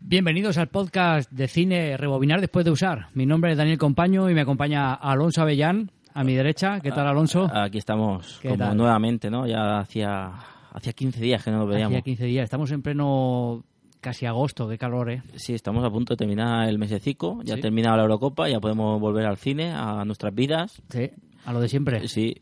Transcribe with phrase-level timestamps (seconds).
[0.00, 3.08] Bienvenidos al podcast de cine Rebobinar después de usar.
[3.14, 6.80] Mi nombre es Daniel Compaño y me acompaña Alonso Avellán a mi derecha.
[6.80, 7.48] ¿Qué tal, Alonso?
[7.54, 8.76] Aquí estamos, ¿Qué como tal?
[8.76, 9.46] nuevamente, ¿no?
[9.46, 10.32] Ya hacía,
[10.72, 11.92] hacía 15 días que no nos veíamos.
[11.92, 12.44] Hacía 15 días.
[12.44, 13.62] Estamos en pleno
[14.00, 14.68] casi agosto.
[14.68, 15.22] Qué calor, ¿eh?
[15.36, 17.58] Sí, estamos a punto de terminar el mesecico, ya Sí.
[17.60, 20.82] ha terminado la Eurocopa, ya podemos volver al cine, a nuestras vidas.
[20.90, 21.10] Sí,
[21.44, 22.08] a lo de siempre.
[22.08, 22.36] Sí,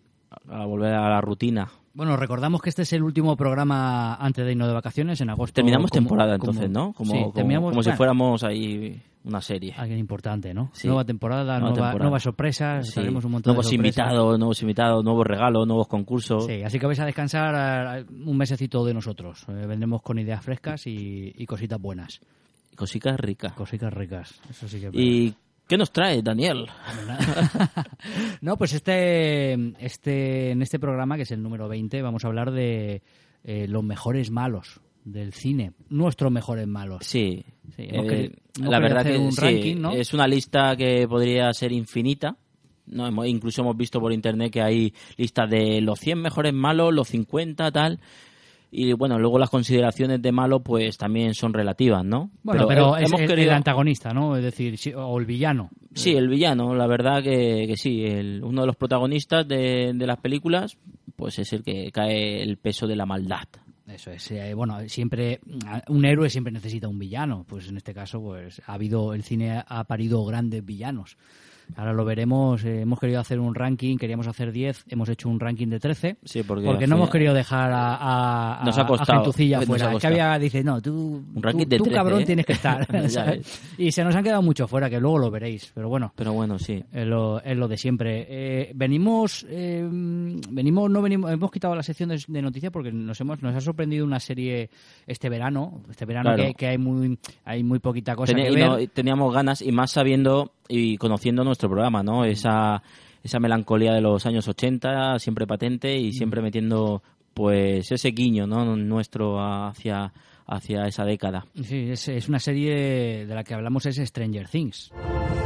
[0.48, 1.68] a volver a la rutina.
[1.98, 5.52] Bueno, recordamos que este es el último programa antes de irnos de vacaciones en agosto.
[5.54, 6.92] Terminamos como- temporada como- entonces, ¿no?
[6.92, 9.74] Como, sí, como- terminamos, como si fuéramos ahí una serie.
[9.76, 10.70] Alguien importante, ¿no?
[10.74, 10.86] Sí.
[10.86, 11.98] Nueva temporada, Nueva nueva- temporada.
[12.04, 13.00] nuevas sorpresas, Sí.
[13.00, 16.46] un montón Nuevos de invitados, nuevos invitados, nuevos regalos, nuevos concursos.
[16.46, 19.44] Sí, así que vais a descansar un mesecito de nosotros.
[19.48, 22.20] Eh, vendremos con ideas frescas y, y cositas buenas.
[22.76, 23.54] Cositas ricas.
[23.54, 24.40] Cositas ricas.
[24.48, 25.34] Eso sí que es ¿Y
[25.68, 26.66] qué nos trae, Daniel?
[28.40, 29.52] No, pues este,
[29.84, 33.02] este, en este programa, que es el número 20, vamos a hablar de
[33.44, 35.72] eh, los mejores malos del cine.
[35.88, 37.00] Nuestros mejores malos.
[37.04, 37.44] Sí,
[37.76, 39.92] Sí, Eh, querido- la verdad que un sí, ranking, ¿no?
[39.92, 42.36] es una lista que podría ser infinita.
[42.86, 46.94] No, hemos- incluso hemos visto por internet que hay listas de los 100 mejores malos,
[46.94, 48.00] los 50, tal.
[48.70, 52.30] Y bueno, luego las consideraciones de malo pues también son relativas, ¿no?
[52.42, 53.48] Bueno, pero, es hemos el, querido...
[53.50, 54.36] el antagonista, ¿no?
[54.36, 55.70] Es decir, o el villano.
[55.94, 60.06] Sí, el villano, la verdad que, que sí, el- uno de los protagonistas de, de
[60.06, 60.76] las películas
[61.16, 63.48] pues es el que cae el peso de la maldad.
[63.88, 65.40] Eso es, eh, bueno, siempre
[65.88, 69.62] un héroe siempre necesita un villano, pues en este caso pues ha habido el cine
[69.66, 71.16] ha parido grandes villanos.
[71.76, 75.38] Ahora lo veremos, eh, hemos querido hacer un ranking, queríamos hacer 10, hemos hecho un
[75.38, 76.16] ranking de 13.
[76.24, 79.58] Sí, porque, Porque no hemos querido dejar a, a, a- Nos ha a costado, Gentucilla
[79.58, 79.98] nos ha fuera.
[79.98, 82.24] Que había, dice, no, tú, Un ranking tú, de tú, 13, cabrón ¿eh?
[82.26, 82.86] tienes que estar.
[83.78, 86.12] Y se nos han quedado mucho fuera, que luego lo veréis, pero bueno.
[86.16, 86.82] Pero bueno, sí.
[86.92, 88.26] Es lo, es lo de siempre.
[88.28, 93.20] Eh, venimos, eh, venimos, no venimos, hemos quitado la sección de, de noticias porque nos
[93.20, 94.70] hemos, nos ha sorprendido una serie
[95.06, 96.42] este verano, este verano Claro.
[96.48, 98.58] que, que hay muy, hay muy poquita cosa que ver.
[98.58, 102.24] no, teníamos ganas y más sabiendo y conociendo nuestro programa, ¿no?
[102.24, 102.80] Esa,
[103.24, 107.02] esa melancolía de los años 80 siempre patente y siempre metiendo
[107.34, 108.76] pues ese guiño, ¿no?
[108.76, 110.12] Nuestro hacia,
[110.46, 111.46] hacia esa década.
[111.60, 114.92] Sí, es, es una serie de la que hablamos es Stranger Things.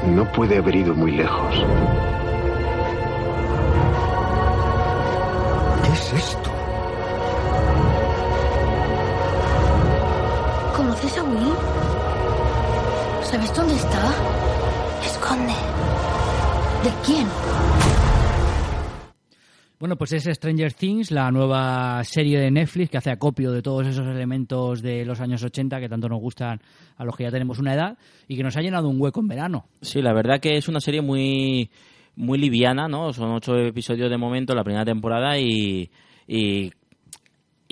[0.06, 1.54] No puede haber ido muy lejos.
[5.82, 6.50] ¿Qué es esto?
[10.76, 11.54] ¿Conoces a Will?
[13.22, 14.31] ¿Sabes dónde está?
[16.82, 17.28] ¿De quién?
[19.78, 23.86] Bueno, pues es Stranger Things, la nueva serie de Netflix que hace acopio de todos
[23.86, 26.60] esos elementos de los años 80 que tanto nos gustan
[26.96, 29.28] a los que ya tenemos una edad y que nos ha llenado un hueco en
[29.28, 29.66] verano.
[29.80, 31.70] Sí, la verdad que es una serie muy,
[32.16, 33.12] muy liviana, ¿no?
[33.12, 35.90] Son ocho episodios de momento, la primera temporada y,
[36.26, 36.72] y,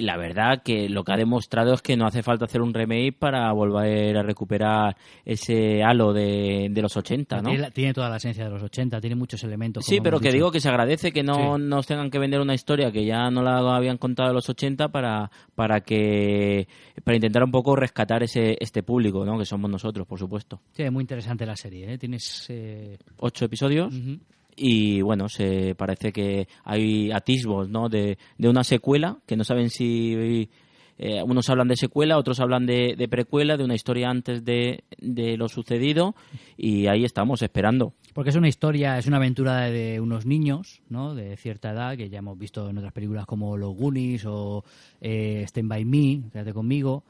[0.01, 2.75] y la verdad que lo que ha demostrado es que no hace falta hacer un
[2.75, 7.51] remake para volver a recuperar ese halo de, de los 80, ¿no?
[7.73, 9.85] Tiene, toda la esencia de los 80, tiene muchos elementos.
[9.85, 10.35] Sí, pero que dicho.
[10.35, 11.63] digo que se agradece que no Sí.
[11.63, 14.89] nos tengan que vender una historia que ya no la habían contado en los 80
[14.89, 16.67] para, para que
[17.05, 19.39] para intentar un poco rescatar ese este público, ¿no?
[19.39, 20.61] Que somos nosotros, por supuesto.
[20.73, 21.93] Sí, es muy interesante la serie.
[21.93, 21.99] ¿eh?
[21.99, 22.47] Tienes.
[22.49, 24.19] eh, Ocho episodios ujú.
[24.63, 27.89] Y bueno, se parece que hay atisbos, ¿no?
[27.89, 30.51] De, de una secuela que no saben si
[30.99, 34.85] eh, unos hablan de secuela, otros hablan de, de precuela, de una historia antes de,
[34.99, 36.15] de lo sucedido
[36.59, 37.95] y ahí estamos esperando.
[38.13, 41.15] Porque es una historia, es una aventura de, unos niños, ¿no?
[41.15, 44.63] De cierta edad, que ya hemos visto en otras películas como Los Goonies o
[45.01, 47.05] eh, Stand By Me, Quédate conmigo.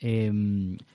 [0.00, 0.30] Eh,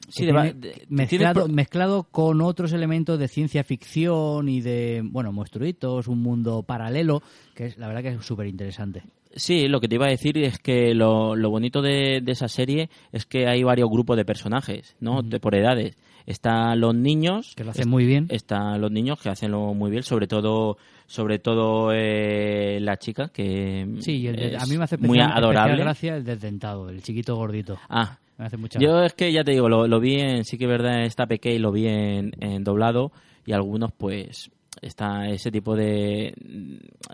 [0.10, 6.08] Sí, tiene- de- mezclado, mezclado con otros elementos de ciencia ficción y de, bueno, monstruitos,
[6.08, 7.22] un mundo paralelo,
[7.56, 9.04] que es la verdad que es súper interesante.
[9.36, 12.48] Sí, lo que te iba a decir es que lo, lo bonito de, de esa
[12.48, 15.22] serie es que hay varios grupos de personajes, ¿no?
[15.22, 15.96] De- por edades.
[16.26, 18.26] Están los niños, Que lo hacen muy bien.
[18.30, 23.88] están los niños que hacenlo muy bien, sobre todo, sobre todo eh, la chica que
[24.00, 25.78] Sí, y el es a mí me hace muy adorable.
[25.78, 27.78] gracia el desdentado, el chiquito gordito.
[27.90, 30.58] Ah, Me hace mucha yo es que ya te digo, lo, lo vi en, sí
[30.58, 33.12] que es verdad, está pequeño y lo vi en, en doblado
[33.46, 34.50] y algunos pues
[34.82, 36.34] está ese tipo de,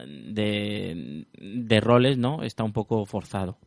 [0.05, 2.43] de, de roles, ¿no?
[2.43, 3.57] Está un poco forzado.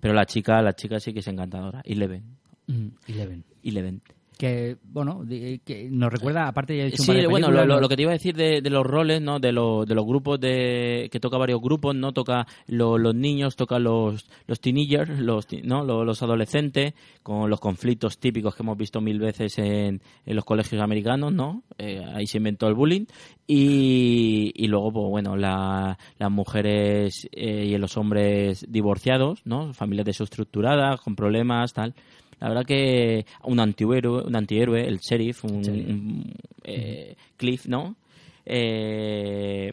[0.00, 1.82] Pero la chica, la chica sí que es encantadora.
[1.84, 2.24] Eleven.
[2.66, 3.44] Mm, Eleven.
[3.62, 4.02] Eleven.
[4.38, 8.12] Que, bueno, que nos recuerda, aparte un Sí, de bueno, lo, lo- que te iba
[8.12, 9.40] a decir de, de los roles, ¿no?
[9.40, 12.12] De, lo- de los grupos de que toca varios grupos, ¿no?
[12.12, 15.84] Toca lo- los niños, toca los los teenagers, los ¿no?
[15.84, 16.94] Lo- Los, adolescentes
[17.24, 21.64] con los conflictos típicos que hemos visto mil veces en, en los colegios americanos, ¿no?
[21.76, 23.06] Eh, ahí se inventó el bullying
[23.46, 29.72] y, y luego, pues bueno, la- las mujeres eh, y los hombres divorciados, ¿no?
[29.74, 31.94] Familias desestructuradas, con problemas, tal.
[32.40, 37.96] La verdad que un antihéroe, un antihéroe el sheriff, un, un, eh, Cliff, ¿no?
[38.46, 39.72] Eh,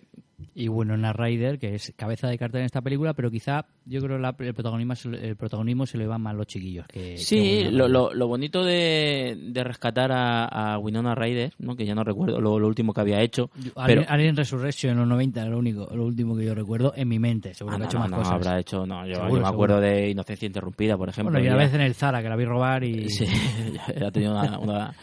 [0.53, 4.01] Y bueno, una Ryder, que es cabeza de cartel en esta película, pero quizá yo
[4.01, 6.85] creo la- el protagonismo, el protagonismo se le va más los chiquillos.
[6.87, 11.75] Que, sí, Winona lo, lo, lo bonito de, de rescatar a, a Winona Ryder, ¿no?
[11.75, 14.99] que ya no recuerdo lo, lo último que había hecho, pero Alien, Alien Resurrection en
[14.99, 17.53] los 90 lo único, lo último que yo recuerdo en mi mente.
[17.53, 18.33] Seguro Ah, que ha no, hecho no, más no, cosas.
[18.33, 19.95] habrá hecho, no, yo, Seguro, yo me acuerdo seguro.
[19.95, 21.31] de Inocencia Interrumpida, por ejemplo.
[21.31, 23.09] Bueno, y una vez en el Zara que la vi robar y...
[23.09, 23.25] Sí,
[24.05, 24.93] ha tenido una, una-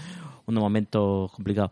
[0.44, 1.70] unos momentos complicados.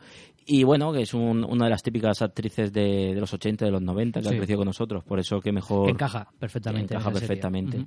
[0.53, 3.71] Y bueno, que es un- una de las típicas actrices de, de los 80, de
[3.71, 4.35] los 90, que Sí.
[4.35, 5.05] ha crecido con nosotros.
[5.05, 5.89] Por eso que mejor...
[5.89, 6.93] encaja perfectamente.
[6.95, 7.87] en encaja perfectamente.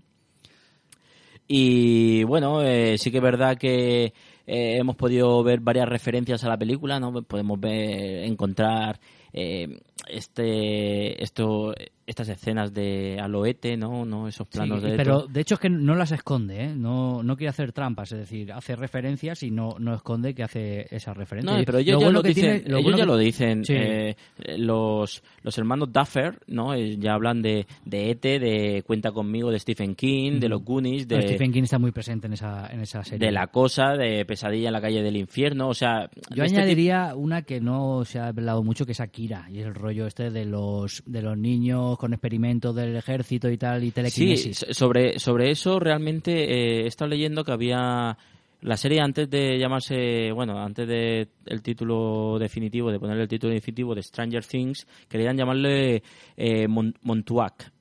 [1.48, 6.50] Y bueno, eh, sí que es verdad que eh, hemos podido ver varias referencias a
[6.50, 7.21] la película, ¿no?
[7.24, 9.00] Podemos ver, encontrar
[9.33, 9.68] eh,
[10.07, 11.74] este, esto,
[12.05, 14.05] estas escenas de Aloete, ¿no?
[14.05, 14.27] ¿no?
[14.27, 14.97] Esos planos Sí, de...
[14.97, 16.73] pero de hecho es que no las esconde, ¿eh?
[16.75, 20.85] no, no quiere hacer trampas, es decir, hace referencias y no, no esconde que hace
[20.94, 21.57] esas referencias.
[21.59, 23.17] No, pero ellos Lo ya bueno lo dicen, tiene- lo ellos bueno ya que- lo
[23.17, 23.65] dicen.
[23.65, 23.73] Sí.
[23.75, 24.15] eh,
[24.57, 26.73] los, los hermanos Duffer, ¿no?
[26.73, 31.07] Eh, ya hablan de, de ET, de Cuenta conmigo, de Stephen King, de los Goonies,
[31.07, 33.25] de, Stephen King está muy presente en esa, en esa serie.
[33.25, 36.09] de La Cosa, de Pesadilla en la calle del infierno, o sea...
[36.35, 39.65] Yo este añadiría una que no se ha hablado mucho, que es Akira, y es
[39.65, 43.87] el rollo este de los, de los niños con experimentos del ejército y tal, y
[43.87, 44.57] Sí, telequinesis.
[44.59, 48.17] so- sobre, sobre eso realmente eh, he estado leyendo que había
[48.61, 53.53] la serie antes de llamarse, bueno, antes de el título definitivo, de ponerle el título
[53.53, 56.01] definitivo de Stranger Things, querían llamarle
[56.37, 57.71] eh, Mon- Montuac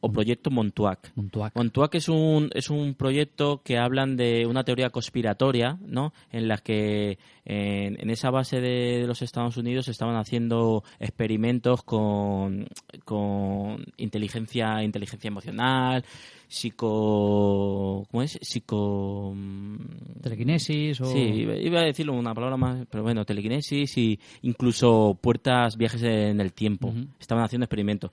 [0.00, 1.12] o Proyecto Montuac.
[1.14, 1.54] Montuac.
[1.56, 6.12] Montuac es un, es un proyecto que hablan de una teoría conspiratoria, ¿no?
[6.32, 11.82] En la que en, en esa base de, de los Estados Unidos estaban haciendo experimentos
[11.82, 12.66] con,
[13.04, 16.04] con inteligencia, inteligencia emocional,
[16.48, 18.38] psico, ¿cómo es?
[18.42, 19.76] Psico, mm,
[20.22, 21.06] Telequinesis o...
[21.06, 26.40] Sí, iba- a decirlo una palabra más, pero bueno, telequinesis y incluso puertas, viajes en
[26.40, 26.92] el tiempo.
[27.18, 28.10] Estaban haciendo experimentos.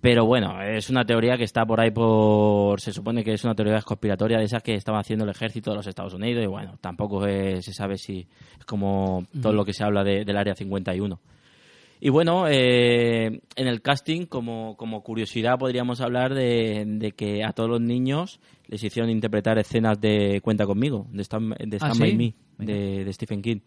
[0.00, 2.80] Pero bueno, es una teoría que está por ahí por...
[2.80, 5.76] Se supone que es una teoría conspiratoria de esas que estaba haciendo el ejército de
[5.76, 8.26] los Estados Unidos y bueno, tampoco es- se sabe si
[8.58, 11.20] es como todo lo que se habla de- del Área 51.
[12.02, 17.52] Y bueno, eh, en el casting, como, como curiosidad, podríamos hablar de, de que a
[17.52, 21.94] todos los niños les hicieron interpretar escenas de Cuenta conmigo, de Stand, de Ah, Stand
[21.96, 22.00] ¿sí?
[22.00, 22.34] By Me,
[23.04, 23.58] de Stephen King.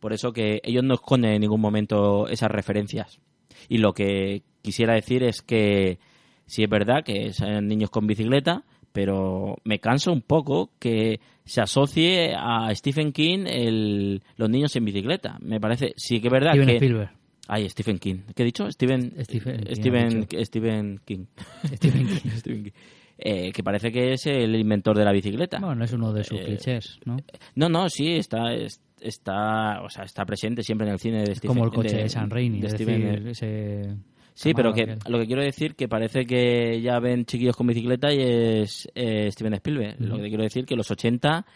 [0.00, 3.20] Por eso que ellos no esconden en ningún momento esas referencias.
[3.68, 5.98] Y lo que quisiera decir es que
[6.46, 11.60] sí es verdad que son niños con bicicleta, pero me canso un poco que se
[11.60, 15.36] asocie a Stephen King el, los niños en bicicleta.
[15.40, 16.74] Me parece, sí que es verdad Steven que...
[16.76, 17.10] Spielberg.
[17.46, 18.20] Ay, Stephen King.
[18.34, 18.70] ¿Qué he dicho?
[18.70, 21.26] Stephen, Stephen King, Stephen, King.
[21.74, 22.30] Stephen King.
[22.36, 22.70] Stephen King.
[23.18, 25.58] Eh, que parece que es el inventor de la bicicleta.
[25.60, 27.16] Bueno, es uno de sus Eh, clichés, ¿no?
[27.54, 31.34] No, no, sí, está, es- está, o sea, está presente siempre en el cine de
[31.34, 33.96] Stephen Como el coche de, de San Raimi, de es Steven, decir, ese...
[34.34, 34.98] Sí, pero que aquel.
[35.08, 39.30] lo que quiero decir que parece que ya ven chiquillos con bicicleta y es eh,
[39.30, 40.00] Steven Spielberg.
[40.00, 41.46] Lo que quiero decir que en los 80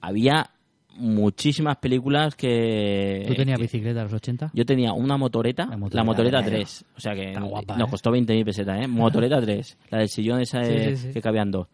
[0.00, 0.48] había
[0.96, 3.24] muchísimas películas que...
[3.26, 4.50] ¿Tú tenías que- bicicleta a los 80?
[4.54, 6.50] Yo tenía una motoreta, La la motoreta medio.
[6.58, 6.84] 3.
[6.96, 7.90] O sea que guapa, nos ¿eh?
[7.90, 8.86] costó 20.000 pesetas, ¿eh?
[8.86, 9.78] Motoreta 3.
[9.90, 11.12] La del sillón esa Sí, sí, sí.
[11.12, 11.66] que cabían dos.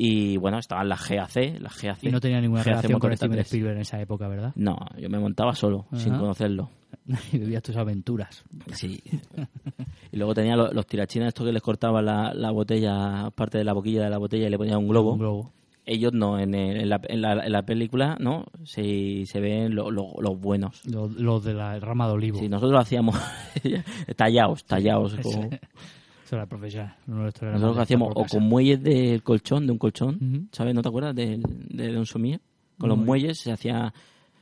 [0.00, 2.04] Y bueno, estaban las GAC, las GAC.
[2.04, 3.46] Y no tenía ninguna GAC relación con Steven 3.
[3.46, 4.52] Spielberg en esa época, ¿verdad?
[4.54, 6.70] No, yo me montaba solo, sin conocerlo.
[7.32, 8.44] y vivías tus aventuras.
[8.72, 9.02] Sí.
[10.12, 13.64] y luego tenía los, los tirachinas estos que les cortaban la, la botella, parte de
[13.64, 15.12] la boquilla de la botella y le ponían un globo.
[15.14, 15.52] Un globo.
[15.84, 18.44] Ellos no, en, el- en, la, en, la, en la película, ¿no?
[18.62, 20.80] Se, se ven lo- lo- los buenos.
[20.86, 22.38] Los los de la rama de olivo.
[22.38, 23.16] Sí, nosotros lo hacíamos
[24.16, 25.16] tallados, tallados.
[25.22, 25.50] como-
[26.28, 26.94] Eso era profesional.
[27.06, 30.50] Nosotros lo hacíamos o con muelles del colchón, de un colchón.
[30.52, 30.74] ¿sabes?
[30.74, 32.38] ¿No te acuerdas de, de un sumía?
[32.78, 33.94] Con los muelles se hacía,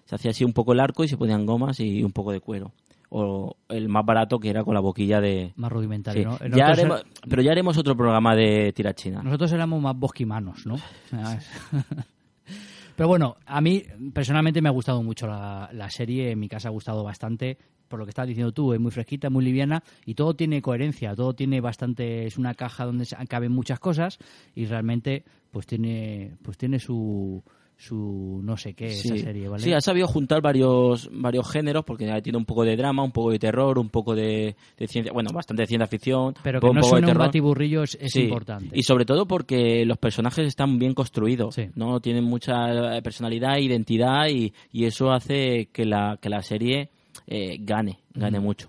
[0.05, 2.41] se hacía así un poco el arco y se ponían gomas y un poco de
[2.41, 2.73] cuero.
[3.09, 5.53] O el más barato que era con la boquilla de...
[5.55, 6.49] Más rudimentario, Sí.
[6.49, 6.57] ¿no?
[6.57, 6.75] Ya
[7.29, 9.23] pero ya haremos otro programa de tirachina.
[9.23, 10.75] nosotros éramos más bosquimanos, ¿no?
[12.97, 16.67] Pero bueno, a mí personalmente me ha gustado mucho la, la serie, en mi casa
[16.69, 17.59] ha gustado bastante.
[17.89, 21.15] Por lo que estás diciendo tú, es muy fresquita, muy liviana y todo tiene coherencia,
[21.15, 24.19] todo tiene bastante, es una caja donde se- caben muchas cosas
[24.55, 27.43] y realmente pues tiene, pues tiene su,
[27.79, 29.63] su no sé qué esa serie, ¿vale?
[29.63, 33.31] Sí, ha sabido juntar varios varios géneros porque tiene un poco de drama, un poco
[33.31, 36.75] de terror, un poco de, de ciencia, bueno, bastante de ciencia ficción, Pero un que
[36.75, 38.71] no poco de un batiburrillo es, es Sí, importante.
[38.79, 41.69] Y sobre todo porque los personajes están bien construidos, Sí.
[41.75, 42.01] ¿no?
[42.01, 46.91] Tienen mucha personalidad, identidad y, y eso hace que la, que la serie
[47.27, 48.69] eh, gane, gane mucho.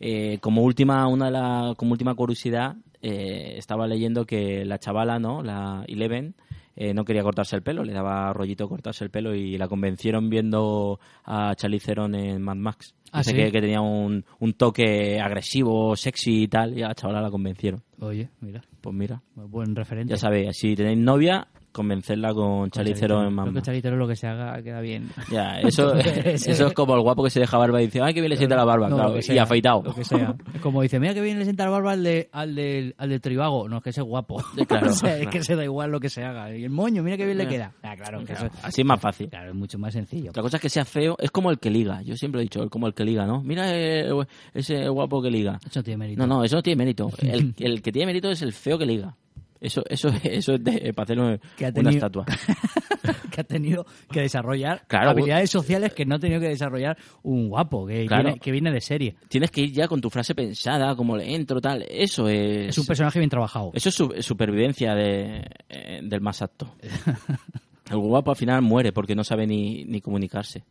[0.00, 5.18] Eh, como última, una de la, como última curiosidad, eh, estaba leyendo que la chavala,
[5.18, 5.42] ¿no?
[5.42, 6.34] La Eleven,
[6.76, 10.28] eh, no quería cortarse el pelo, le daba rollito cortarse el pelo y la convencieron
[10.28, 12.94] viendo a Charlize Theron en Mad Max.
[13.12, 13.36] Ah, Dice ¿sí?
[13.36, 17.30] que, que tenía un, un toque agresivo, sexy y tal, y a la chavala la
[17.30, 17.80] convencieron.
[18.00, 20.10] Oye, mira, Pues mira, buen referente.
[20.10, 24.06] ya sabéis, si tenéis novia, convencerla con Charlize Theron en Mad Creo que Theron lo
[24.06, 25.10] que se haga queda bien.
[25.30, 28.20] Ya, eso, eso es como el guapo que se deja barba y dice, ay, que
[28.20, 29.82] bien le sienta la barba, No, claro, y afeitado.
[29.82, 30.36] Lo que sea.
[30.54, 33.08] Es Como dice, mira que bien le sienta la barba al de, al del, al
[33.08, 33.68] del tribago.
[33.68, 34.42] No, es que ese es guapo.
[34.68, 36.56] Claro, o sea, es que se da igual lo que se haga.
[36.56, 37.72] Y el moño, mira que bien le queda.
[37.82, 39.28] Ah, claro, que eso, Así es más fácil.
[39.28, 40.30] claro, es mucho más sencillo.
[40.30, 42.02] Otra cosa es que sea feo, es como el que liga.
[42.02, 43.42] Yo siempre he dicho, como el que liga, ¿no?
[43.42, 44.08] Mira eh,
[44.52, 45.58] ese guapo que liga.
[45.66, 46.26] Eso no tiene mérito.
[46.26, 47.10] No, no, eso no tiene mérito.
[47.24, 49.16] El, el que tiene mérito es el feo que liga.
[49.64, 52.24] Eso, eso, eso es de, para hacer una, Que ha una tenido- estatua.
[53.30, 57.48] que ha tenido que desarrollar Claro, habilidades sociales que no ha tenido que desarrollar un
[57.48, 58.24] guapo, que, Claro.
[58.24, 59.16] viene, que viene de serie.
[59.28, 61.84] Tienes que ir ya con tu frase pensada, como le entro, tal.
[61.88, 62.68] Eso es.
[62.68, 63.70] Es un personaje bien trabajado.
[63.74, 66.74] Eso es su- supervivencia de, eh, del más apto.
[67.90, 70.64] El guapo al final muere porque no sabe ni, ni comunicarse.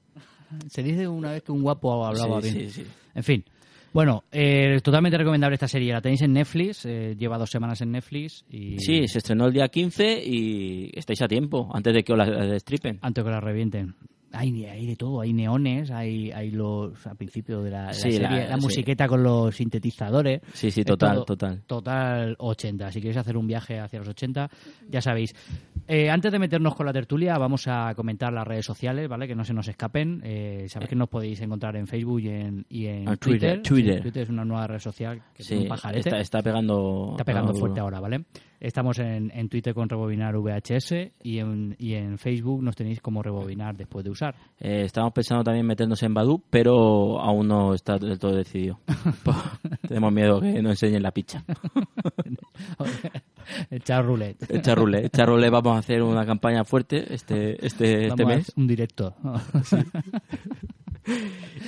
[0.69, 2.69] Se dice una vez que un guapo hablaba Sí, bien.
[2.71, 2.88] sí, sí.
[3.15, 3.45] En fin.
[3.93, 5.93] Bueno, eh, totalmente recomendable esta serie.
[5.93, 9.53] La tenéis en Netflix, eh, lleva dos semanas en Netflix y Sí, se estrenó el
[9.53, 12.97] día 15 y estáis a tiempo, antes de que os la destripen.
[13.01, 13.95] antes que la revienten.
[14.35, 17.93] Hay, hay de todo, hay neones, hay, hay los al principio de la, de la
[17.93, 18.61] serie, la- la, sí.
[18.61, 20.41] musiqueta con los sintetizadores.
[20.53, 21.61] Sí, sí, Es total, todo- total.
[21.67, 22.91] Total 80.
[22.91, 24.49] Si queréis hacer un viaje hacia los 80,
[24.89, 25.35] ya sabéis.
[25.87, 29.27] Eh, antes de meternos con la tertulia, vamos a comentar las redes sociales, ¿vale?
[29.27, 30.21] Que no se nos escapen.
[30.23, 33.61] Eh, sabéis que nos podéis encontrar en Facebook y en, y en Ah, Twitter.
[33.61, 34.23] Twitter, Twitter.
[34.23, 35.99] Es una nueva red social que Sí, es un pajarete.
[36.09, 37.09] está, está pegando.
[37.11, 38.23] Está pegando fuerte ahora, ¿vale?
[38.63, 43.22] Estamos en, en Twitter con Rebobinar VHS y en, y en Facebook nos tenéis como
[43.22, 44.36] Rebobinar después de usar.
[44.58, 48.79] Eh, estamos pensando también meternos en Badu, pero aún no está del todo decidido.
[49.86, 51.43] Tenemos miedo que nos enseñen la picha.
[53.70, 54.50] Echar roulette.
[54.50, 58.38] Echa rule, echa rule, vamos a hacer una campaña fuerte este, este, este Vamos a
[58.38, 58.39] mes.
[58.43, 59.13] hacer un directo.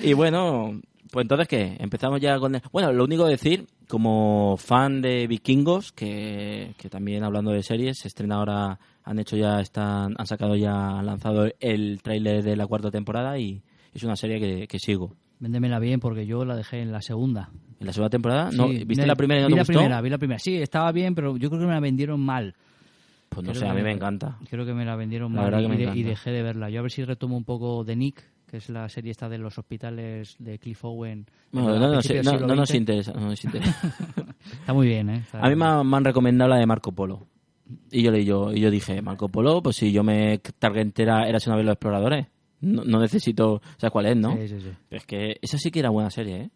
[0.01, 0.79] Y bueno,
[1.15, 1.77] pues entonces, ¿qué?
[1.79, 2.55] Empezamos ya con...
[2.55, 7.63] el- Bueno, lo único que decir, como fan de Vikingos, que, que también hablando de
[7.63, 12.43] series, se estrena ahora, han hecho ya, están, han sacado ya, han lanzado el tráiler
[12.43, 13.61] de la cuarta temporada y
[13.93, 15.13] es una serie que, que sigo.
[15.39, 17.49] Véndemela bien porque yo la dejé en la segunda.
[17.79, 18.49] ¿En la segunda temporada?
[18.51, 18.67] ¿No?
[18.67, 19.73] ¿Viste la primera y no vi te la gustó?
[19.79, 20.39] primera, vi la primera.
[20.39, 22.55] Sí, estaba bien, pero yo creo que me la vendieron mal.
[23.29, 24.37] Pues no Creo sé, a mí me encanta.
[24.49, 26.09] Creo que me la vendieron La mal y, que me de- y encanta.
[26.09, 26.69] dejé de verla.
[26.69, 29.37] Yo a ver si retomo un poco de Nick, que es la serie esta de
[29.37, 31.25] los hospitales de Cliff Owen.
[31.51, 33.13] Bueno, no, no- siglo no nos interesa.
[33.13, 33.93] no nos interesa.
[34.59, 35.17] Está muy bien, ¿eh?
[35.17, 37.27] Está- A mí me, han- me han recomendado la de Marco Polo.
[37.91, 41.27] Y yo, le, yo, y yo dije, Marco Polo, pues si yo me targué entera,
[41.27, 42.27] eras una vez los exploradores.
[42.61, 44.35] No, no necesito, ¿sabes cuál es, no?
[44.37, 44.69] Sí, sí, sí.
[44.87, 46.49] Pero es que esa sí que era buena serie, ¿eh?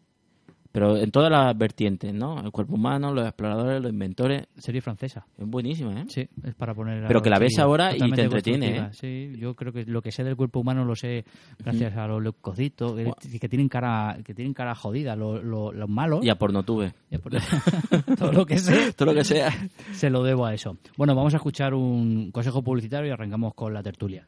[0.71, 2.39] Pero en todas las vertientes, ¿no?
[2.41, 4.45] El cuerpo humano, los exploradores, los inventores.
[4.55, 5.25] Serie francesa.
[5.37, 6.05] Es buenísima, ¿eh?
[6.09, 7.03] Sí, es para poner.
[7.03, 8.89] a Pero que la ves ahora y te entretiene, ¿eh?
[8.91, 11.25] Sí, yo creo que lo que sé del cuerpo humano lo sé
[11.57, 15.89] gracias a los leucocitos, que, que tienen cara que tienen cara jodida, los, los, los
[15.89, 16.23] malos.
[16.23, 16.93] Y a Pornotube.
[17.09, 17.33] Ya por-
[18.17, 19.51] Todo lo que sé Todo lo que sea.
[19.93, 20.77] se lo debo a eso.
[20.97, 24.27] Bueno, vamos a escuchar un consejo publicitario y arrancamos con la tertulia.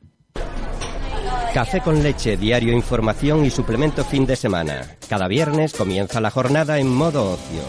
[1.53, 4.97] Café con leche, diario información y suplemento fin de semana.
[5.09, 7.61] Cada viernes comienza la jornada en modo ocio.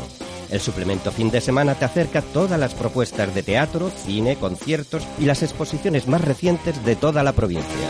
[0.51, 5.25] El suplemento fin de semana te acerca todas las propuestas de teatro, cine, conciertos y
[5.25, 7.89] las exposiciones más recientes de toda la provincia.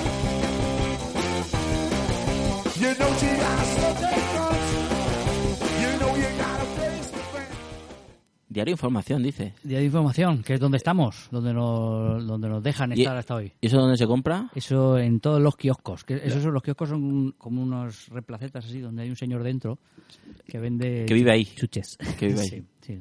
[8.53, 9.55] Diario Información, dice.
[9.63, 13.53] De información, que es donde estamos, donde nos, donde nos dejan ¿Y, estar hasta hoy.
[13.61, 14.51] ¿Y eso dónde se compra?
[14.55, 16.05] Eso en todos los kioscos.
[16.05, 19.79] Que esos los kioscos son como unos replacetas así, donde hay un señor dentro
[20.47, 21.05] que vende...
[21.07, 21.45] Que vive ahí.
[21.45, 21.97] Chuches.
[22.19, 22.49] Que vive ahí.
[22.83, 23.01] Sí, sí.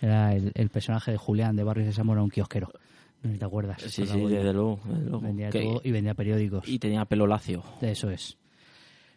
[0.00, 2.68] Era el, el personaje de Julián de Barrio Sésamo, era un kiosquero.
[3.22, 3.82] No sé si te acuerdas.
[3.82, 4.80] Sí, sí, desde luego.
[4.84, 5.20] desde luego.
[5.20, 6.66] Vendía todo y vendía periódicos.
[6.66, 7.62] y tenía pelo lacio.
[7.82, 8.38] Eso es.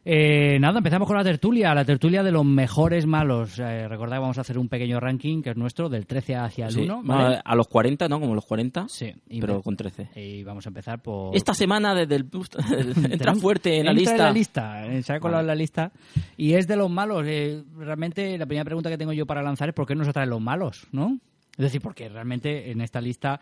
[0.05, 3.57] Eh, nada, empezamos con la tertulia, la tertulia de los mejores malos.
[3.57, 6.71] Eh, recordad, vamos a hacer un pequeño ranking que es nuestro, del 13 hacia el
[6.73, 7.03] Sí, 1.
[7.03, 7.39] vamos ¿vale?
[7.43, 8.19] a los 40, ¿no?
[8.19, 10.09] Como los 40, Sí, y pero con 13.
[10.19, 11.33] Y vamos a empezar por...
[11.35, 12.25] Esta semana desde el
[13.11, 14.13] entra fuerte en la entra lista.
[14.13, 15.91] en la lista, eh, se ha colado en la lista.
[16.35, 17.23] Y es de los malos.
[17.25, 20.29] eh, realmente, la primera pregunta que tengo yo para lanzar es ¿por qué nos atraen
[20.29, 20.85] los malos?
[20.91, 21.17] ¿No?
[21.51, 23.39] Es decir, porque realmente en esta lista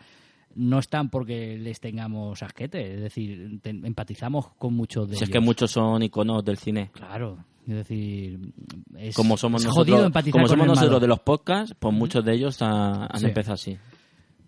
[0.54, 2.94] no están porque les tengamos asquete.
[2.94, 5.32] Es decir, te- empatizamos con muchos de Si es ellos.
[5.32, 6.90] que muchos son iconos del cine.
[6.92, 7.38] Claro.
[7.66, 8.40] Es decir,
[8.96, 12.24] es, Como somos es nosotros, jodido empatizar como somos nosotros de los podcasts, pues muchos
[12.24, 13.26] de ellos ha- han Sí.
[13.26, 13.78] empezado así.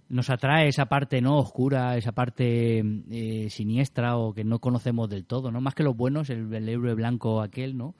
[0.06, 5.24] nos atrae esa parte no oscura, esa parte eh, siniestra o que no conocemos del
[5.24, 5.60] todo, ¿no?
[5.60, 7.94] Más que los buenos, el, el héroe blanco aquel, ¿no?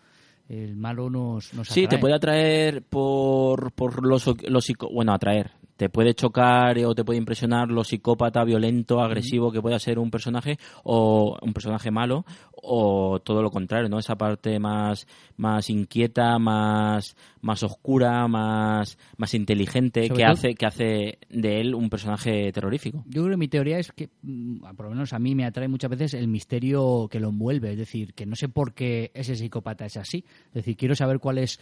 [0.48, 1.96] El malo nos, nos Sí, atrae.
[1.96, 5.52] te puede atraer por, por los, los bueno, atraer.
[5.76, 10.10] Te puede chocar o te puede impresionar lo psicópata, violento, agresivo que pueda ser un
[10.10, 12.24] personaje o un personaje malo
[12.66, 13.98] o todo lo contrario, ¿no?
[13.98, 15.06] Esa parte más
[15.36, 21.60] más inquieta, más más oscura, más más inteligente Sobre que todo- hace que hace de
[21.60, 23.04] él un personaje terrorífico.
[23.06, 25.68] Yo creo que mi teoría es que, mm, por lo menos a mí me atrae
[25.68, 29.36] muchas veces el misterio que lo envuelve, es decir, que no sé por qué ese
[29.36, 31.58] psicópata es así, es decir, quiero saber cuáles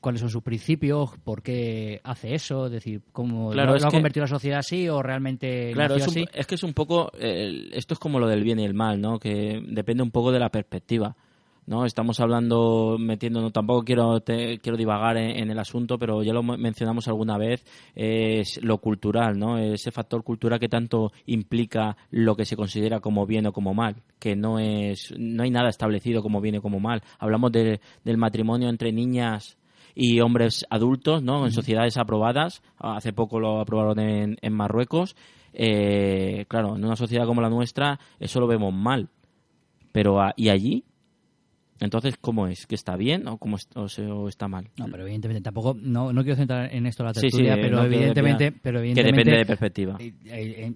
[0.00, 3.90] cuáles son sus principios, por qué hace eso, es decir, cómo Claro, lo, lo ha
[3.90, 6.24] que- convertido la sociedad así o realmente Claro, es, un- así.
[6.34, 9.00] es que es un poco, eh, esto es como lo del bien y el mal,
[9.00, 9.18] ¿no?
[9.18, 11.16] Que depende un poco de la perspectiva,
[11.66, 11.84] ¿no?
[11.84, 16.42] Estamos hablando, metiéndonos, tampoco quiero te- quiero divagar en, en el asunto, pero ya lo
[16.42, 19.58] men- mencionamos alguna vez, es lo cultural, ¿no?
[19.58, 23.96] Ese factor cultural que tanto implica lo que se considera como bien o como mal,
[24.18, 27.02] que no es, no hay nada establecido como bien o como mal.
[27.20, 29.56] Hablamos de- del matrimonio entre niñas
[29.94, 31.44] y hombres adultos, ¿no?
[31.44, 32.62] En sociedades aprobadas.
[32.78, 35.14] Hace poco lo aprobaron en, en Marruecos.
[35.52, 39.08] Eh, claro, en una sociedad como la nuestra, eso lo vemos mal.
[39.92, 40.84] Pero, a- ¿y allí?
[41.80, 42.66] Entonces, ¿cómo es?
[42.66, 44.68] ¿Que está bien o, cómo es- o, se- o está mal?
[44.76, 47.58] No, pero evidentemente tampoco, no, no quiero centrar en esto la Sí, sí, tertulia, eh,
[47.60, 49.16] pero, no evidentemente, pero que evidentemente...
[49.20, 49.96] depende de perspectiva.
[49.98, 50.72] eh, eh, eh,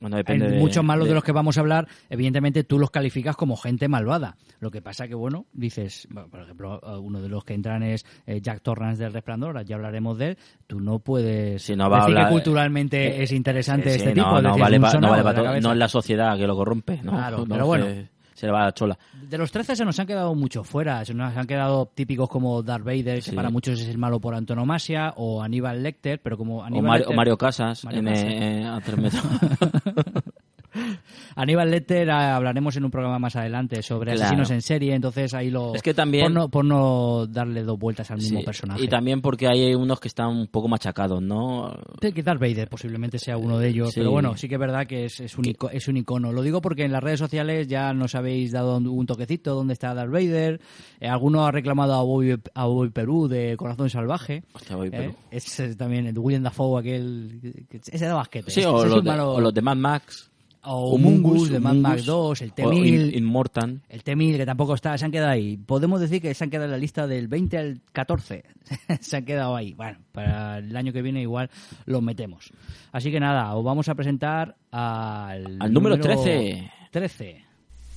[0.00, 2.90] Bueno, depende hay muchos malos de, de- los que vamos a hablar, evidentemente tú los
[2.90, 4.36] calificas como gente malvada.
[4.60, 7.82] Lo que pasa que, bueno, dices, bueno, por ejemplo, eh, uno de los que entran
[7.82, 8.04] es
[8.42, 10.38] Jack Torrance del Resplandor, ya hablaremos de él.
[10.66, 13.96] Tú no puedes Sí, no va a decir hablar- que culturalmente eh, es interesante Sí,
[13.96, 14.26] este sí, tipo.
[14.26, 15.60] No, no decir, vale pa- no vale de pa la todo.
[15.62, 17.00] No es la sociedad que lo corrompe.
[17.02, 17.12] ¿no?
[17.12, 17.86] Claro, No, pero bueno.
[18.34, 18.98] Se, le va a la chola.
[19.28, 21.04] De los 13 se nos han quedado muchos fuera.
[21.04, 24.34] Se nos han quedado típicos como Darth Vader, que para muchos es el malo por
[24.34, 28.04] antonomasia, o Aníbal Lecter, pero como O Aníbal Mario, o Lecter- Mario Casas Mario en,
[28.06, 28.24] Casas.
[28.26, 29.22] eh, a tres metros.
[31.36, 34.24] Aníbal Lecter ah, hablaremos en un programa más adelante sobre Claro.
[34.26, 35.74] asesinos en serie, entonces ahí lo...
[35.74, 38.82] Es que también- Por no, por no darle dos vueltas al mismo personaje.
[38.84, 41.72] Y también porque hay unos que están un poco machacados, ¿no?
[42.00, 44.00] Sí, que Darth Vader posiblemente sea uno de ellos, Sí.
[44.00, 46.32] pero bueno, sí que es verdad que es, es, un ico- es un icono.
[46.32, 49.94] Lo digo porque en las redes sociales ya nos habéis dado un toquecito dónde está
[49.94, 50.60] Darth Vader.
[51.00, 54.42] Eh, alguno ha reclamado a Bobby, a Bobby Perú de Corazón Salvaje.
[54.52, 54.90] Hostia, voy, ¿eh?
[54.92, 57.38] pero- Es también el William Dafoe, aquel.
[57.40, 58.50] que- que- ese de basquete.
[58.50, 60.30] Sí, o los, de, o los de Mad Max.
[60.66, 62.86] O Mungus, de Mad Max 2, el o T-1000.
[62.86, 63.82] In- Immortal.
[63.88, 65.56] El T-1000, que tampoco está, se han quedado ahí.
[65.56, 68.44] Podemos decir que se han quedado en la lista del 20 al 14.
[69.00, 69.74] se han quedado ahí.
[69.74, 71.50] Bueno, para el año que viene igual
[71.86, 72.52] los metemos.
[72.92, 75.58] Así que nada, os vamos a presentar al...
[75.60, 76.70] Al número 13.
[76.90, 77.44] 13.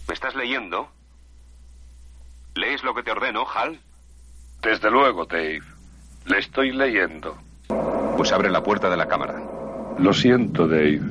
[0.08, 0.88] ¿Me estás leyendo?
[2.56, 3.80] ¿Lees lo que te ordeno, Hal?
[4.64, 5.62] Desde luego, Dave.
[6.26, 7.38] Le estoy leyendo.
[8.18, 9.42] Pues abre la puerta de la cámara.
[10.00, 11.02] Lo siento, Dave.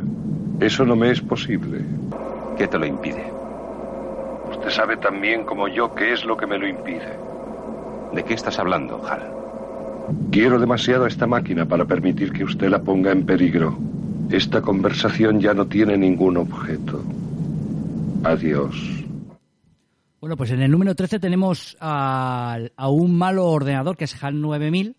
[0.61, 1.81] Eso no me es posible.
[2.57, 3.25] ¿Qué te lo impide?
[4.51, 7.19] Usted sabe tan bien como yo qué es lo que me lo impide.
[8.14, 9.23] ¿De qué estás hablando, Hal?
[10.31, 13.77] Quiero demasiado a esta máquina para permitir que usted la ponga en peligro.
[14.31, 17.03] Esta conversación ya no tiene ningún objeto.
[18.25, 19.05] Adiós.
[20.21, 24.40] Bueno, pues en el número 13 tenemos al- a, un malo ordenador que es HAL
[24.40, 24.97] 9000,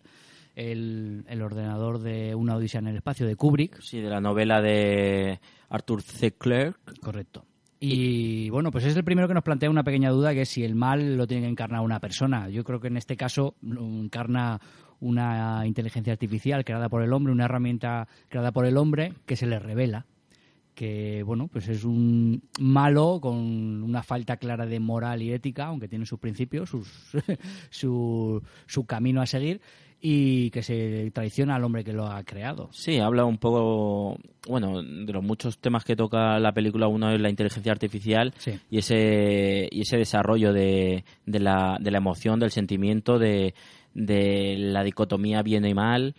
[0.58, 3.80] el, el ordenador de Una Odisea en el Espacio de Kubrick.
[3.80, 6.32] Sí, de la novela de Arthur C.
[6.32, 6.76] Clarke.
[7.00, 7.44] Correcto.
[7.78, 10.64] Y bueno, pues es el primero que nos plantea una pequeña duda, que es si
[10.64, 12.48] el mal lo tiene que encarnar una persona.
[12.48, 14.60] Yo creo que en este caso lo encarna
[14.98, 19.46] una inteligencia artificial creada por el hombre, una herramienta creada por el hombre que se
[19.46, 20.06] le revela
[20.74, 25.88] que bueno, pues es un malo con una falta clara de moral y ética, aunque
[25.88, 26.88] tiene sus principios, sus,
[27.70, 29.60] su, su camino a seguir
[30.00, 32.68] y que se traiciona al hombre que lo ha creado.
[32.72, 34.16] Sí, habla un poco,
[34.48, 36.86] bueno, de los muchos temas que toca la película.
[36.86, 38.52] Uno es la inteligencia artificial Sí.
[38.70, 43.54] y ese y ese desarrollo de, de, la, de la emoción, del sentimiento, de,
[43.94, 46.14] de la dicotomía bien y mal.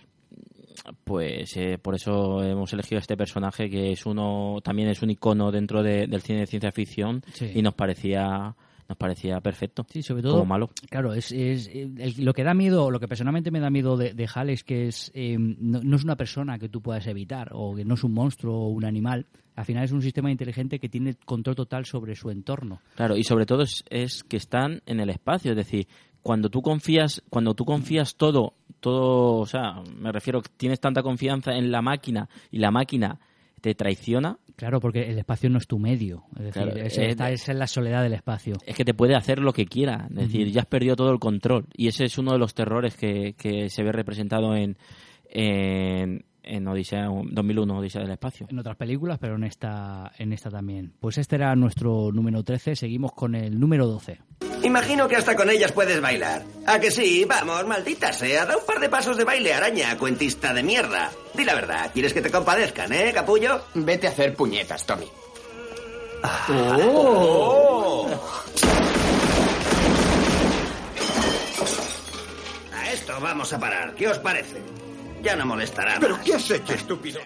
[1.03, 5.51] Pues eh, por eso hemos elegido este personaje que es uno también es un icono
[5.51, 7.51] dentro de- del cine de ciencia ficción Sí.
[7.53, 8.55] y nos parecía
[8.89, 9.85] nos parecía perfecto.
[9.89, 10.33] Sí, sobre todo.
[10.33, 10.69] Como malo.
[10.89, 14.13] Claro, es, es el- lo que da miedo, lo que personalmente me da miedo de,
[14.13, 17.51] de Hal es que es eh, no, no es una persona que tú puedas evitar
[17.53, 19.27] o que no es un monstruo o un animal.
[19.55, 22.81] Al final es un sistema inteligente que tiene control total sobre su entorno.
[22.95, 25.87] Claro, y sobre todo es, es que están en el espacio, es decir,
[26.21, 31.53] cuando tú confías, cuando tú confías todo, todo, o sea, me refiero tienes tanta confianza
[31.53, 33.19] en la máquina y la máquina
[33.59, 36.25] te traiciona, Claro, porque el espacio no es tu medio.
[36.35, 38.57] Es decir, Claro, es, esta es la soledad del espacio.
[38.65, 41.19] es que te puede hacer lo que quiera, es decir, ya has perdido todo el
[41.19, 41.65] control.
[41.77, 44.77] Y ese es uno de los terrores que, que se ve representado en,
[45.29, 48.47] en, en Odisea 2001, Odisea del Espacio.
[48.49, 50.93] En otras películas, pero en esta, en esta también.
[50.99, 52.75] Pues este era nuestro número 13.
[52.75, 54.19] Seguimos con el número 12.
[54.63, 56.43] Imagino que hasta con ellas puedes bailar.
[56.65, 57.25] ¿A que sí?
[57.25, 58.45] Vamos, maldita sea.
[58.45, 61.11] Da un par de pasos de baile, araña, cuentista de mierda.
[61.33, 63.61] Di la verdad, ¿quieres que te compadezcan, eh, capullo?
[63.73, 65.09] Vete a hacer puñetas, Tommy.
[72.73, 73.93] A esto vamos a parar.
[73.95, 74.61] ¿Qué os parece?
[75.21, 76.25] Ya no molestará ¿Pero más.
[76.25, 77.19] qué has hecho, estúpido?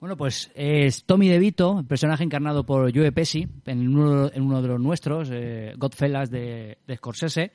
[0.00, 4.68] Bueno, pues es Tommy DeVito, personaje encarnado por Joe Pesci, en uno, en uno de
[4.68, 7.50] los nuestros, eh, Godfellas de, de Scorsese.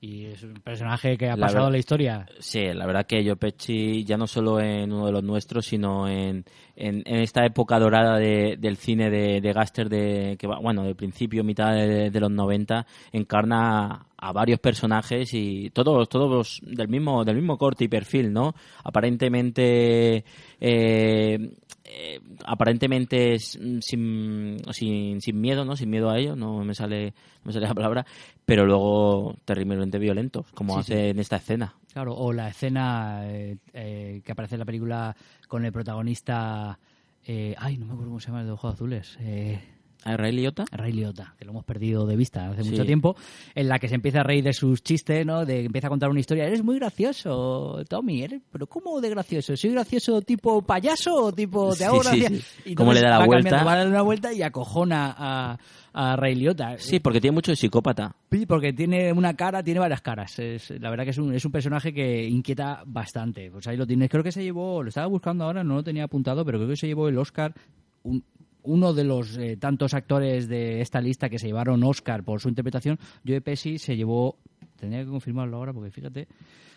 [0.00, 2.26] Y es un personaje que ha La pasado la historia.
[2.38, 6.06] Sí, la verdad que Joe Pesci, ya no solo en uno de los nuestros, sino
[6.08, 6.44] en,
[6.76, 10.82] en, en esta época dorada de- del cine de, de Gaster, de, que va, bueno,
[10.84, 16.88] de principio, mitad de, de los 90, encarna a varios personajes y todos todos del
[16.88, 18.54] mismo del mismo corte y perfil, ¿no?
[18.82, 20.24] Aparentemente
[20.60, 21.50] eh,
[21.84, 25.76] eh, aparentemente mm, sin, sin, sin miedo, ¿no?
[25.76, 28.06] Sin miedo a ello, no me sale no me sale la palabra,
[28.44, 31.74] pero luego terriblemente violentos, como Sí, hace en esta escena.
[31.92, 35.14] Claro, o la escena eh, eh, que aparece en la película
[35.46, 36.78] con el protagonista.
[37.26, 39.16] eh, ay, no me acuerdo cómo se llama el de ojos azules.
[39.20, 39.60] Eh,
[40.04, 40.64] ¿A Ray Liotta?
[40.70, 42.70] Ray Liotta, que lo hemos perdido de vista hace Sí.
[42.70, 43.16] mucho tiempo,
[43.54, 45.44] en la que se empieza a reír de sus chistes, ¿no?
[45.44, 46.44] De empieza a contar una historia.
[46.44, 49.56] Eres muy gracioso, Tommy, eres, pero ¿cómo de gracioso?
[49.56, 52.28] ¿Soy gracioso tipo payaso o tipo te hago sí, gracia?
[52.38, 52.44] sí.
[52.70, 53.50] Y ¿Cómo le da la vuelta?
[53.50, 55.58] cambiando, Va a una vuelta y acojona a,
[55.92, 56.78] a Ray Liotta.
[56.78, 58.14] Sí, porque tiene mucho de psicópata.
[58.30, 60.38] Sí, porque tiene una cara, tiene varias caras.
[60.38, 63.50] Es, la verdad que es un, es un personaje que inquieta bastante.
[63.50, 64.08] Pues ahí lo tienes.
[64.10, 66.76] Creo que se llevó, lo estaba buscando ahora, no lo tenía apuntado, pero creo que
[66.76, 67.54] se llevó el Oscar.
[68.02, 68.22] un-
[68.64, 72.48] uno de los eh, tantos actores de esta lista que se llevaron Oscar por su
[72.48, 74.38] interpretación, Joe Pesci se llevó,
[74.76, 76.28] tendría que confirmarlo ahora porque fíjate,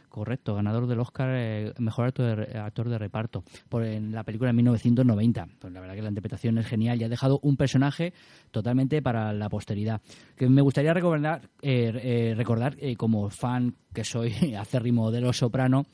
[0.09, 4.49] correcto, ganador del Oscar eh, mejor actor de, actor de reparto por en la película
[4.49, 5.47] de 1990.
[5.59, 8.13] Pues la verdad que la interpretación es genial y ha dejado un personaje
[8.51, 10.01] totalmente para la posteridad.
[10.35, 15.37] Que me gustaría recordar, eh, eh, recordar eh, como fan que soy acérrimo de Los
[15.37, 15.85] Soprano,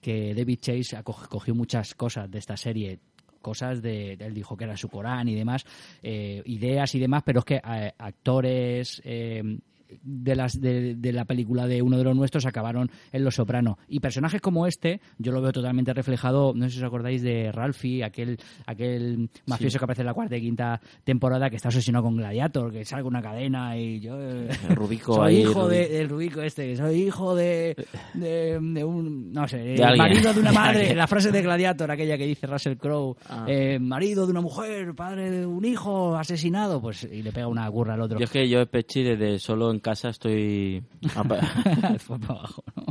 [0.00, 3.00] que David Chase cogió muchas cosas de esta serie
[3.40, 5.64] cosas de él dijo que era su Corán y demás
[6.02, 9.42] eh, ideas y demás pero es que eh, actores eh,
[10.02, 13.78] de las de, de la película de uno de los nuestros acabaron en Los Soprano.
[13.88, 17.52] Y personajes como este yo lo veo totalmente reflejado no sé si os acordáis de
[17.52, 22.04] Ralphie aquel aquel mafioso que aparece en la cuarta y quinta temporada que está obsesionado
[22.04, 25.88] con Gladiator que salga una cadena y yo eh, El Rubico soy ahí, hijo de,
[25.88, 27.76] del Rubico este soy hijo de
[28.14, 32.26] de, de un no sé marido de una madre la frase de Gladiator aquella que
[32.26, 33.44] dice Russell Crowe Ah.
[33.48, 37.70] eh, marido de una mujer padre de un hijo asesinado pues y le pega una
[37.70, 38.18] curra al otro.
[38.18, 40.82] Yo es que yo, Pechi, desde solo en casa estoy...
[42.28, 42.84] abajo ¿no?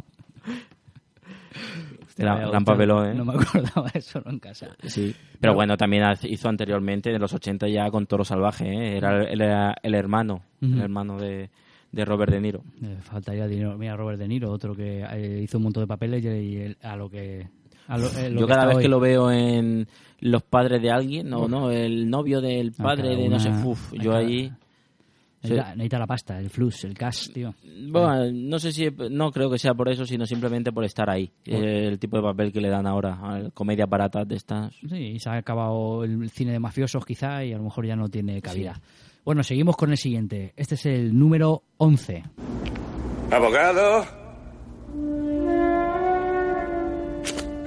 [2.17, 3.13] Gran- gran papelón, ¿eh?
[3.13, 7.33] no me acordaba de eso en casa Sí, pero bueno, también hizo anteriormente, en los
[7.33, 8.97] 80 ya con Toro Salvaje, ¿eh?
[8.97, 9.41] era, el-
[9.81, 11.49] el hermano, el hermano de,
[11.93, 12.61] de Robert De Niro.
[12.83, 16.23] Eh, faltaría dinero mira Robert De Niro otro que eh, hizo un montón de papeles
[16.25, 17.47] y, a lo que
[17.87, 18.83] a lo- eh, lo Yo que cada vez hoy.
[18.83, 19.87] que lo veo en
[20.19, 23.93] Los padres de alguien, no, no, el novio del Ah, padre de no sé, uf,
[23.93, 24.51] yo cada- ahí...
[25.41, 27.53] necesita, necesita la pasta el flux el cash tío
[27.89, 31.31] Bueno, no sé si, no creo que sea por eso, sino simplemente por estar ahí.
[31.45, 34.75] Eh, el tipo de papel que le dan ahora, a comedias baratas de estas.
[34.89, 38.09] Sí, se ha acabado el cine de mafiosos quizá y a lo mejor ya no
[38.09, 38.79] tiene cabida.
[39.25, 40.53] Bueno, seguimos con el siguiente.
[40.55, 42.23] Este es el número 11.
[43.31, 44.05] Abogado.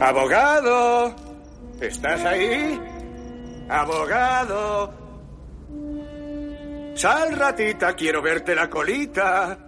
[0.00, 1.14] Abogado.
[1.80, 2.78] ¿Estás ahí?
[3.68, 5.01] Abogado.
[6.94, 9.58] Sal, ratita, quiero verte la colita.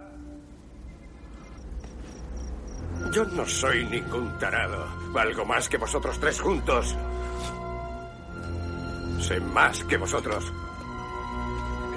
[3.11, 4.87] Yo no soy ningún tarado.
[5.11, 6.95] Valgo más que vosotros tres juntos.
[9.19, 10.51] Sé más que vosotros.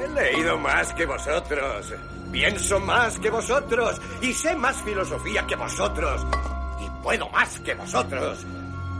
[0.02, 1.94] He leído más que vosotros.
[2.32, 4.00] Pienso más que vosotros.
[4.20, 6.26] Y sé más filosofía que vosotros.
[6.80, 8.46] Y puedo más que vosotros.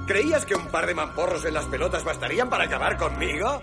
[0.06, 3.62] ¿Creías que un par de mamporros en las pelotas bastarían para acabar conmigo?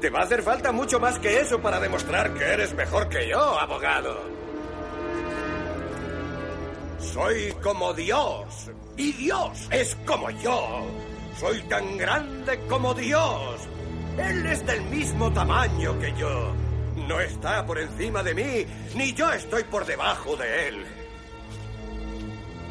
[0.00, 3.28] Te va a hacer falta mucho más que eso para demostrar que eres mejor que
[3.28, 4.22] yo, abogado.
[7.00, 8.70] Soy como Dios.
[8.96, 10.86] Y Dios es como yo.
[11.38, 13.68] Soy tan grande como Dios.
[14.18, 16.52] Él es del mismo tamaño que yo.
[17.08, 20.84] No está por encima de mí, ni yo estoy por debajo de él.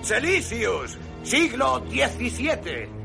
[0.01, 2.96] Celicius, siglo XVII.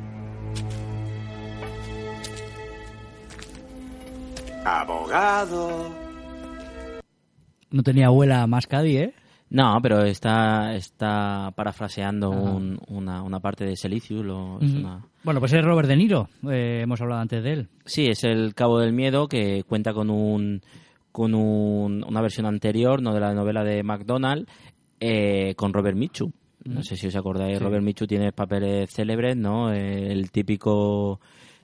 [4.64, 5.90] Abogado.
[7.70, 9.14] No tenía abuela más Cadi, ¿eh?
[9.50, 14.24] No, pero está, está parafraseando un- una, una parte de Selicius.
[14.24, 16.28] lo- es una- Bueno, pues es Robert De Niro.
[16.50, 17.68] eh, hemos hablado antes de él.
[17.84, 20.62] Sí, es el Cabo del Miedo que cuenta con un
[21.10, 24.48] con un- una versión anterior, no de la novela de MacDonald,
[24.98, 26.32] eh, con Robert Michu.
[26.64, 27.64] No sé si os acordáis, Sí.
[27.64, 29.70] Robert Michu tiene papeles célebres, ¿no?
[29.74, 31.20] Eh, El típico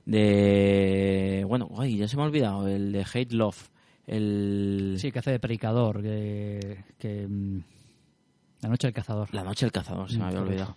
[0.09, 1.44] de...
[1.47, 3.68] Bueno, ay, ya se me ha olvidado, el de Hate Love.
[4.07, 4.94] El...
[4.99, 6.03] Sí, que hace de predicador.
[6.03, 7.61] Que, que, mm,
[8.62, 9.29] la noche del cazador.
[9.35, 10.77] La noche del cazador, se me había olvidado.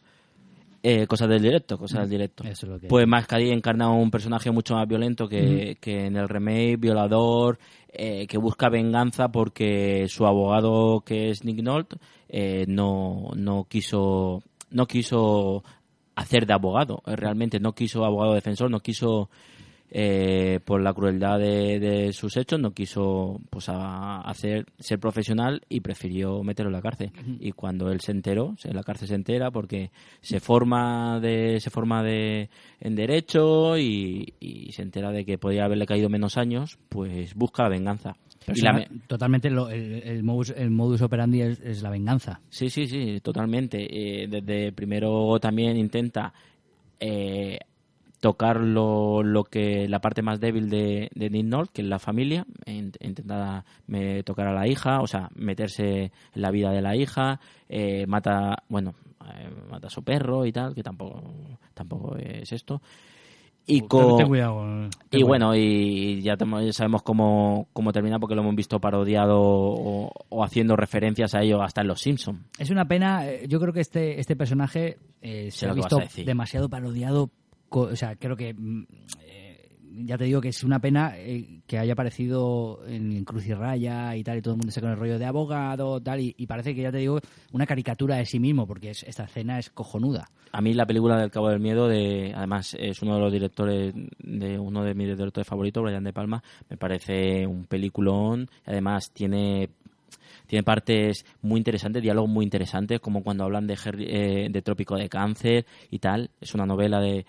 [0.84, 2.44] Eh, cosas del directo, cosas del directo.
[2.44, 6.17] Eso es lo que- Pues Mascadí encarna un personaje mucho más violento que, que en
[6.17, 7.60] el remake, violador,
[7.94, 14.41] eh, que busca venganza porque su abogado, que es Nick Nolte, eh, no, no quiso
[14.72, 15.63] no quiso
[16.22, 19.30] hacer de abogado, eh, realmente no quiso abogado defensor, no quiso
[19.94, 25.62] eh, por la crueldad de, de sus hechos, no quiso pues a- hacer ser profesional
[25.68, 27.12] y prefirió meterlo en la cárcel.
[27.42, 31.70] Y cuando él se enteró, en la cárcel se entera porque se forma de se
[31.70, 36.80] forma de en derecho y, y se entera de que podía haberle caído menos años,
[36.88, 38.16] pues busca la venganza.
[38.54, 42.42] Y la Totalmente lo- el, el modus, el modus operandi es, es la venganza.
[42.50, 43.78] Sí, sí, sí, totalmente.
[44.24, 46.34] Eh, desde primero también intenta
[47.00, 47.60] eh,
[48.20, 52.00] tocar lo, lo que la parte más débil de, de Nick Nolte, que es la
[52.00, 52.46] familia.
[52.66, 56.96] In- Intenta me, tocar a la hija, o sea, meterse en la vida de la
[56.96, 57.40] hija.
[57.70, 58.94] eh, mata, bueno,
[59.36, 61.24] eh, mata a su perro y tal, que tampoco,
[61.74, 62.82] tampoco es esto.
[63.67, 66.36] Y con, ten cuidado, ten y bueno, y ya,
[66.71, 71.62] sabemos cómo, cómo termina porque lo hemos visto parodiado o, o haciendo referencias a ello
[71.62, 72.39] hasta en Los Simpsons.
[72.58, 76.69] Es una pena, eh, yo creo que este, este personaje eh, se ha visto demasiado
[76.69, 77.30] parodiado.
[77.69, 78.84] O sea, creo que, mm,
[79.21, 79.31] eh,
[79.94, 83.54] ya te digo que es una pena eh, que haya aparecido en, en Cruz y
[83.54, 86.34] Raya y tal, y todo el mundo está con el rollo de abogado, tal, y,
[86.48, 87.20] parece que, ya te digo,
[87.52, 90.30] una caricatura de sí mismo, porque es- esta escena es cojonuda.
[90.54, 93.94] A mí la película del Cabo del Miedo, de, además es uno de los directores,
[94.20, 98.50] de uno de mis directores favoritos, Brian De Palma, me parece un peliculón.
[98.66, 99.70] Además tiene
[100.48, 105.08] tiene partes muy interesantes, diálogos muy interesantes, como cuando hablan de, eh, de Trópico de
[105.08, 106.30] Cáncer y tal.
[106.42, 107.26] Es una novela de,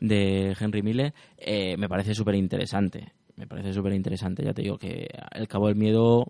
[0.00, 1.14] de Henry Miller.
[1.36, 3.12] Eh, me parece súper interesante.
[3.36, 4.44] Me parece súper interesante.
[4.44, 6.26] Ya te digo que El Cabo del Miedo,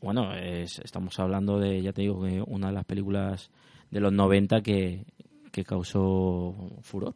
[0.00, 3.50] bueno, es- estamos hablando de, ya te digo, que una de las películas
[3.90, 5.04] de los 90 que,
[5.52, 7.14] que causó furor.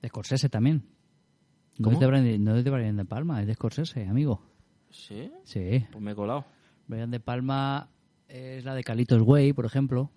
[0.00, 0.82] De Scorsese también.
[1.78, 4.42] No es, de Brian, no es de Brian De Palma, es de Scorsese, amigo.
[4.90, 5.30] ¿Sí?
[5.44, 5.84] Sí.
[5.90, 6.44] Pues me he colado.
[6.86, 7.88] Brian De Palma
[8.28, 10.10] es la de Calitos Way, por ejemplo.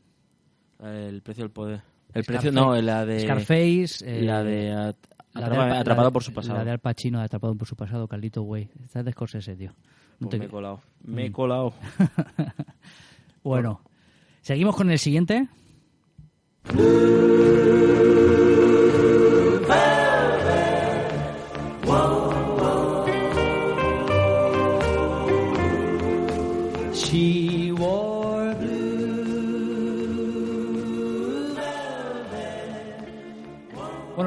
[0.83, 1.81] El precio del poder.
[2.15, 3.19] El Scarface- precio, no, la de...
[3.19, 3.97] Scarface.
[4.05, 4.71] eh, La de...
[4.71, 4.95] at-
[5.33, 6.57] la de Al- atrapado la de- por su pasado.
[6.57, 8.69] La de Al Pacino, Atrapado por su pasado, Carlito Way.
[8.85, 9.71] Esta es de Scorsese, tío.
[10.19, 10.81] No Pues te- me he colado.
[11.03, 11.33] Me he Mm.
[11.33, 11.73] colado.
[13.43, 13.81] Bueno,
[14.41, 15.47] seguimos con el siguiente.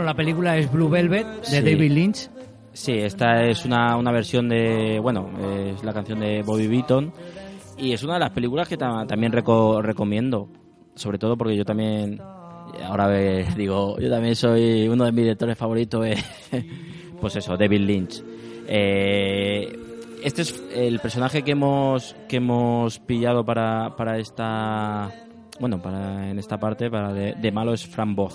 [0.09, 1.57] La película es Blue Velvet de Sí.
[1.57, 2.31] David Lynch.
[2.73, 4.99] Sí, esta es una, una versión de...
[5.01, 5.29] Bueno,
[5.75, 7.13] es la canción de Bobby Beaton.
[7.77, 10.49] Y es una de las películas que ta- también reco- recomiendo.
[10.95, 12.21] Sobre todo porque yo también...
[12.85, 13.09] Ahora
[13.57, 16.07] digo, yo también soy uno de mis directores favoritos.
[16.07, 16.17] eh,
[17.21, 18.23] pues eso, David Lynch.
[18.67, 19.79] Eh,
[20.25, 25.11] este es el personaje que hemos que hemos pillado para, para esta
[25.61, 28.35] bueno para en esta parte para de, de malo es Fran Both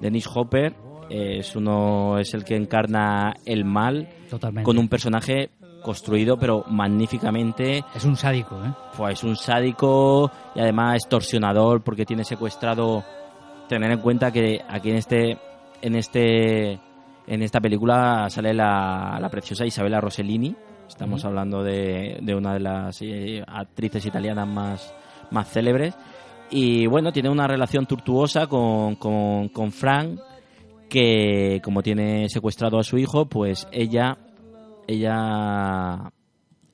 [0.00, 0.74] Dennis Hopper
[1.08, 4.64] es uno es el que encarna el mal Totalmente.
[4.64, 5.50] con un personaje
[5.82, 7.84] construido pero magníficamente.
[7.94, 8.72] Es un sádico, ¿eh?
[8.96, 13.04] pues es un sádico y además extorsionador porque tiene secuestrado.
[13.68, 15.38] Tener en cuenta que aquí en este
[15.82, 16.72] en este
[17.26, 20.54] en esta película sale la, la preciosa Isabella Rossellini.
[20.88, 24.94] Estamos hablando de, de una de las eh, actrices italianas más
[25.32, 25.94] más célebres
[26.50, 30.20] y bueno tiene una relación tortuosa con, con, con Frank
[30.88, 34.18] que como tiene secuestrado a su hijo pues ella
[34.86, 36.12] ella,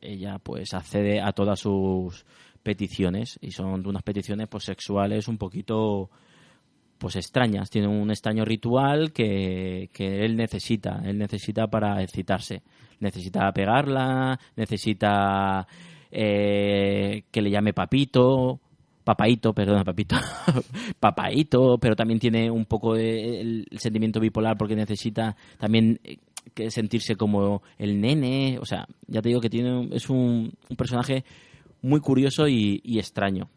[0.00, 2.24] ella pues accede a todas sus
[2.62, 6.10] peticiones y son unas peticiones pues sexuales un poquito
[6.98, 7.70] pues extrañas.
[7.70, 12.62] Tiene un extraño ritual que, que él necesita, él necesita para excitarse.
[13.00, 15.66] Necesita pegarla, necesita
[16.10, 18.60] eh, que le llame papito,
[19.04, 20.16] papaito, perdona, papito,
[21.00, 26.18] papaito, pero también tiene un poco de- el, el sentimiento bipolar porque necesita también eh,
[26.54, 30.76] que sentirse como el nene, o sea, ya te digo que tiene es un, un
[30.76, 31.24] personaje
[31.82, 33.48] muy curioso y, y extraño.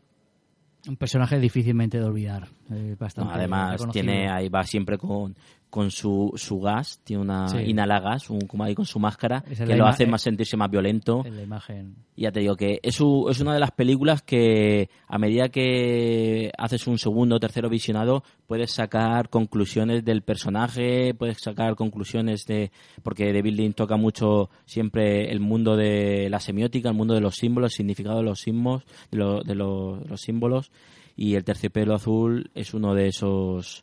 [0.87, 2.47] Un personaje difícilmente de olvidar.
[2.71, 5.35] eh, No, además tiene ahí va siempre con,
[5.69, 7.57] con su, su gas, tiene una Sí.
[7.67, 11.23] inhala gas, un ahí con su máscara, Esa que lo hace más sentirse más violento.
[11.25, 11.95] En la imagen.
[12.15, 16.51] Ya te digo que es, u- es una de las películas que a medida que
[16.57, 22.71] haces un segundo o tercero visionado puedes sacar conclusiones del personaje, puedes sacar conclusiones de...
[23.03, 27.35] porque David Lynch toca mucho siempre el mundo de la semiótica, el mundo de los
[27.35, 30.71] símbolos, el significado de los símbolos, de, lo- de lo- de los símbolos
[31.17, 33.81] y el terciopelo azul es uno de esos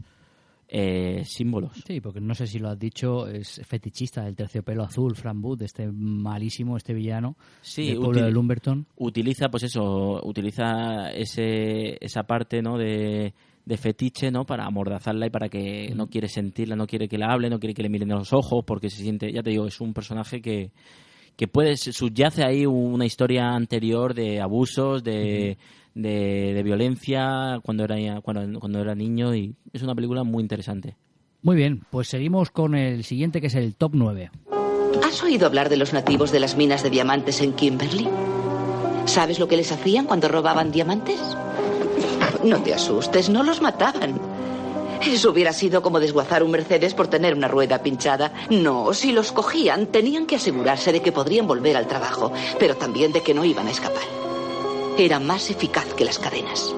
[0.74, 1.72] eh, símbolos.
[1.86, 5.60] Sí, porque no sé si lo has dicho, es fetichista del terciopelo azul, Frank Booth,
[5.60, 8.86] este malísimo, este villano Sí, del pueblo de Lumberton.
[8.96, 13.34] utiliza pues eso utiliza ese esa parte no de,
[13.66, 17.30] de fetiche no para amordazarla y para que no quiere sentirla no quiere que la
[17.30, 19.78] hable no quiere que le miren los ojos porque se siente ya te digo es
[19.80, 20.70] un personaje que
[21.36, 25.56] que puede subyace ahí una historia anterior de abusos de,
[25.94, 30.96] de, de violencia cuando era cuando, cuando era niño y es una película muy interesante
[31.42, 34.30] Muy bien, pues seguimos con el siguiente que es el top 9.
[35.04, 38.08] ¿Has oído hablar de los nativos de las minas de diamantes en Kimberley?
[39.06, 41.20] ¿Sabes lo que les hacían cuando robaban diamantes?
[42.44, 44.20] No te asustes, no los mataban.
[45.04, 48.32] Eso hubiera sido como desguazar un Mercedes por tener una rueda pinchada.
[48.50, 53.12] No, si los cogían, tenían que asegurarse de que podrían volver al trabajo, pero también
[53.12, 54.21] de que no iban a escapar.
[54.98, 56.74] Era más eficaz que las cadenas.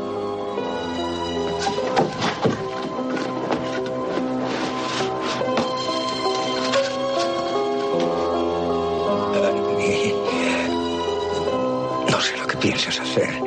[12.11, 13.43] No sé lo que piensas hacer,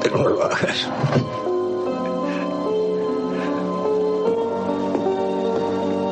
[0.00, 0.88] pero no lo hagas.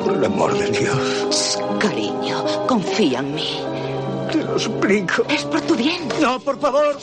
[0.04, 1.58] Por el amor de Dios.
[1.78, 3.60] Cariño, confía en mí.
[4.32, 5.24] Te lo suplico.
[5.28, 6.08] Es por tu bien.
[6.20, 6.98] No, por favor.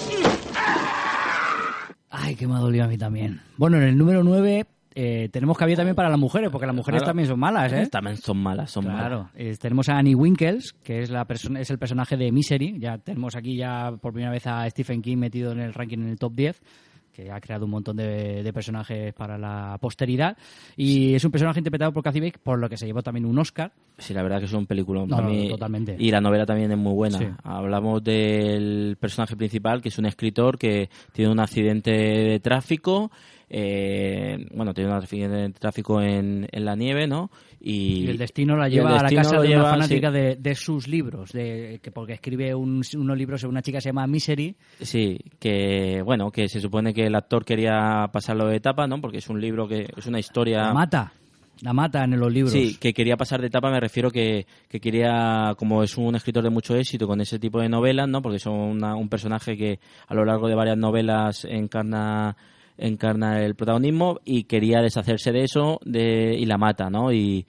[2.10, 3.42] Ay, que me ha dolido a mí también.
[3.58, 4.66] Bueno, en el número 9
[4.96, 7.12] eh, tenemos cabida también para las mujeres, porque las mujeres Claro.
[7.12, 7.88] también son malas, ¿eh?
[7.92, 11.60] también son malas son malas Claro, eh, tenemos a Annie Winkles, que es la persona,
[11.60, 12.80] es el personaje de Misery.
[12.80, 16.10] Ya tenemos aquí ya por primera vez a Stephen King metido en el ranking en
[16.10, 16.62] el top 10,
[17.18, 20.38] que ha creado un montón de, de personajes para la posteridad.
[20.76, 23.40] Y es un personaje interpretado por Kathy Bates, por lo que se llevó también un
[23.40, 23.72] Oscar.
[23.98, 25.50] Sí, la verdad que es un película No, no, mí.
[25.50, 25.96] totalmente.
[25.98, 27.18] Y la novela también es muy buena.
[27.18, 27.26] Sí.
[27.44, 33.10] Hablamos del personaje principal, que es un escritor que tiene un accidente de tráfico.
[33.50, 37.32] eh, bueno, tiene un accidente de tráfico en, en la nieve, ¿no?
[37.60, 40.14] Y, Y el destino la lleva a la casa de lleva, una fanática sí.
[40.14, 43.82] de, de sus libros, de, que porque escribe un- unos libros sobre una chica que
[43.82, 44.56] se llama Misery.
[44.82, 49.02] Sí, que bueno, que se supone que el actor quería pasarlo de etapa, ¿no?
[49.02, 50.64] Porque es un libro que es una historia.
[50.68, 51.12] La mata,
[51.64, 52.52] la mata en los libros.
[52.54, 56.44] Sí, que quería pasar de etapa, me refiero que, que quería, como es un escritor
[56.44, 58.22] de mucho éxito con ese tipo de novelas, ¿no?
[58.22, 62.38] Porque son una- un personaje que a lo largo de varias novelas encarna
[62.78, 67.12] encarna el protagonismo y quería deshacerse de eso de, y la mata, ¿no?
[67.12, 67.46] Y,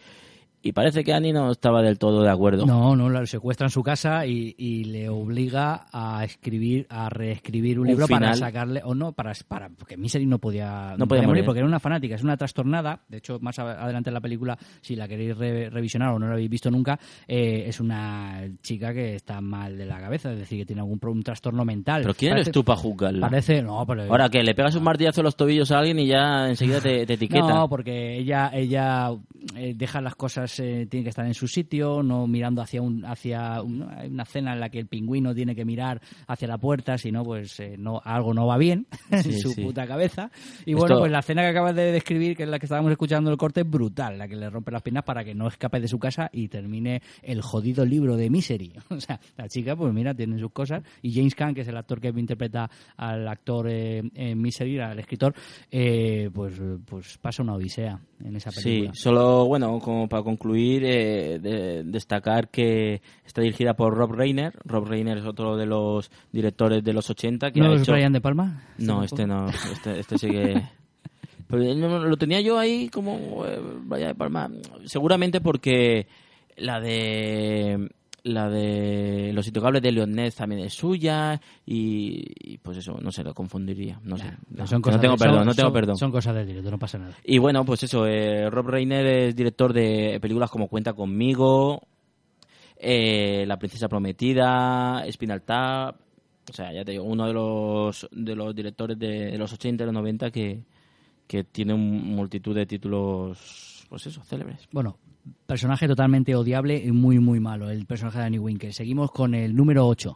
[0.62, 2.66] y parece que Annie no estaba del todo de acuerdo.
[2.66, 7.78] No, no, la secuestra en su casa y, y le obliga a escribir, a reescribir
[7.78, 11.22] un, Un libro para sacarle, o no, para, para porque Misery no podía, No podía
[11.22, 11.44] morir.
[11.44, 13.00] porque era una fanática, es una trastornada.
[13.08, 16.32] De hecho, más adelante en la película, si la queréis re- revisionar o no la
[16.34, 20.58] habéis visto nunca, eh, es una chica que está mal de la cabeza, es decir,
[20.58, 22.02] que tiene algún un trastorno mental.
[22.02, 23.28] ¿Pero quién Parece- eres tú para juzgarla?
[23.28, 26.06] Parece, no, pero Ahora que le pegas un martillazo a los tobillos a alguien y
[26.06, 27.46] ya enseguida te, te etiqueta.
[27.54, 29.10] No, porque ella ella
[29.56, 33.04] eh, deja las cosas, eh, tiene que estar en su sitio, no mirando hacia un
[33.04, 36.96] hacia un- una cena en la que el pingüino tiene que mirar hacia la puerta,
[36.98, 38.86] si no, pues eh, no algo no va bien
[39.22, 39.62] Sí, en su sí.
[39.62, 40.30] puta cabeza.
[40.66, 42.90] Y Esto- bueno, pues la cena que acabas de describir, que es la que estábamos
[42.92, 45.80] escuchando el corte, es brutal, la que le rompe las piernas para que no escape
[45.80, 48.72] de su casa y termine el jodido libro de Misery.
[48.90, 50.82] O sea, la chica, pues mira, tiene sus cosas.
[51.02, 54.98] Y James Caan, que es el actor que interpreta al actor eh, en Misery, al
[54.98, 55.34] escritor,
[55.70, 58.90] eh, pues, pues pasa una odisea en esa Sí, película.
[58.94, 60.37] solo, bueno, como para concluir,
[60.84, 64.54] eh, de- destacar que está dirigida por Rob Reiner.
[64.64, 67.92] Rob Reiner es otro de los directores de los 80 que ¿No ha es hecho...
[67.92, 68.62] Brian De Palma?
[68.78, 70.62] No, este no, este, este sí que...
[71.48, 74.50] Pero no- lo tenía yo ahí como eh, Brian De Palma.
[74.84, 76.06] Seguramente porque
[76.56, 77.88] la de
[78.28, 83.10] la de Los Intocables de Leon Ness también es suya y, y pues eso, no
[83.10, 84.00] sé, lo confundiría.
[84.04, 84.24] No sé.
[84.50, 85.96] No, son que cosas no tengo de- perdón, son- no tengo son- perdón.
[85.96, 87.14] Son cosas del directo, no pasa nada.
[87.24, 91.82] Y bueno, pues eso, eh, Rob Reiner es director de películas como Cuenta conmigo,
[92.76, 95.96] eh, La princesa prometida, Spinal Tap,
[96.48, 99.82] o sea, ya te digo, uno de los de los directores de, de los 80
[99.82, 100.62] y los 90 que,
[101.26, 104.66] que tiene un multitud de títulos, pues eso, célebres.
[104.72, 104.96] Bueno,
[105.46, 108.72] personaje totalmente odiable y muy, muy malo, el personaje de Danny Winkel.
[108.72, 110.14] Seguimos con el número 8.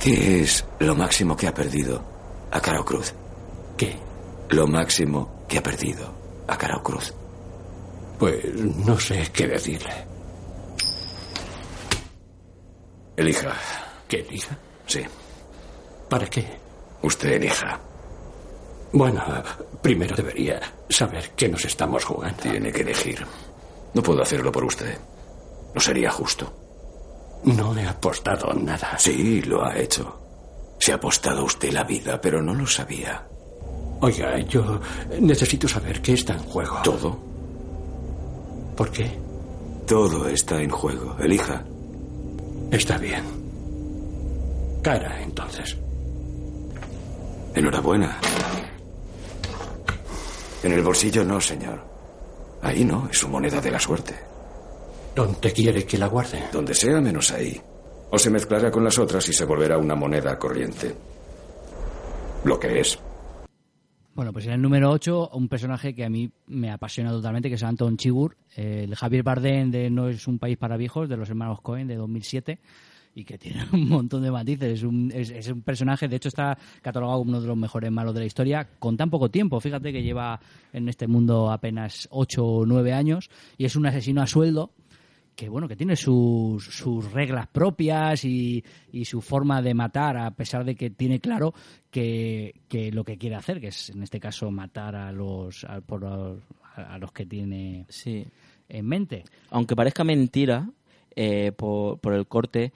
[0.00, 2.02] ¿Qué es lo máximo que ha perdido
[2.50, 3.14] a Caro Cruz?
[3.76, 3.96] ¿Qué?
[4.50, 6.14] Lo máximo que ha perdido
[6.46, 7.14] a Caro Cruz.
[8.18, 9.92] Pues no sé qué decirle.
[13.16, 13.52] Elija.
[14.08, 14.58] ¿Qué elija?
[14.86, 15.00] Sí.
[16.08, 16.44] ¿Para qué?
[17.02, 17.80] Usted elija.
[18.92, 19.22] Bueno,
[19.82, 22.42] primero debería saber qué nos estamos jugando.
[22.42, 23.26] Tiene que elegir.
[23.94, 24.98] No puedo hacerlo por usted.
[25.74, 26.52] No sería justo.
[27.44, 28.98] No he apostado nada.
[28.98, 30.20] Sí, lo ha hecho.
[30.78, 33.26] Se ha apostado usted la vida, pero no lo sabía.
[34.00, 34.80] Oiga, yo
[35.20, 36.80] necesito saber qué está en juego.
[36.82, 37.18] ¿Todo?
[38.76, 39.18] ¿Por qué?
[39.86, 41.16] Todo está en juego.
[41.18, 41.62] Elija.
[42.70, 43.24] Está bien.
[44.82, 45.76] Cara, entonces.
[47.54, 48.18] Enhorabuena.
[50.62, 51.93] En el bolsillo no, señor.
[52.64, 54.14] Ahí no, es su moneda de la suerte.
[55.14, 56.44] ¿Dónde quiere que la guarde?
[56.50, 57.60] Donde sea menos ahí.
[58.10, 60.94] O se mezclará con las otras y se volverá una moneda corriente.
[62.44, 62.98] Lo que es.
[64.14, 67.56] Bueno, pues en el número 8, un personaje que a mí me apasiona totalmente, que
[67.56, 71.18] es Anton Chigurh, eh, el Javier Bardem de No es un país para viejos, de
[71.18, 72.60] los hermanos Cohen, de 2007,
[73.14, 74.78] y que tiene un montón de matices.
[74.78, 77.90] Es un, es, es un personaje, de hecho está catalogado como uno de los mejores
[77.90, 79.60] malos de la historia, con tan poco tiempo.
[79.60, 80.40] Fíjate que lleva
[80.72, 84.72] en este mundo apenas 8 o 9 años, y es un asesino a sueldo,
[85.36, 88.62] que bueno, que tiene sus, sus reglas propias y,
[88.92, 91.52] y su forma de matar, a pesar de que tiene claro
[91.90, 95.80] que, que lo que quiere hacer, que es en este caso matar a los a,
[95.80, 96.38] por los,
[96.76, 98.24] a los que tiene Sí.
[98.68, 99.24] en mente.
[99.50, 100.70] Aunque parezca mentira,
[101.16, 102.72] eh, por, por el corte,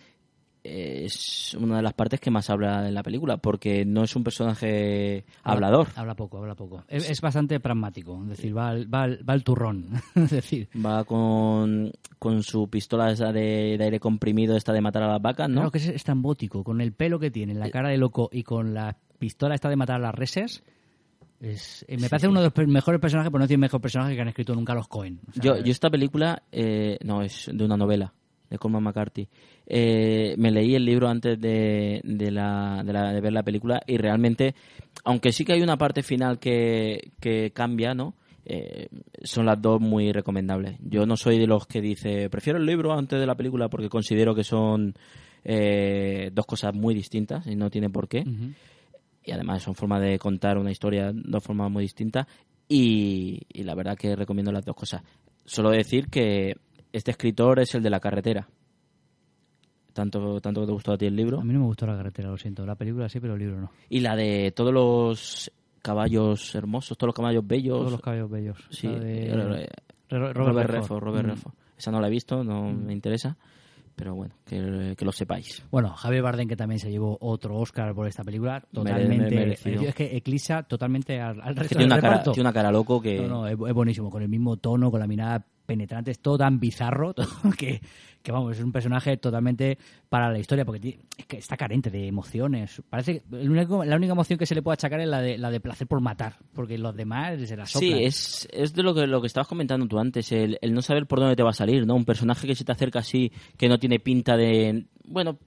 [0.65, 4.25] es una de las partes que más habla en la película, porque no es un
[4.25, 5.89] personaje hablador.
[5.97, 6.85] Habla poco, habla poco.
[6.89, 9.87] Es, es bastante pragmático, es decir, va al, va va al turrón.
[10.15, 15.03] es decir, Va con, con su pistola esa de, de aire comprimido, esta de matar
[15.05, 15.57] a las vacas, ¿no?
[15.57, 18.75] claro que es estrambótico, con el pelo que tiene, la cara de loco y con
[18.75, 20.63] la pistola esta de matar a las reses.
[21.41, 22.31] Es, eh, me Sí, parece sí.
[22.31, 24.89] uno de los mejores personajes, por no decir mejor personaje que han escrito nunca los
[24.89, 25.21] Cohen.
[25.29, 28.13] O sea, Yo, yo esta película, eh, no, es de una novela
[28.51, 29.29] de Cormac McCarthy.
[29.67, 33.81] Eh, me leí el libro antes de, de, la, de, la- de ver la película
[33.87, 34.55] y realmente,
[35.05, 38.15] aunque sí que hay una parte final que, que cambia, ¿no?
[38.51, 38.89] Eh,
[39.25, 40.77] son las dos muy recomendables.
[40.81, 43.91] Yo no soy de los que dice prefiero el libro antes de la película porque
[43.91, 44.95] considero que son
[45.45, 48.25] eh, dos cosas muy distintas y no tiene por qué.
[49.25, 52.27] Y además son formas de contar una historia de dos formas muy distintas.
[52.71, 55.03] Y, y la verdad que recomiendo las dos cosas.
[55.45, 56.55] Solo decir que
[56.93, 58.49] este escritor es el de la carretera.
[59.93, 61.41] Tanto, tanto que te gustó a ti el libro.
[61.41, 62.65] A mí no me gustó la carretera, lo siento.
[62.65, 63.71] La película sí, pero el libro no.
[63.89, 65.51] Y la de todos los
[65.83, 67.79] caballos hermosos, todos los caballos bellos.
[67.79, 68.59] Todos los caballos bellos.
[68.71, 69.69] Sí, de- eh,
[70.11, 70.71] Ro- Robert, Robert.
[70.71, 71.03] Redford.
[71.03, 71.31] Robert Mm.
[71.31, 71.55] Redford.
[71.77, 73.37] Esa no la he visto, no me interesa.
[73.97, 75.65] Pero bueno, que, que lo sepáis.
[75.73, 79.53] Bueno, Javier Bardem que también se llevó otro Oscar por esta película, totalmente
[79.89, 82.31] es que eclipsa totalmente al, al Es resto que tiene del una, cara, reparto.
[82.33, 83.21] tiene una cara loco que...
[83.23, 86.39] No, no, es, es buenísimo, con el mismo tono, con la mirada penetrante, es todo
[86.39, 87.81] tan bizarro todo que,
[88.23, 89.77] que, vamos, es un personaje totalmente
[90.09, 92.83] para la historia, porque ti- es que está carente de emociones.
[92.89, 95.51] Parece que único- la única emoción que se le puede achacar es la de, la
[95.51, 98.01] de placer por matar, porque los demás se la Sí, soplan.
[98.01, 101.07] es, es de lo que, lo que estabas comentando tú antes, el, el no saber
[101.07, 101.95] por dónde te va a salir, ¿no?
[101.95, 104.87] Un personaje que se te acerca así, que no tiene pinta de...
[105.09, 105.39] Bueno,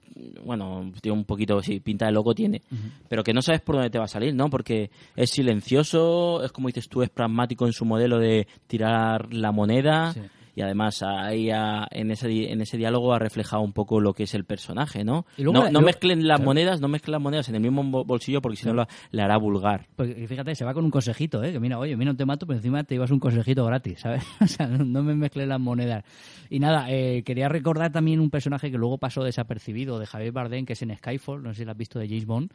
[0.44, 2.62] bueno, tiene un poquito, sí, pinta de loco tiene,
[3.08, 4.50] pero que no sabes por dónde te va a salir, ¿no?
[4.50, 9.52] Porque es silencioso, es como dices tú, es pragmático en su modelo de tirar la
[9.52, 10.12] moneda.
[10.12, 10.20] Sí.
[10.54, 14.24] Y además ahí ha- en ese en ese diálogo ha reflejado un poco lo que
[14.24, 15.24] es el personaje, ¿no?
[15.38, 16.44] Y luego no la- no luego- mezclen las claro.
[16.44, 19.22] monedas, no mezclen las monedas en el mismo bo- bolsillo porque si no la- le
[19.22, 19.86] hará vulgar.
[19.96, 21.52] Porque fíjate, se va con un consejito, ¿eh?
[21.52, 24.22] Que mira, oye, mira, no te mato, pero encima te llevas un consejito gratis, ¿sabes?
[24.40, 26.04] O sea, no, no me mezcles las monedas.
[26.50, 30.66] Y nada, eh, quería recordar también un personaje que luego pasó desapercibido de Javier Bardem,
[30.66, 32.50] que es en Skyfall, no sé si lo has visto de James Bond,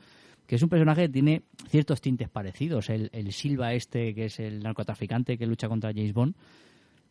[0.46, 2.90] que es un personaje que tiene ciertos tintes parecidos.
[2.92, 6.36] El, el Silva este, que es el narcotraficante que lucha contra James Bond.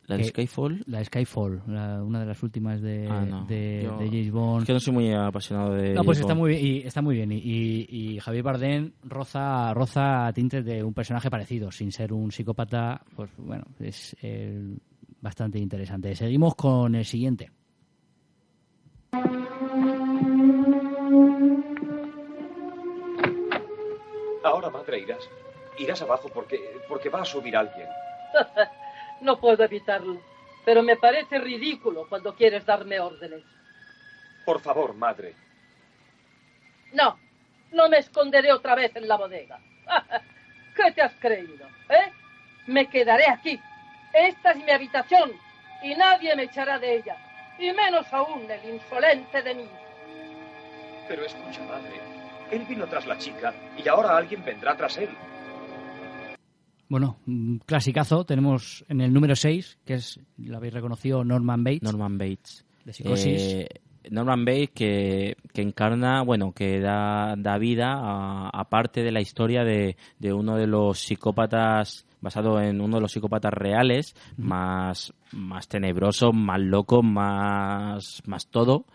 [0.07, 0.85] ¿La de Skyfall?
[0.87, 4.63] La Skyfall, una de las últimas de, ah, de, James Bond.
[4.63, 5.95] Es que no soy muy apasionado de.
[5.95, 7.33] No, pues está muy, bien, y, está muy bien.
[7.33, 13.03] Y, y, Javier Bardem roza, roza tintes de un personaje parecido, sin ser un psicópata.
[13.17, 14.77] Pues bueno, es eh,
[15.21, 16.15] bastante interesante.
[16.15, 17.51] Seguimos con el siguiente.
[24.45, 25.29] Ahora, madre, irás.
[25.79, 27.89] Irás abajo porque, porque va a subir alguien.
[29.21, 30.21] no puedo evitarlo.
[30.65, 33.45] Pero me parece ridículo cuando quieres darme órdenes.
[34.45, 35.35] Por favor, madre.
[36.93, 37.19] No,
[37.73, 39.61] no me esconderé otra vez en la bodega.
[40.77, 41.67] ¿Qué te has creído?
[41.89, 42.13] ¿Eh?
[42.67, 43.61] Me quedaré aquí.
[44.13, 45.33] Esta es mi habitación
[45.83, 47.17] y nadie me echará de ella.
[47.59, 49.69] Y menos aún el insolente de mí.
[51.09, 52.01] Pero escucha, madre.
[52.51, 55.11] Él vino tras la chica y ahora alguien vendrá tras él.
[56.89, 58.25] Bueno, un clasicazo.
[58.25, 61.83] Tenemos en el número 6, que es, lo habéis reconocido, Norman Bates.
[61.83, 62.65] Norman Bates.
[62.85, 63.43] De psicosis.
[63.43, 63.69] Eh,
[64.11, 69.21] Norman Bates que, que encarna, bueno, que da, da vida a, a parte de la
[69.21, 75.13] historia de, de uno de los psicópatas, basado en uno de los psicópatas reales, más,
[75.33, 78.87] más tenebroso, más loco, más, más todo,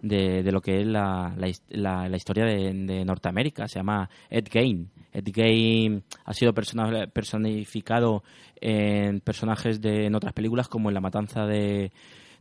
[0.00, 3.68] de, de lo que es la, la, la- la historia de, de Norteamérica.
[3.68, 4.90] Se llama Ed Gein.
[5.12, 8.22] Ed Gein ha sido persona- personificado
[8.60, 11.92] en personajes de en otras películas como en La Matanza de,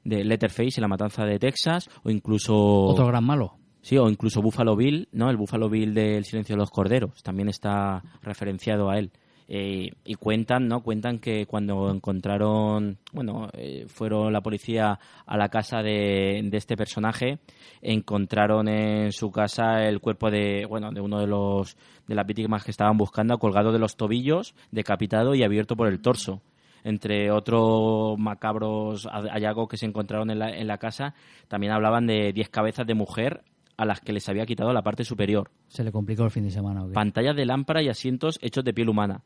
[0.04, 2.56] de Letterface, en La Matanza de Texas, o incluso...
[2.56, 3.56] Otro gran malo.
[3.82, 5.30] Sí, o incluso Buffalo Bill, ¿no?
[5.30, 9.12] El Buffalo Bill del Silencio de los Corderos también está referenciado a él.
[9.50, 10.82] Eh, y cuentan, ¿no?
[10.82, 16.76] Cuentan que cuando encontraron, bueno, eh, fueron la policía a la casa de, de este
[16.76, 17.40] personaje,
[17.82, 21.78] encontraron en su casa el cuerpo de, bueno, de uno de los
[22.08, 26.02] de las víctimas que estaban buscando, colgado de los tobillos, decapitado y abierto por el
[26.02, 26.42] torso
[26.84, 31.16] entre otros macabros hallazgos que se encontraron en la, en la casa,
[31.50, 33.44] también hablaban de 10 cabezas de mujer
[33.76, 35.52] a las que les había quitado la parte superior.
[35.68, 36.84] Se le complicó el fin de semana.
[36.84, 36.94] ¿o qué?
[36.94, 39.22] Pantallas de lámpara y asientos hechos de piel humana.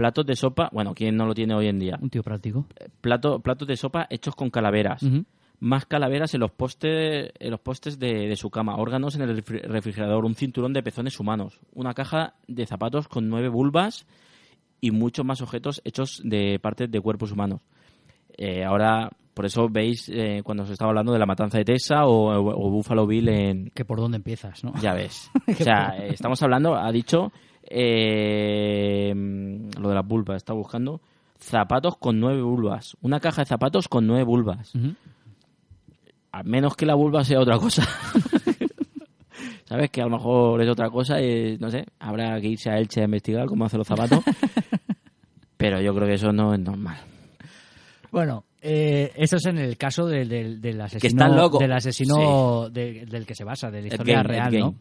[0.00, 1.98] Platos de sopa, bueno, ¿quién no lo tiene hoy en día?
[2.00, 2.64] Un tío práctico.
[3.02, 5.04] Plato, platos de sopa hechos con calaveras.
[5.60, 8.76] Más calaveras en los postes, en los postes de, de su cama.
[8.76, 10.24] Órganos en el refri- refrigerador.
[10.24, 11.60] Un cinturón de pezones humanos.
[11.74, 14.06] Una caja de zapatos con nueve vulvas
[14.80, 17.60] y muchos más objetos hechos de partes de cuerpos humanos.
[18.38, 22.06] Eh, ahora, por eso veis eh, cuando os estaba hablando de la matanza de Tessa
[22.06, 23.70] o, o- o Buffalo Bill en...
[23.74, 24.72] Que por dónde empiezas, ¿no?
[24.80, 25.30] Ya ves.
[25.46, 27.32] O sea, eh, estamos hablando, ha dicho,
[27.70, 29.14] eh,
[29.80, 31.00] lo de las vulvas, está buscando
[31.38, 32.96] zapatos con nueve vulvas.
[33.00, 34.74] Una caja de zapatos con nueve vulvas.
[34.74, 34.94] Ujú.
[36.32, 37.82] A menos que la vulva sea otra cosa.
[39.64, 39.90] ¿Sabes?
[39.90, 43.00] Que a lo mejor es otra cosa y, no sé, habrá que irse a Elche
[43.02, 44.20] a investigar cómo hace los zapatos.
[45.56, 46.98] Pero yo creo que eso no es normal.
[48.10, 51.60] Bueno, eh, eso es en el caso del, del, del asesino, están locos.
[51.60, 54.58] del, asesino de- del que se basa, de la historia real.
[54.58, 54.74] ¿no?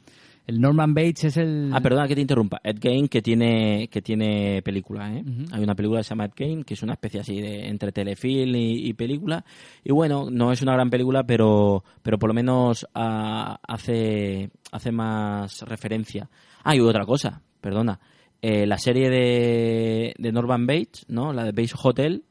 [0.49, 1.69] El Norman Bates es el...
[1.71, 2.59] Ah, perdona que te interrumpa.
[2.63, 5.23] Ed Gein que tiene que tiene película, ¿eh?
[5.51, 7.91] Hay una película que se llama Ed Gein, que es una especie así de entre
[7.91, 9.45] telefilm y, y película.
[9.83, 14.91] Y bueno, no es una gran película, pero pero por lo menos ah, hace hace
[14.91, 16.27] más referencia.
[16.63, 17.99] Ah, y otra cosa, perdona.
[18.41, 21.31] Eh, la serie de, de Norman Bates, ¿no?
[21.31, 22.23] La de Bates Hotel,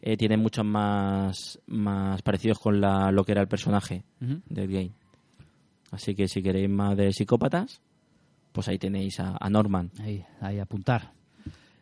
[0.00, 4.70] eh, tiene muchos más, más parecidos con la, lo que era el personaje de Ed
[4.70, 5.03] Gein.
[5.94, 7.80] Así que si queréis más de psicópatas,
[8.52, 9.90] pues ahí tenéis a, a Norman.
[10.00, 11.12] Ahí, ahí apuntar.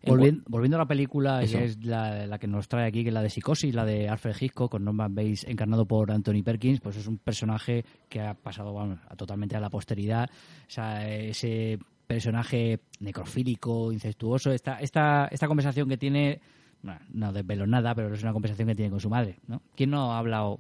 [0.05, 1.59] En Volviendo, volviendo a la película, Eso.
[1.59, 4.09] que es la, la que nos trae aquí, que es la de Psicosis, la de
[4.09, 8.35] Alfred Hitchcock, con Norman Bates encarnado por Anthony Perkins, pues es un personaje que ha
[8.35, 10.29] pasado vamos, a- totalmente a la posteridad.
[10.67, 16.41] O sea, ese personaje necrofílico, incestuoso, esta, esta, esta conversación que tiene,
[16.83, 19.63] bueno, no desvelo nada, pero es una conversación que tiene con su madre, ¿no?
[19.77, 20.59] ¿Quién no ha hablado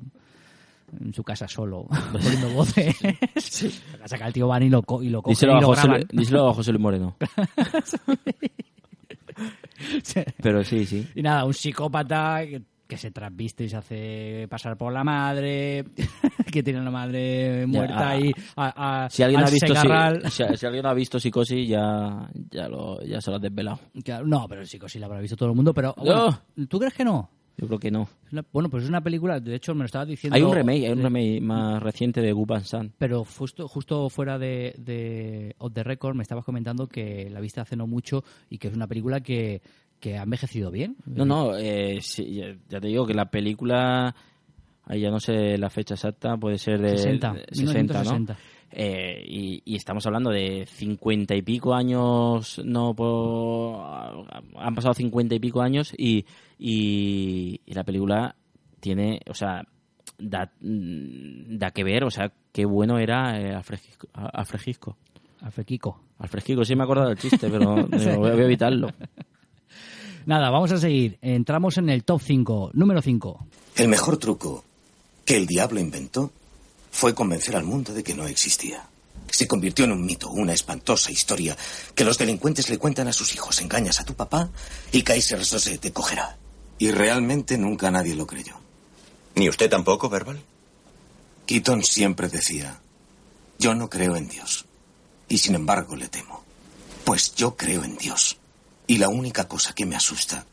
[1.01, 2.97] en su casa solo, poniendo voces?
[4.07, 6.07] Saca el tío Van y lo, co- y lo coge Díselo y a, José, graban.
[6.13, 7.17] díselo a José Luis Moreno.
[10.43, 11.07] Pero sí, sí.
[11.15, 15.85] Y nada, un psicópata que, que se trasviste y se hace pasar por la madre,
[16.53, 19.75] que tiene a la madre muerta ah, ahí a, a- Si alguien, al ha visto,
[19.75, 23.81] si, si- si alguien ha visto Psicosis, ya, ya, lo, ya se lo has desvelado.
[24.25, 26.39] No, pero psicosis la habrá visto todo el mundo, pero bueno,
[26.69, 27.29] ¿tú crees que no?
[27.57, 28.09] Yo creo que no.
[28.33, 30.37] Una- bueno, pues es una película, de hecho me lo estaba diciendo...
[30.37, 32.93] Hay un remake, hay un remake más reciente de Gu Van Sant.
[32.99, 37.61] Pero justo, justo fuera de, de Off the Record me estabas comentando que la viste
[37.61, 39.61] hace no mucho y que es una película que,
[40.01, 40.97] que ha envejecido bien.
[41.07, 44.15] No, no, eh, sí, ya, te digo que la película,
[44.85, 48.11] ahí ya no sé la fecha exacta, puede ser de 60, de 60 ¿no?
[48.11, 48.37] 1960.
[48.75, 54.27] Eh, y, y estamos hablando de cincuenta y pico años, no por,
[54.57, 56.25] han pasado cincuenta y pico años y,
[56.65, 58.37] y, y la película
[58.79, 59.65] tiene, o sea,
[60.17, 63.61] da, mm, da que ver, o sea, qué bueno era eh,
[65.67, 66.01] Kiko.
[66.21, 67.97] Alfred Hitchcock, sí me he acordado del chiste, pero Sí.
[67.99, 68.89] digo, voy a voy a evitarlo.
[70.27, 71.19] Nada, vamos a seguir.
[71.21, 72.71] Entramos en el top 5.
[72.75, 73.47] Número 5.
[73.79, 74.65] El mejor truco
[75.25, 76.31] que el diablo inventó
[76.93, 78.85] fue convencer al mundo de que no existía.
[79.29, 81.57] Se convirtió en un mito, una espantosa historia
[81.97, 83.61] que los delincuentes le cuentan a sus hijos.
[83.61, 84.49] Engañas a tu papá
[84.93, 86.37] y Kaiser Sose te cogerá.
[86.83, 88.55] Y realmente nunca nadie lo creyó.
[89.37, 90.41] ¿Ni usted tampoco, Verbal?
[91.47, 92.81] Keaton siempre decía,
[93.57, 94.65] yo no creo en Dios.
[95.29, 96.43] Y sin embargo le temo.
[97.05, 98.37] Pues yo creo en Dios.
[98.89, 100.45] Y la única cosa que me asusta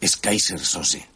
[0.00, 1.06] es Kaiser Sose.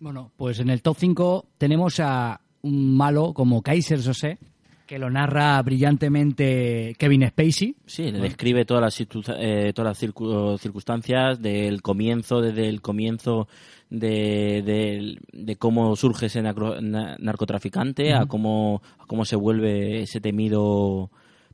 [0.00, 4.36] Bueno, pues en el top 5 tenemos a un malo como Kaiser Sose,
[4.84, 7.76] que lo narra brillantemente Kevin Spacey.
[7.86, 12.80] Sí, le describe todas las, situ- eh, todas las circu- circunstancias del comienzo, desde el
[12.82, 13.46] comienzo
[13.92, 21.10] de, de- de cómo surge ese narcotraficante a cómo, a cómo se vuelve ese temido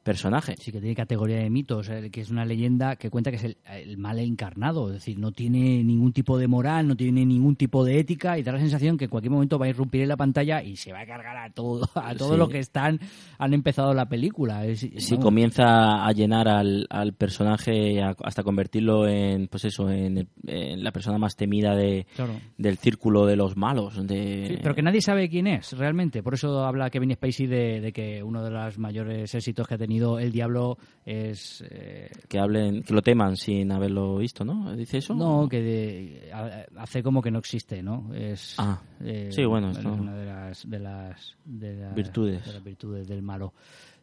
[0.08, 0.54] personaje.
[0.58, 3.44] Sí, que tiene categoría de mitos, eh, que es una leyenda que cuenta que es
[3.44, 7.56] el, el mal encarnado, es decir, no tiene ningún tipo de moral, no tiene ningún
[7.56, 10.08] tipo de ética y da la sensación que en cualquier momento va a irrumpir en
[10.08, 12.38] la pantalla y se va a cargar a todo, a todo Sí.
[12.38, 12.98] lo que están
[13.38, 14.64] han empezado la película.
[14.64, 20.18] Es- Sí, vamos, comienza a llenar al, al personaje hasta convertirlo en, pues eso, en,
[20.18, 22.34] el- en la persona más temida de, Claro.
[22.56, 24.06] del círculo de los malos.
[24.06, 26.22] De, Sí, pero que nadie sabe quién es realmente.
[26.22, 29.78] Por eso habla Kevin Spacey de, de que uno de los mayores éxitos que ha
[29.78, 31.64] tenido El Diablo es...
[31.70, 34.74] eh, que hablen, que lo teman sin haberlo visto, ¿no?
[34.76, 35.14] ¿Dice eso?
[35.14, 38.14] No, que de- a- hace como que no existe, ¿no?
[38.14, 42.46] Es, Ah, eh, sí, bueno, es una de las, de las, de las- Virtudes.
[42.46, 43.52] de las virtudes del malo.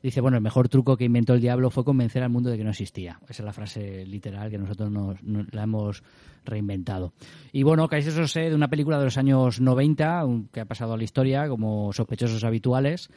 [0.04, 2.64] Dice, bueno, el mejor truco que inventó el diablo fue convencer al mundo de que
[2.64, 3.20] no existía.
[3.24, 6.04] Esa es la frase literal que nosotros nos, nos- la hemos
[6.43, 7.14] reinventado.
[7.52, 10.93] Y bueno, Kaiser Sose, de una película de los años 90, un- que ha pasado
[10.93, 13.10] a la historia como sospechosos habituales,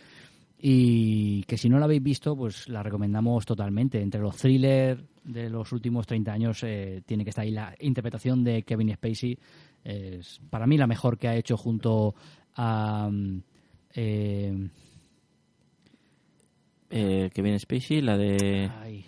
[0.61, 4.01] y que si no la habéis visto, pues la recomendamos totalmente.
[4.03, 8.43] Entre los thrillers de los últimos 30 años eh, tiene que estar ahí la interpretación
[8.43, 9.39] de Kevin Spacey.
[9.85, 12.15] Es para mí la mejor que ha hecho junto
[12.57, 13.09] a...
[13.95, 14.69] eh,
[16.91, 18.71] Eh, Kevin Spacey, la de...
[18.81, 19.05] Ay.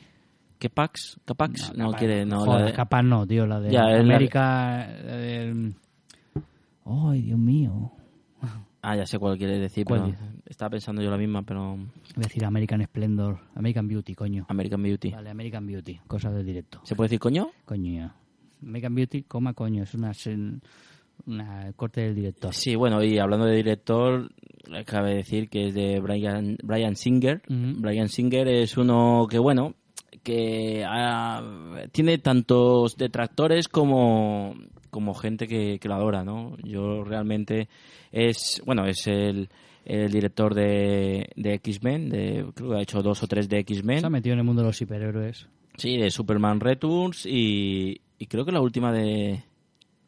[0.59, 1.19] ¿Qué-Pax?
[1.27, 1.73] ¿Qué-Pax?
[1.75, 2.27] No, Capaz- quiere...
[2.27, 4.87] No, joder, la de- capaz no, tío, la de Ya, la- América...
[4.91, 5.73] eh,
[6.85, 7.93] Ay, Dios mío.
[8.83, 10.43] Ah, ya sé cuál quiere decir, ¿Cuál pero dice?
[10.47, 11.79] estaba pensando yo la misma, pero...
[12.09, 13.39] Es decir, American Splendor.
[13.55, 14.47] American Beauty, coño.
[14.49, 15.11] American Beauty.
[15.11, 16.01] Vale, American Beauty.
[16.07, 16.81] Cosa del directo.
[16.85, 17.51] ¿Se puede decir coño?
[17.67, 18.13] Coño.
[18.63, 19.83] American Beauty, coma coño.
[19.83, 20.13] Es una,
[21.27, 22.55] una corte del director.
[22.55, 24.31] Sí, bueno, y hablando de director,
[24.87, 27.43] cabe decir que es de Brian, Brian Singer.
[27.49, 29.75] Brian Singer es uno que, bueno,
[30.23, 31.43] que ah,
[31.93, 34.55] tiene tantos detractores como,
[34.91, 36.57] como gente que, que lo adora, ¿no?
[36.63, 37.69] Yo realmente
[38.13, 39.49] es, bueno, es el,
[39.85, 44.01] el director de, de X-Men, de, creo que ha hecho dos o tres de X-Men.
[44.01, 45.49] Se ha metido en el mundo de los superhéroes.
[45.77, 49.43] Sí, de Superman Returns y, y creo que la última de...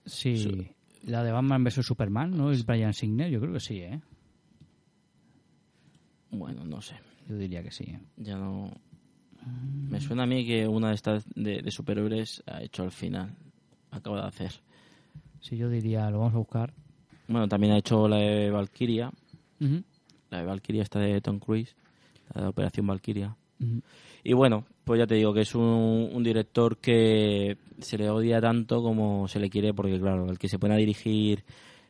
[0.05, 0.69] Sí.
[1.05, 2.51] La de Batman vs Superman, ¿no?
[2.51, 4.01] Es Brian Singer, yo creo que sí, ¿eh?
[6.31, 6.97] Bueno, no sé.
[7.29, 7.85] Yo diría que sí.
[7.85, 8.01] ¿eh?
[8.17, 8.73] Ya no...
[9.89, 13.35] Me suena a mí que una de estas de, de superhéroes ha hecho al final.
[13.91, 14.53] Acaba de hacer.
[15.43, 16.73] Sí, yo diría, lo vamos a buscar.
[17.27, 19.11] Bueno, también ha hecho la de Valkyria.
[19.61, 19.83] Ujú.
[20.31, 21.75] La de Valkyria está de Tom Cruise.
[22.33, 23.37] La de Operación Valkyria.
[24.25, 28.41] Y bueno, pues ya te digo que es un, un director que se le odia
[28.41, 31.45] tanto como se le quiere, porque claro, el que se pone a dirigir,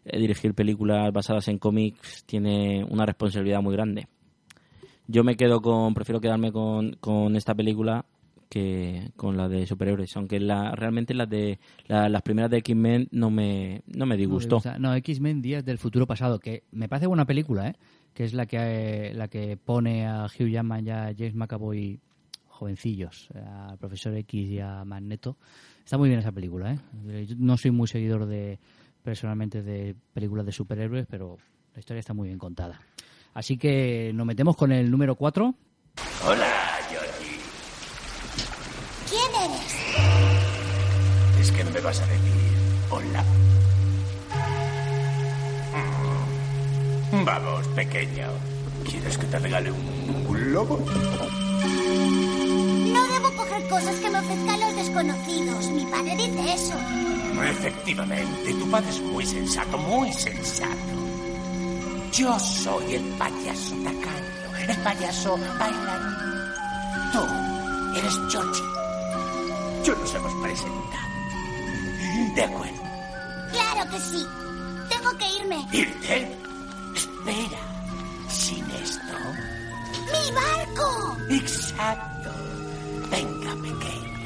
[0.04, 4.06] eh, dirigir películas basadas en cómics tiene una responsabilidad muy grande.
[5.06, 8.04] Yo me quedo con, prefiero quedarme con, con esta película
[8.52, 13.08] que con la de superhéroes, aunque la, realmente las de la- las primeras de X-Men
[13.10, 14.60] no me, no me disgustó.
[14.78, 17.76] No, X-Men Días del Futuro Pasado, que me parece buena película, ¿eh?
[18.12, 21.98] Que es la que, eh, la que pone a Hugh Jackman y a James McAvoy
[22.48, 25.38] jovencillos, al Profesor X y a Magneto.
[25.82, 26.78] Está muy bien esa película, ¿eh?
[27.08, 28.58] Eh, Yo no soy muy seguidor de,
[29.02, 31.38] personalmente, de películas de superhéroes, pero
[31.72, 32.82] la historia está muy bien contada.
[33.32, 35.54] Así que nos metemos con el número 4.
[36.28, 36.71] Hola.
[41.40, 42.52] Es que no me vas a decir
[42.90, 43.24] hola.
[47.12, 47.24] Mm.
[47.24, 48.28] Vamos, pequeño.
[48.88, 50.78] ¿Quieres que te regale un globo?
[52.92, 55.66] No debo coger cosas que me ofrezcan los desconocidos.
[55.70, 56.74] Mi padre dice eso.
[57.42, 60.92] Efectivamente, tu padre es muy sensato, muy sensato.
[62.12, 66.12] Yo soy el payaso tacaño, el payaso bailarín.
[67.12, 68.81] Tú eres Georgie.
[69.84, 71.12] Yo nos hemos presentado.
[72.34, 72.82] De acuerdo.
[73.52, 74.26] Claro que sí.
[74.88, 75.66] Tengo que irme.
[75.72, 76.38] ¿Irte?
[76.94, 77.58] Espera.
[78.28, 79.16] Sin esto.
[80.12, 81.16] ¡Mi barco!
[81.30, 82.30] Exacto.
[83.10, 84.18] Venga, pequeño.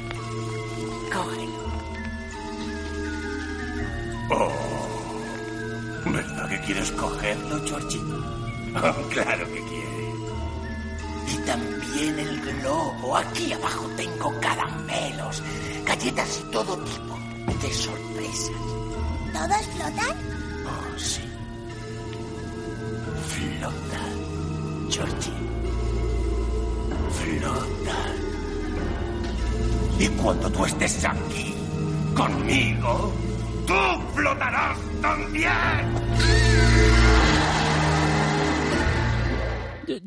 [1.11, 1.67] Cógelo.
[4.29, 4.51] Oh.
[6.05, 8.01] ¿Verdad que quieres cogerlo, Georgie?
[9.13, 9.76] Claro que quiere.
[11.27, 13.17] Y también el globo.
[13.17, 15.43] Aquí abajo tengo caramelos,
[15.85, 17.17] galletas y todo tipo
[17.61, 18.51] de sorpresas.
[19.33, 20.17] ¿Todos flotan?
[20.65, 21.21] Oh, sí.
[23.27, 24.01] Flota,
[24.89, 25.31] Georgie.
[27.11, 27.97] Flota.
[29.99, 31.55] Y cuando tú estés aquí,
[32.15, 33.11] conmigo,
[33.65, 33.73] tú
[34.13, 37.16] flotarás también.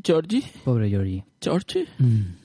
[0.03, 0.45] Georgie.
[0.65, 1.25] Pobre Georgie.
[1.41, 1.87] Georgie.
[1.99, 2.37] Mm.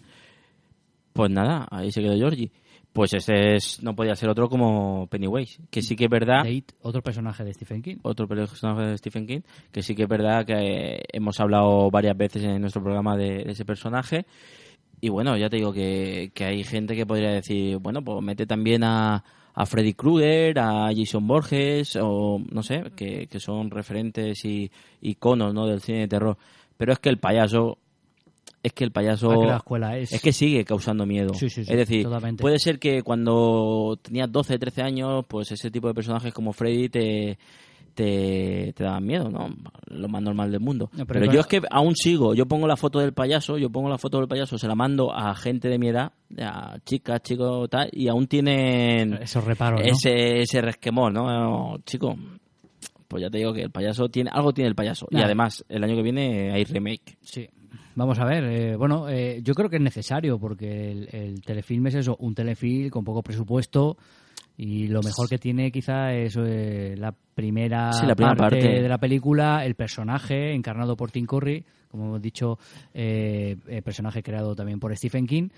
[1.13, 2.51] Pues nada, ahí se quedó Georgie.
[2.91, 6.45] Pues ese es, no podía ser otro como Pennywise, que sí que es verdad.
[6.81, 7.97] Otro personaje de Stephen King.
[8.03, 12.15] Otro personaje de Stephen King, que sí que es verdad que eh, hemos hablado varias
[12.15, 14.25] veces en nuestro programa de, de ese personaje.
[15.01, 18.45] Y bueno, ya te digo que, que hay gente que podría decir, bueno, pues mete
[18.45, 19.23] también a,
[19.53, 24.71] a Freddy Krueger, a Jason Borges, o no sé, que, que son referentes y
[25.01, 25.67] iconos ¿no?
[25.67, 26.38] del cine de terror.
[26.78, 27.78] Pero es que el payaso
[28.63, 31.34] es que el payaso Ah, que la escuela es- que sigue causando miedo.
[31.36, 32.41] Sí, sí, sí, es decir, totalmente.
[32.41, 36.89] puede ser que cuando tenías 12, 13 años, pues ese tipo de personajes como Freddy
[36.89, 37.38] te,
[37.93, 39.53] te, te daban miedo, ¿no?
[39.88, 40.89] Lo más normal del mundo.
[40.93, 43.57] No, pero pero claro- yo es que aún sigo, yo pongo la foto del payaso,
[43.59, 46.11] yo pongo la foto del payaso, se la mando a gente de mi edad,
[46.41, 49.86] a chicas, chicos, tal, y aún tienen Esos reparos, ¿no?
[49.86, 51.78] ese, ese resquemor, ¿no?
[51.86, 52.17] Chico,
[53.08, 55.08] pues ya te digo que el payaso tiene, algo tiene el payaso.
[55.10, 57.18] Y además, el año que viene hay remake.
[57.22, 57.47] Sí.
[57.95, 61.88] Vamos a ver, eh, bueno, eh, yo creo que es necesario porque el, el telefilm
[61.88, 63.97] es eso, un telefilm con poco presupuesto
[64.58, 68.82] y lo mejor que tiene quizá es eh, la primera, Sí, la primera parte.
[68.82, 72.58] de la película, el personaje encarnado por Tim Curry, como hemos dicho,
[72.93, 75.49] eh, eh, personaje creado también por Stephen King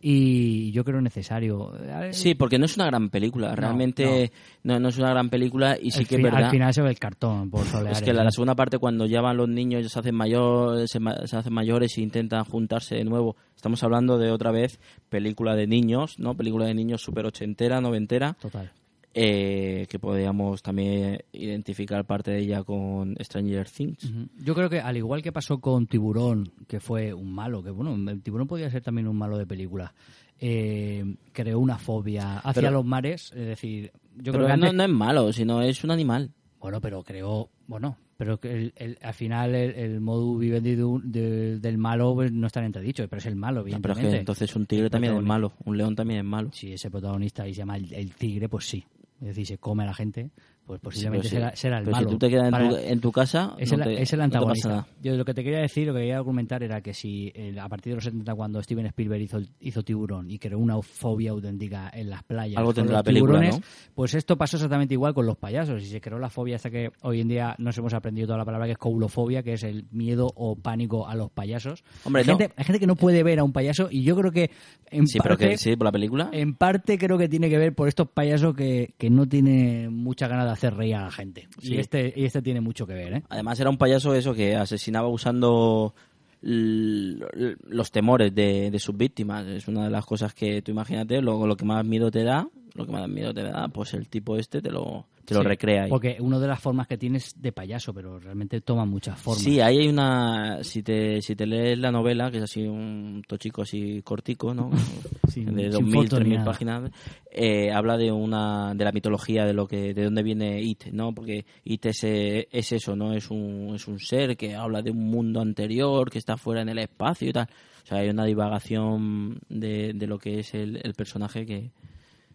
[0.00, 1.72] y yo creo necesario.
[2.12, 4.32] Sí, porque no es una gran película, realmente
[4.62, 6.44] no, no es una gran película y sí que es verdad.
[6.44, 9.06] Al final se ve el cartón por Es Soleares, que la, la segunda parte, cuando
[9.06, 12.96] ya van los niños, ya se hacen mayores, se, se hacen mayores e intentan juntarse
[12.96, 13.36] de nuevo.
[13.54, 16.34] Estamos hablando de otra vez película de niños, ¿no?
[16.34, 18.36] Película de niños súper ochentera, noventera.
[18.40, 18.72] Total.
[19.14, 24.12] Eh, que podríamos también identificar parte de ella con Stranger Things.
[24.42, 27.94] Yo creo que al igual que pasó con Tiburón, que fue un malo, que bueno,
[28.10, 29.92] el Tiburón podía ser también un malo de película,
[30.38, 34.74] eh, creó una fobia hacia Pero- los mares, es decir, yo Pero creo que antes-
[34.74, 36.30] no es malo, sino es un animal.
[36.60, 40.84] bueno, pero creó, bueno, pero que el- el- al final el, el modus vivendi de
[40.84, 43.94] un- de- del malo pues, no está en entredicho, pero es el malo, No, pero
[43.94, 46.50] es que entonces un tigre también es malo, un león también es malo.
[46.52, 48.84] Si ese protagonista y se llama el tigre, pues sí.
[49.20, 50.30] Es decir, se come a la gente,
[50.70, 52.10] pues posiblemente Sí, pero será, si- será el pero si malo.
[52.12, 54.86] tú te quedas en, tu, en tu casa, es, no el, te- es el antagonista.
[55.02, 57.68] Yo lo que te quería decir, lo que quería argumentar era que si eh, a
[57.68, 61.90] partir de los 70 cuando Steven Spielberg hizo, hizo Tiburón y creó una fobia auténtica
[61.92, 63.92] en las playas Algo con tendrá los la película, tiburones, ¿no?
[63.94, 66.92] pues esto pasó exactamente igual con los payasos y se creó la fobia hasta que
[67.02, 69.86] hoy en día nos hemos aprendido toda la palabra que es coulofobia, que es el
[69.90, 71.82] miedo o pánico a los payasos.
[72.04, 72.38] Hombre, hay, no.
[72.38, 74.50] gente, hay gente que no puede ver a un payaso y yo creo que
[74.90, 76.28] en Sí, pero parte que sí, por la película.
[76.32, 80.28] en parte creo que tiene que ver por estos payasos que, que no tienen mucha
[80.28, 81.48] ganas de hacer reír a la gente.
[81.60, 81.74] Sí.
[81.74, 83.22] Y este y este tiene mucho que ver, ¿eh?
[83.30, 85.94] Además era un payaso eso que asesinaba usando
[86.42, 89.46] los temores de, de sus víctimas.
[89.46, 92.48] Es una de las cosas que tú imagínate, lo, lo que más miedo te da,
[92.74, 95.46] lo que más miedo te da, pues el tipo este te lo, te lo Sí,
[95.48, 95.90] recrea ahí.
[95.90, 99.42] Porque una de las formas que tiene es de payaso, pero realmente toma muchas formas.
[99.42, 100.62] Sí, ahí hay una.
[100.64, 104.70] Si te, si te lees la novela, que es así un tochico así cortico, ¿no?
[105.30, 106.44] Sin- de sin 2.000, fotos ni 3.000 nada.
[106.44, 106.90] páginas,
[107.30, 111.12] eh, habla de una de la mitología de lo que de dónde viene It, ¿no?
[111.14, 113.12] Porque It es, es eso, ¿no?
[113.14, 116.68] Es un, es un ser que habla de un mundo anterior, que está fuera en
[116.70, 117.46] el espacio y tal.
[117.84, 121.70] O sea, hay una divagación de, de lo que es el, el personaje que.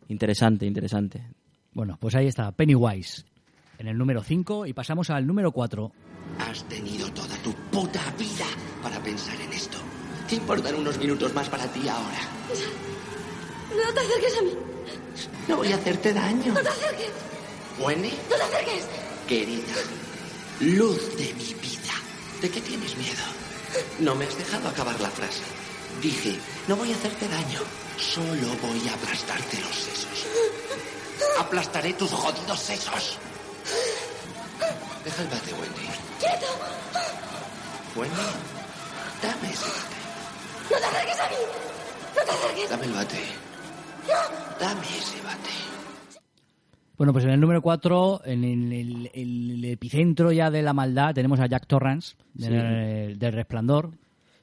[0.08, 1.24] Interesante, interesante.
[1.76, 3.24] Bueno, pues ahí está, Pennywise,
[3.78, 5.92] en el número 5 y pasamos al número 4.
[6.40, 8.46] Has tenido toda tu puta vida
[8.82, 9.78] para pensar en esto.
[10.28, 12.20] ¿Te importan unos minutos más para ti ahora?
[13.72, 14.52] No te acerques a mí.
[15.50, 16.54] No voy a hacerte daño.
[16.54, 17.12] No te acerques.
[17.80, 18.88] Wendy, No te acerques.
[19.28, 19.74] querida,
[20.62, 21.94] luz de mi vida.
[22.42, 23.24] ¿De qué tienes miedo?
[24.00, 25.44] No me has dejado acabar la frase.
[26.02, 27.60] Dije, no voy a hacerte daño.
[27.98, 30.26] Solo voy a aplastarte los sesos.
[31.40, 33.18] Aplastaré tus jodidos sesos.
[35.04, 35.88] Deja el bate, Wendy.
[36.20, 36.46] ¡Quieto!
[37.96, 38.16] Wendy,
[39.22, 39.96] dame ese bate.
[40.72, 41.36] ¡No te acerques a mí!
[42.16, 42.70] ¡No te acerques!
[42.70, 43.20] Dame el bate.
[44.60, 45.50] Dame ese bate.
[46.98, 51.14] Bueno, pues en el número 4, en el, el- el epicentro ya de la maldad,
[51.14, 53.92] tenemos a Jack Torrance, del, del Resplandor.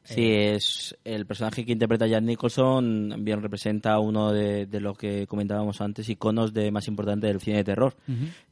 [0.04, 5.26] Sí, es el personaje que interpreta Jack Nicholson bien representa uno de, de lo que
[5.28, 7.94] comentábamos antes, iconos de más importante del cine de terror.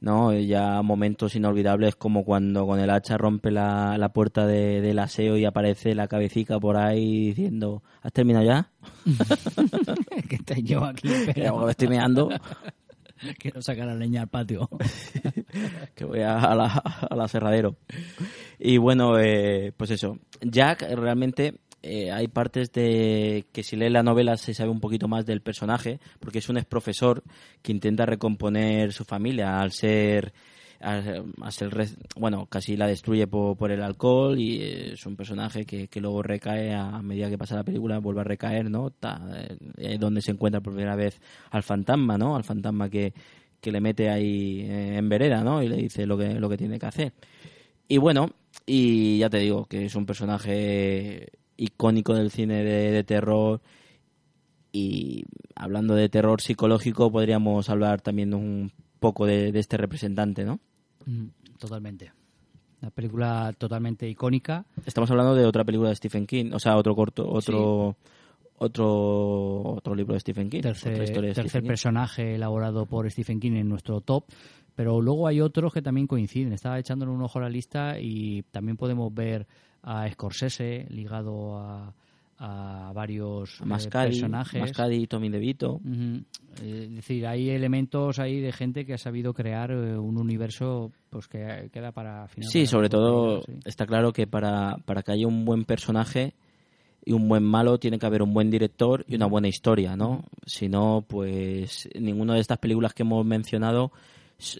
[0.00, 0.32] ¿no?
[0.32, 5.36] Ya momentos inolvidables como cuando con el hacha rompe la, la puerta de- del aseo
[5.36, 8.70] y aparece la cabecita por ahí diciendo ¿Has terminado ya?
[10.28, 11.08] que te llevo aquí.
[11.68, 12.30] Estoy meando.
[13.38, 14.68] Quiero sacar la leña al patio.
[15.94, 17.76] que voy a, a la, aserradero.
[18.58, 20.18] Y bueno, eh, pues eso.
[20.40, 25.08] Jack realmente eh, hay partes de que si lees la novela se sabe un poquito
[25.08, 27.22] más del personaje, porque es un ex profesor
[27.62, 30.32] que intenta recomponer su familia al ser
[30.80, 36.00] re- bueno casi la destruye por, por el alcohol y es un personaje que, que
[36.00, 39.20] luego recae a medida que pasa la película vuelve a recaer no Ta-
[39.76, 41.20] eh, donde se encuentra por primera vez
[41.50, 43.12] al fantasma no al fantasma que,
[43.60, 46.56] que le mete ahí eh, en vereda no y le dice lo que lo que
[46.56, 47.12] tiene que hacer
[47.88, 48.30] y bueno,
[48.66, 51.26] y ya te digo que es un personaje
[51.56, 53.60] icónico del cine de, de terror.
[54.72, 55.24] Y
[55.56, 58.70] hablando de terror psicológico, podríamos hablar también un
[59.00, 60.60] poco de, de este representante, ¿no?
[61.06, 61.26] Mm,
[61.58, 62.12] Totalmente.
[62.80, 64.64] Una película totalmente icónica.
[64.86, 67.96] Estamos hablando de otra película de Stephen King, o sea, otro corto, otro
[68.56, 71.68] otro otro libro de Stephen King, otra tercer, historia de tercer Stephen King.
[71.68, 74.24] personaje elaborado por Stephen King en nuestro top.
[74.74, 76.54] Pero luego hay otros que también coinciden.
[76.54, 79.46] Estaba echándole un ojo a la lista y también podemos ver
[79.82, 81.92] a Scorsese ligado a,
[82.42, 84.60] a varios eh, personajes.
[84.60, 85.78] Mascadi y Tommy DeVito.
[85.84, 90.90] Eh, Es decir, hay elementos ahí de gente que ha sabido crear eh, un universo
[91.10, 92.48] pues que queda para final.
[92.50, 96.32] Sí, sobre todo está claro que para, para que haya un buen personaje
[97.04, 100.24] y un buen malo tiene que haber un buen director y una buena historia, ¿no?
[100.46, 103.92] Si no, pues ninguna de estas películas que hemos mencionado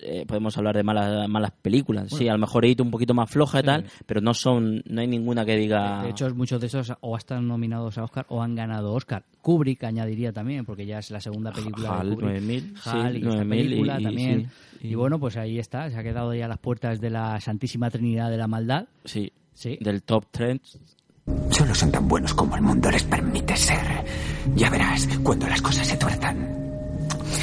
[0.02, 2.08] eh, podemos hablar de malas malas películas.
[2.08, 2.30] sí, Bueno.
[2.30, 3.66] a lo mejor It un poquito más floja y Sí.
[3.66, 7.16] tal, pero no son no hay ninguna que diga De hecho, muchos de esos o
[7.16, 9.24] están nominados a Oscar o han ganado Oscar.
[9.42, 12.30] Kubrick añadiría también, porque ya es la segunda película HAL, de Kubrick.
[12.32, 14.50] 9000, sí, HAL y esta 9000 y- película y- también.
[14.80, 17.38] sí, Y, bueno, pues ahí está, se ha quedado ya a las puertas de la
[17.40, 18.86] Santísima Trinidad de la Maldad.
[19.04, 19.76] sí, Sí.
[19.80, 20.78] del top trends.
[21.50, 24.04] Solo son tan buenos como el mundo les permite ser.
[24.56, 26.69] Ya verás cuando las cosas se tuerzan.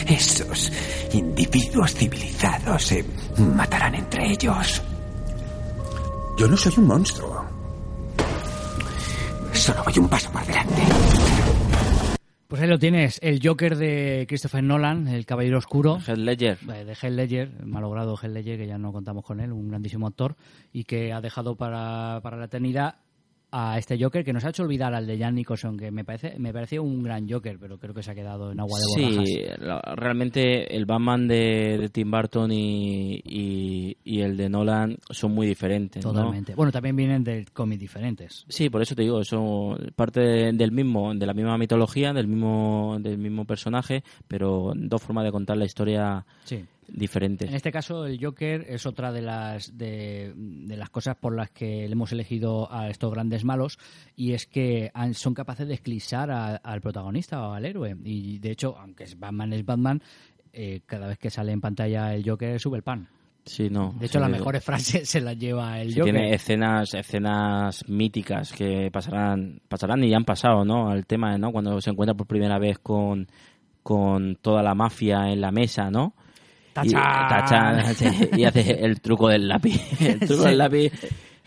[0.08, 0.72] Esos
[1.14, 3.06] individuos civilizados se
[3.38, 4.82] matarán entre ellos.
[6.38, 7.46] Yo no soy un monstruo.
[9.54, 10.82] Solo voy un paso por delante.
[12.48, 15.98] Pues ahí lo tienes, el Joker de Christopher Nolan, el Caballero Oscuro.
[16.00, 16.58] Heath Ledger.
[16.74, 19.68] Eh, De Heath Ledger, el malogrado Heath Ledger, que ya no contamos con él, un
[19.68, 20.38] grandísimo actor,
[20.72, 22.96] y que ha dejado para, para la eternidad
[23.52, 26.38] a este Joker que nos ha hecho olvidar al de Jan Nicholson, que me parece
[26.38, 29.28] me parecía un gran Joker, pero creo que se ha quedado en agua de borrajas.
[29.30, 34.98] Sí, la- realmente el Batman de, de Tim Burton y, y, y el de Nolan
[35.10, 36.04] son muy diferentes.
[36.06, 36.12] ¿no?
[36.12, 36.56] Totalmente.
[36.56, 38.46] Bueno, también vienen de cómics diferentes.
[38.50, 42.28] Sí, por eso te digo, son parte de- del mismo, de la misma mitología, del
[42.28, 46.64] mismo, del mismo personaje, pero dos formas de contar la historia Sí.
[46.88, 47.50] Diferentes.
[47.50, 51.50] En este caso, el Joker es otra de las de, de las cosas por las
[51.52, 53.78] que le hemos elegido a estos grandes malos
[54.16, 57.96] y es que han- son capaces de eclipsar a- al protagonista o al héroe.
[58.04, 60.02] Y de hecho, aunque es Batman es Batman,
[60.54, 63.08] eh, cada vez que sale en pantalla el Joker sube el pan.
[63.46, 63.94] Sí, no.
[63.98, 66.14] De hecho, las mejores frases se las lleva el sí, Joker.
[66.14, 70.90] tiene escenas, escenas míticas que pasarán, pasarán y ya han pasado, ¿no?
[70.90, 71.54] Al tema, ¿no?
[71.54, 73.28] Cuando se encuentra por primera vez con,
[73.84, 76.14] con toda la mafia en la mesa, ¿no?
[76.84, 76.90] Y,
[77.96, 78.06] sí,
[78.38, 79.82] y hace el truco del lápiz.
[80.02, 80.50] El truco Sí.
[80.50, 80.92] del lápiz.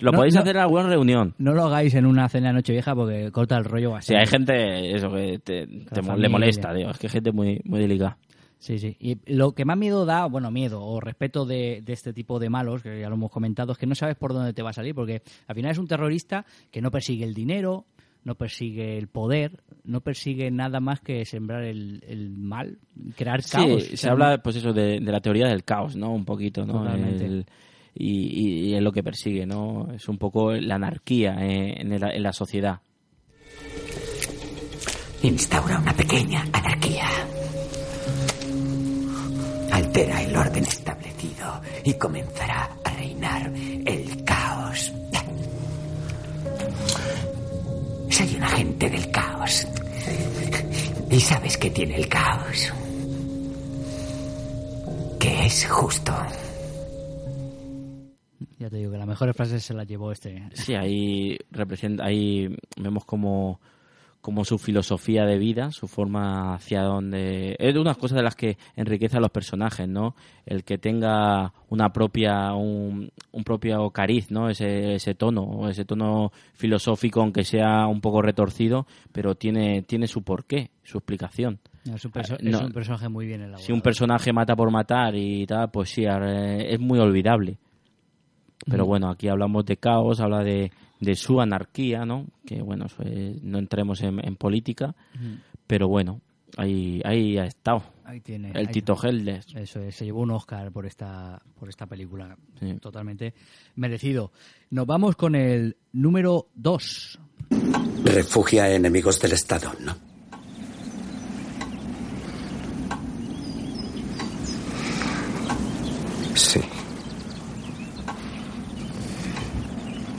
[0.00, 0.40] Lo No, podéis no.
[0.40, 1.34] hacer en alguna reunión.
[1.38, 4.08] No lo hagáis en una cena de Nochevieja porque corta el rollo así.
[4.08, 6.90] Sí, hay gente eso que te, le molesta, tío.
[6.90, 8.16] Es que hay gente muy, muy delicada.
[8.58, 8.96] Sí, sí.
[8.98, 12.48] Y lo que más miedo da, bueno, miedo o respeto de, de este tipo de
[12.50, 14.74] malos, que ya lo hemos comentado, es que no sabes por dónde te va a
[14.74, 17.84] salir, porque al final es un terrorista que no persigue el dinero,
[18.24, 22.78] no persigue el poder, no persigue nada más que sembrar el, el mal,
[23.16, 23.84] crear caos.
[23.84, 26.12] Sí, se habla, pues eso, de, de la teoría del caos, ¿no?
[26.12, 26.86] Un poquito, ¿no?
[26.92, 27.46] El-
[27.94, 29.88] y, y- y es lo que persigue, ¿no?
[29.94, 32.80] Es un poco la anarquía eh, en, el- en la sociedad.
[35.22, 37.06] Instaura una pequeña anarquía.
[39.72, 43.99] Altera el orden establecido y comenzará a reinar el
[48.20, 49.66] Soy un agente del caos.
[51.10, 52.70] Y sabes que tiene el caos.
[55.18, 56.12] Que es justo.
[58.58, 60.50] Ya te digo que las mejores frases se las llevó este.
[60.52, 63.58] Sí, ahí representa, ahí vemos como,
[64.20, 67.56] como su filosofía de vida, su forma hacia donde...
[67.58, 70.14] Es de unas cosas de las que enriquece a los personajes, ¿no?
[70.44, 74.50] El que tenga una propia, un, un propio cariz, ¿no?
[74.50, 80.22] Ese, ese tono, ese tono filosófico, aunque sea un poco retorcido, pero tiene, tiene su
[80.22, 81.58] porqué, su explicación.
[81.86, 82.58] Es un, Ah, no.
[82.58, 83.64] es un personaje muy bien elaborado.
[83.64, 87.56] Si un personaje mata por matar y tal, pues sí, eh, es muy olvidable.
[88.68, 88.88] Pero Mm.
[88.88, 92.26] bueno, aquí hablamos de caos, habla de, de su anarquía, ¿no?
[92.46, 94.94] Que bueno, eso es- no entremos en, en política,
[95.66, 96.20] pero bueno,
[96.56, 97.82] ahí, ahí ha estado.
[98.04, 98.50] Ahí tiene.
[98.50, 99.46] El ahí- Tito Geldes.
[99.54, 102.36] Eso es, se llevó un Oscar por esta, por esta película.
[102.58, 102.74] Sí.
[102.80, 103.34] Totalmente
[103.76, 104.32] merecido.
[104.70, 107.18] Nos vamos con el número 2.
[108.04, 109.94] Refugia a enemigos del Estado, ¿no?
[116.34, 116.60] Sí.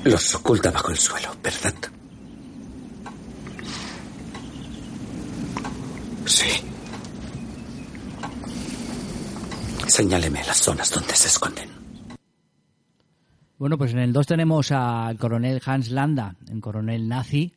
[0.04, 1.74] Los oculta bajo el suelo, ¿verdad?
[6.26, 6.50] Sí.
[9.88, 11.70] Señáleme las zonas donde se esconden.
[13.60, 17.54] Bueno, pues en el 2 tenemos al coronel Hans Landa, un coronel nazi,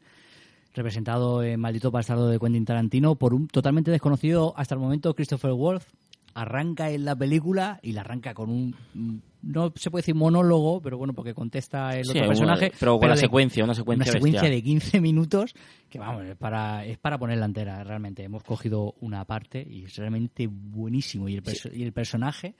[0.75, 5.53] representado en Maldito Bastardo de Quentin Tarantino por un totalmente desconocido hasta el momento Christopher
[5.53, 5.87] Wolf.
[6.35, 10.97] Arranca en la película y la arranca con un, no se puede decir monólogo, pero
[10.99, 12.73] bueno, porque contesta el Sí, otro personaje.
[12.81, 14.57] pero con la secuencia, una secuencia secuencia bestial.
[14.57, 15.55] de 15 minutos
[15.89, 18.23] que vamos, es para, es para ponerla entera, realmente.
[18.25, 21.29] Hemos cogido una parte y es realmente buenísimo.
[21.29, 21.43] Y el,
[21.73, 22.55] y el personaje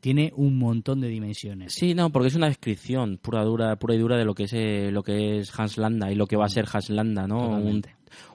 [0.00, 1.72] tiene un montón de dimensiones.
[1.72, 4.52] Sí, no, porque es una descripción pura dura, pura y dura de lo que es
[4.52, 7.48] eh, lo que es Hans Landa y lo que va a ser Hans Landa, ¿no?
[7.48, 7.82] Un-.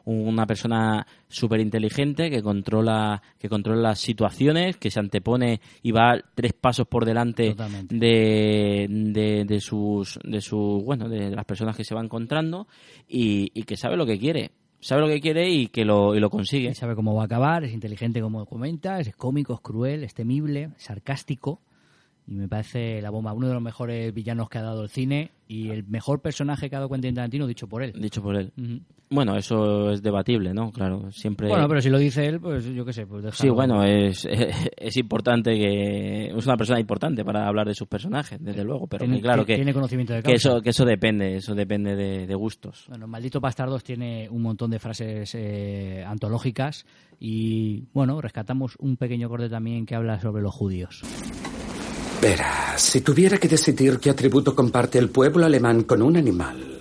[0.09, 6.19] Una persona súper inteligente que controla que controla las situaciones, que se antepone y va
[6.35, 7.55] tres pasos por delante
[7.89, 12.67] de, de, de sus de sus bueno de las personas que se va encontrando
[13.07, 14.51] y, y que sabe lo que quiere.
[14.81, 16.73] Sabe lo que quiere y que lo y lo consigue.
[16.73, 20.69] Sabe cómo va a acabar, es inteligente como comenta, es cómico, es cruel, es temible,
[20.77, 21.59] sarcástico
[22.29, 25.31] y me parece la bomba, uno de los mejores villanos que ha dado el cine
[25.47, 27.93] y el mejor personaje que ha dado Quentin Tarantino dicho por él.
[27.99, 28.51] dicho por él
[29.09, 32.85] bueno eso es debatible no claro siempre Bueno, pero si lo dice él, pues yo
[32.85, 33.41] qué sé, pues déjalo.
[33.41, 34.27] Sí, bueno, es,
[34.77, 38.99] es importante que es una persona importante para hablar de sus personajes, desde luego, pero
[39.05, 42.27] Tiene- que claro que tiene conocimiento de que eso que eso depende, eso depende de,
[42.27, 42.85] de gustos.
[42.87, 46.85] Bueno, Maldito Bastardos tiene un montón de frases eh, antológicas
[47.19, 51.01] y, bueno, rescatamos un pequeño corte también que habla sobre los judíos.
[52.21, 56.79] Verás, si tuviera que decidir qué atributo comparte el pueblo alemán con un animal,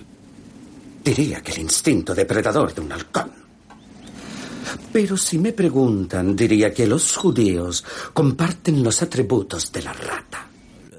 [1.01, 3.31] diría que el instinto depredador de un halcón.
[4.91, 10.45] Pero si me preguntan, diría que los judíos comparten los atributos de la rata.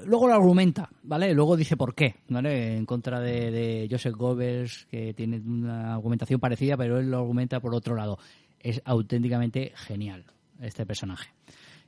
[0.05, 1.33] Luego lo argumenta, ¿vale?
[1.35, 2.75] Luego dice por qué, ¿vale?
[2.75, 7.59] En contra de, de Joseph Goebbels, que tiene una argumentación parecida, pero él lo argumenta
[7.59, 8.17] por otro lado.
[8.59, 10.25] Es auténticamente genial
[10.59, 11.29] este personaje.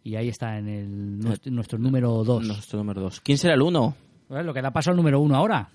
[0.05, 2.45] Y ahí está en el, nuestro, nuestro número 2.
[2.45, 3.21] Nuestro número 2.
[3.21, 3.95] ¿Quién será el uno?
[4.29, 5.69] Lo que da paso al número 1 ahora.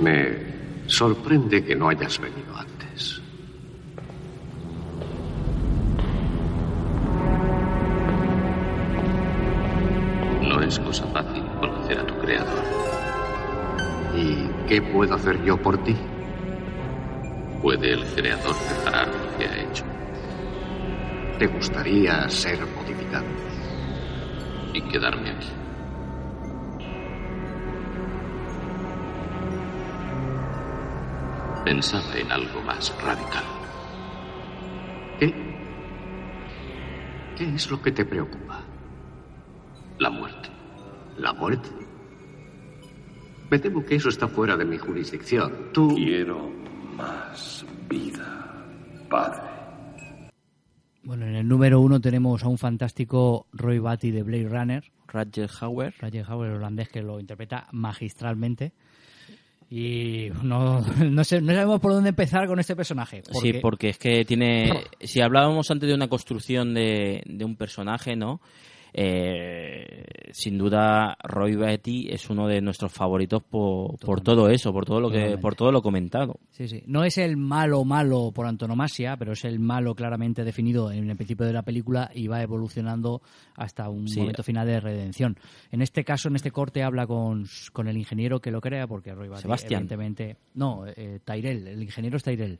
[0.00, 0.48] Me
[0.86, 3.20] sorprende que no hayas venido antes.
[10.42, 12.64] No es cosa fácil conocer a tu creador.
[14.16, 15.94] ¿Y qué puedo hacer yo por ti?
[17.60, 19.97] ¿Puede el creador reparar lo que ha hecho?
[21.38, 23.26] ¿Te gustaría ser modificado?
[24.72, 25.48] Y quedarme aquí.
[31.64, 33.44] Pensaba en algo más radical.
[35.20, 35.32] ¿Qué?
[37.36, 38.60] ¿Qué es lo que te preocupa?
[40.00, 40.48] La muerte.
[41.18, 41.68] ¿La muerte?
[43.48, 45.70] Me temo que eso está fuera de mi jurisdicción.
[45.72, 45.94] Tú...
[45.94, 46.50] Quiero
[46.96, 48.66] más vida,
[49.08, 49.47] padre.
[51.08, 54.84] Bueno, en el número 1 tenemos a un fantástico Roy Batty de Blade Runner.
[55.06, 55.94] Roger Hauer.
[55.98, 58.72] Roger Hauer, holandés, que lo interpreta magistralmente.
[59.70, 63.22] Y no, no, sé, no sabemos por dónde empezar con este personaje.
[63.40, 64.84] Sí, porque es que tiene.
[65.00, 68.42] Si hablábamos antes de una construcción de, de un personaje, ¿no?
[68.94, 74.84] Eh, sin duda, Roy Betty es uno de nuestros favoritos por, por todo eso, por
[74.84, 75.42] todo lo que, Totalmente.
[75.42, 76.40] por todo lo comentado.
[76.50, 76.82] Sí, sí.
[76.86, 81.16] No es el malo malo por antonomasia, pero es el malo claramente definido en el
[81.16, 83.22] principio de la película y va evolucionando
[83.54, 84.20] hasta un Sí.
[84.20, 85.36] momento final de redención.
[85.70, 89.14] En este caso, en este corte, habla con, con el ingeniero que lo crea, porque
[89.14, 89.82] Roy Batty, Sebastián.
[89.82, 90.36] evidentemente...
[90.54, 92.58] No, eh, Tyrell, el ingeniero es Tyrell.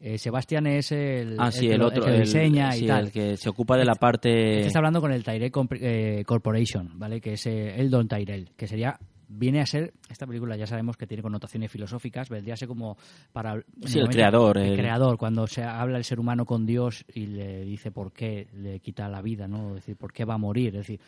[0.00, 3.06] Eh, Sebastián es el, Ah, sí, el otro, que el- diseña sí, y tal.
[3.06, 4.56] el que se ocupa de la parte.
[4.56, 7.20] Este está hablando con el Tyrell eh, Corporation, ¿vale?
[7.20, 8.98] Que es eh, el Don Tyrell, que sería
[9.30, 12.96] viene a ser, esta película ya sabemos que tiene connotaciones filosóficas, vendría a ser como
[13.30, 13.56] para...
[13.84, 17.04] Sí, el momento- creador, El el- creador, cuando se habla el ser humano con Dios
[17.12, 19.70] y le dice por qué le quita la vida, ¿no?
[19.70, 21.00] Es decir, por qué va a morir, es decir,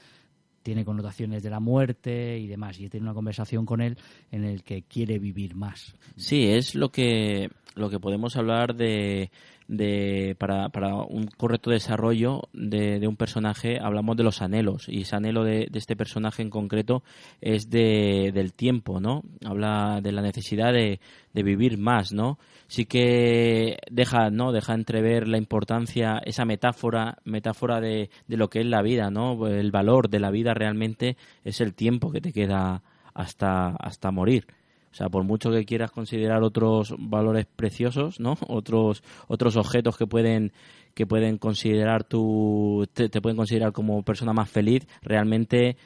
[0.62, 3.96] tiene connotaciones de la muerte y demás, y tiene una conversación con él
[4.30, 5.94] en el que quiere vivir más.
[6.16, 9.30] Sí, es lo que lo que podemos hablar de,
[9.70, 15.02] de para, para un correcto desarrollo de, de un personaje hablamos de los anhelos y
[15.02, 17.04] ese anhelo de, de este personaje en concreto
[17.40, 19.22] es de, del tiempo, ¿no?
[19.44, 20.98] Habla de la necesidad de,
[21.32, 22.38] de vivir más, ¿no?
[22.66, 24.50] Sí que deja, ¿no?
[24.50, 29.46] Deja entrever la importancia, esa metáfora, metáfora de, de lo que es la vida, ¿no?
[29.46, 32.82] El valor de la vida realmente es el tiempo que te queda
[33.14, 34.46] hasta, hasta morir.
[34.90, 38.36] O sea, por mucho que quieras considerar otros valores preciosos, ¿no?
[38.48, 40.52] Otros otros objetos que pueden
[40.94, 45.76] que pueden considerar tu te, te pueden considerar como persona más feliz, realmente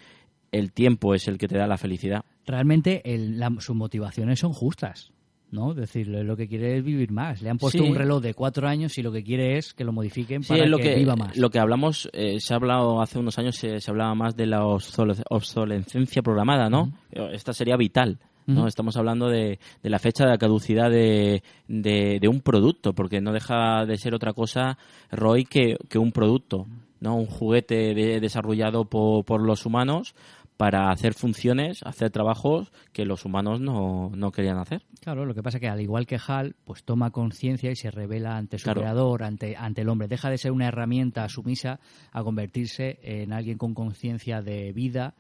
[0.52, 2.24] el tiempo es el que te da la felicidad.
[2.46, 5.11] Realmente el- la- sus motivaciones son justas.
[5.50, 5.70] ¿no?
[5.70, 7.40] Es decir, lo que quiere es vivir más.
[7.40, 7.88] Le han puesto Sí.
[7.88, 10.66] un reloj de cuatro años y lo que quiere es que lo modifiquen Sí, para
[10.66, 11.36] lo que, que, viva más.
[11.36, 14.46] Lo que hablamos, eh, se ha hablado hace unos años, se, se hablaba más de
[14.46, 16.90] la obsole- obsolescencia programada, ¿no?
[17.12, 18.18] Esta sería vital.
[18.47, 18.66] ¿No?
[18.66, 23.32] Estamos hablando de, de la fecha de caducidad de, de, de un producto, porque no
[23.32, 24.78] deja de ser otra cosa,
[25.11, 26.66] Roy, que, que un producto,
[27.01, 27.16] ¿no?
[27.16, 30.14] Un juguete de- desarrollado por, por los humanos
[30.57, 34.82] para hacer funciones, hacer trabajos que los humanos no, no querían hacer.
[35.01, 37.90] Claro, lo que pasa es que al igual que Hal, pues toma conciencia y se
[37.90, 38.82] revela ante su Claro.
[38.82, 40.07] creador, ante, ante el hombre.
[40.07, 41.80] Deja de ser una herramienta sumisa
[42.12, 45.14] a convertirse en alguien con conciencia de vida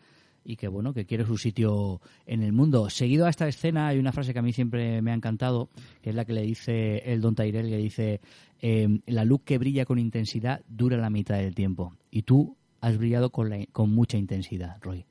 [0.44, 2.90] y que bueno, que quiere su sitio en el mundo.
[2.90, 5.70] Seguido a esta escena hay una frase que a mí siempre me ha encantado,
[6.02, 8.20] que es la que le dice el Don Tyrell, que dice
[8.60, 11.94] eh, la luz que brilla con intensidad dura la mitad del tiempo.
[12.10, 15.04] Y tú has brillado con, la- con mucha intensidad, Roy.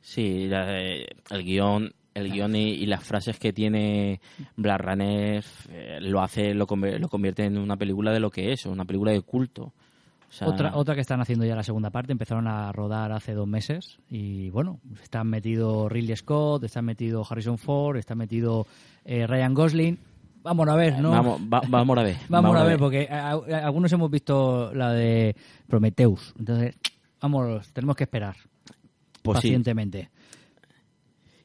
[0.00, 4.20] Sí, eh, el guion, el guion y, las frases que tiene
[4.56, 8.84] Blade Runner eh, lo hace, lo convierte en una película de lo que es, una
[8.84, 9.72] película de culto.
[10.32, 13.34] O sea, Otra, otra que están haciendo ya la segunda parte, empezaron a rodar hace
[13.34, 18.66] dos meses y bueno, están metido Ridley Scott, están metido Harrison Ford, está metido
[19.04, 19.98] eh, Ryan Gosling.
[20.42, 21.10] Vamos a ver, ¿no?
[21.10, 22.16] Vamos, va- vamos a ver.
[22.30, 25.36] Vamos, a ver, porque a- a- algunos hemos visto la de
[25.68, 26.76] Prometheus, entonces
[27.20, 28.34] vamos, tenemos que esperar
[29.22, 29.48] Pues sí.
[29.48, 30.08] pacientemente.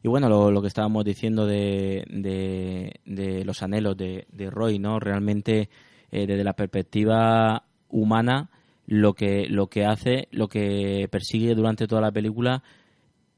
[0.01, 4.79] Y bueno, lo, lo que estábamos diciendo de, de, de los anhelos de, de Roy,
[4.79, 4.97] ¿no?
[4.99, 5.69] Realmente,
[6.09, 8.49] eh, desde la perspectiva humana,
[8.87, 12.63] lo que, lo que hace, lo que persigue durante toda la película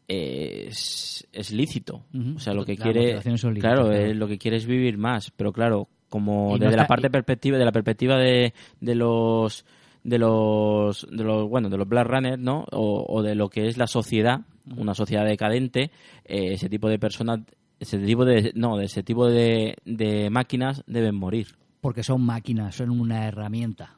[0.08, 2.06] eh, es, es lícito.
[2.36, 4.14] O sea, lo que quiere, lícitas, claro, claro.
[4.14, 7.58] lo que quiere es vivir más, pero claro, como Y no desde la parte perspectiva,
[7.58, 9.66] de la perspectiva de, de los
[10.02, 13.68] de los de los bueno de los Black Runners no o, o de lo que
[13.68, 14.39] es la sociedad
[14.78, 15.91] una sociedad decadente
[16.24, 17.41] eh, ese tipo de personas
[17.82, 21.47] ese tipo de no de ese tipo de, de máquinas deben morir
[21.82, 23.95] Porque son máquinas, son una herramienta.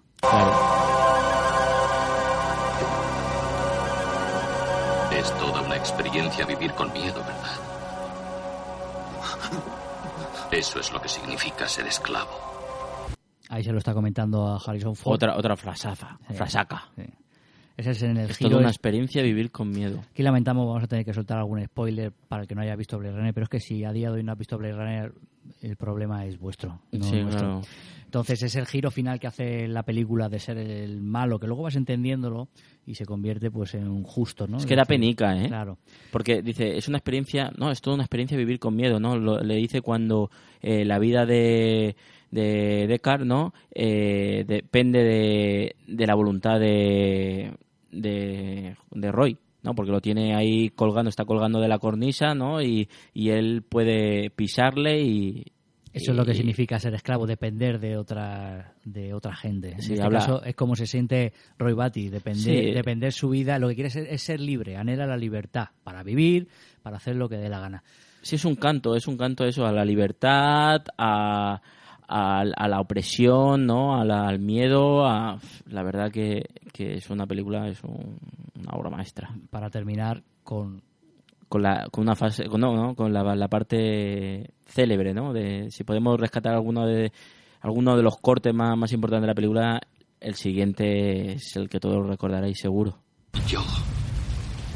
[5.22, 7.58] Es toda una experiencia vivir con miedo, ¿verdad?
[10.52, 12.30] Eso es lo que significa ser esclavo.
[13.50, 15.16] Ahí se lo está comentando a Harrison Ford.
[15.16, 16.34] otra otra frasaza Sí.
[16.36, 17.04] frasaca Sí.
[17.82, 18.50] Ese es en el es giro.
[18.52, 21.64] toda una es- experiencia vivir con miedo Aquí lamentamos, vamos a tener que soltar algún
[21.66, 24.10] spoiler para el que no haya visto Blade Runner, pero es que si a día
[24.10, 25.14] de hoy no ha visto Blade Runner,
[25.62, 26.80] el problema es vuestro.
[26.92, 27.62] no Sí, claro.
[28.06, 31.64] Entonces es el giro final que hace la película de ser el malo, que luego
[31.64, 32.50] vas entendiéndolo
[32.86, 34.58] y se convierte pues en un justo, ¿no?
[34.58, 35.48] Es que da penica, ¿eh?
[35.48, 35.78] Claro.
[36.12, 39.16] Porque dice, es una experiencia, no, es toda una experiencia vivir con miedo, ¿no?
[39.18, 40.30] Lo- le dice cuando
[40.62, 41.96] eh, la vida de,
[42.32, 43.54] de Descartes, ¿no?
[43.74, 47.54] Eh, depende de, de la voluntad de,
[47.92, 49.74] de, de Roy, ¿no?
[49.76, 52.62] Porque lo tiene ahí colgando, está colgando de la cornisa, ¿no?
[52.62, 55.46] Y, y él puede pisarle y...
[55.94, 59.72] Eso es lo que significa ser esclavo, depender de otra de otra gente.
[59.74, 62.72] En este habla- caso es como se siente Roy Batty, depender, Sí.
[62.72, 63.60] depender su vida.
[63.60, 66.48] Lo que quiere ser, es ser libre, anhela la libertad para vivir,
[66.82, 67.84] para hacer lo que dé la gana.
[68.22, 71.62] Sí, es un canto, es un canto eso, a la libertad, a,
[72.12, 74.00] a, a la opresión, ¿no?
[74.00, 75.40] A la- al miedo, a,
[75.70, 76.44] la verdad que,
[76.74, 78.18] que es una película, es un-
[78.60, 79.30] una obra maestra.
[79.50, 80.82] Para terminar con
[81.50, 82.96] Con, la, con una fase, con, no, ¿no?
[82.96, 85.34] con la, la parte célebre, ¿no?
[85.34, 87.12] De, si podemos rescatar alguno de,
[87.60, 89.82] alguno de los cortes más, más importantes de la película,
[90.22, 93.00] el siguiente es el que todos recordaréis seguro.
[93.48, 93.62] Yo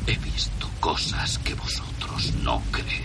[0.08, 3.05] he visto cosas que vosotros no creeríais.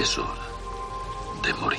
[0.00, 0.30] Es hora
[1.42, 1.78] de morir.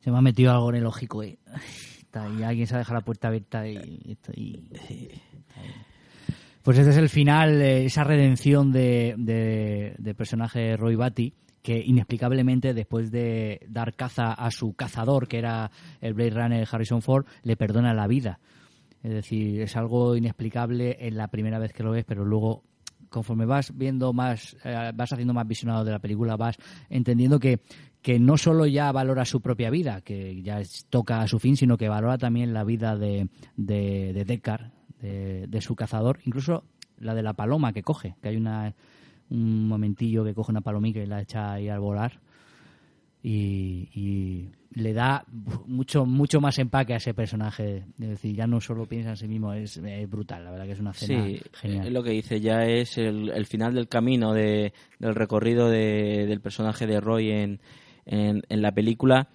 [0.00, 1.38] Se me ha metido algo en el ojico y,
[1.98, 4.58] está, y alguien se ha dejado la puerta abierta y, estoy...
[6.68, 11.32] Pues este es el final, eh, esa redención de, personaje Roy Batty,
[11.62, 15.70] que inexplicablemente después de dar caza a su cazador, que era
[16.02, 18.38] el Blade Runner Harrison Ford, le perdona la vida.
[19.02, 22.64] Es decir, es algo inexplicable en la primera vez que lo ves, pero luego
[23.08, 26.58] conforme vas viendo más, eh, vas haciendo más visionado de la película, vas
[26.90, 27.60] entendiendo que,
[28.02, 31.78] que no solo ya valora su propia vida, que ya toca a su fin, sino
[31.78, 36.64] que valora también la vida de, de, de Deckard, de, de su cazador, incluso
[36.98, 38.74] la de la paloma que coge, que hay una,
[39.30, 42.18] un momentillo que coge una palomica y la echa ahí al volar.
[43.20, 45.24] Y, y le da
[45.66, 47.84] mucho mucho más empaque a ese personaje.
[48.00, 50.72] Es decir, ya no solo piensa en sí mismo, es, es brutal, la verdad que
[50.72, 51.86] es una escena Sí, genial.
[51.88, 56.26] es lo que dice ya es el, el final del camino de, del recorrido de-
[56.28, 57.60] del personaje de Roy en,
[58.06, 59.28] en, en la película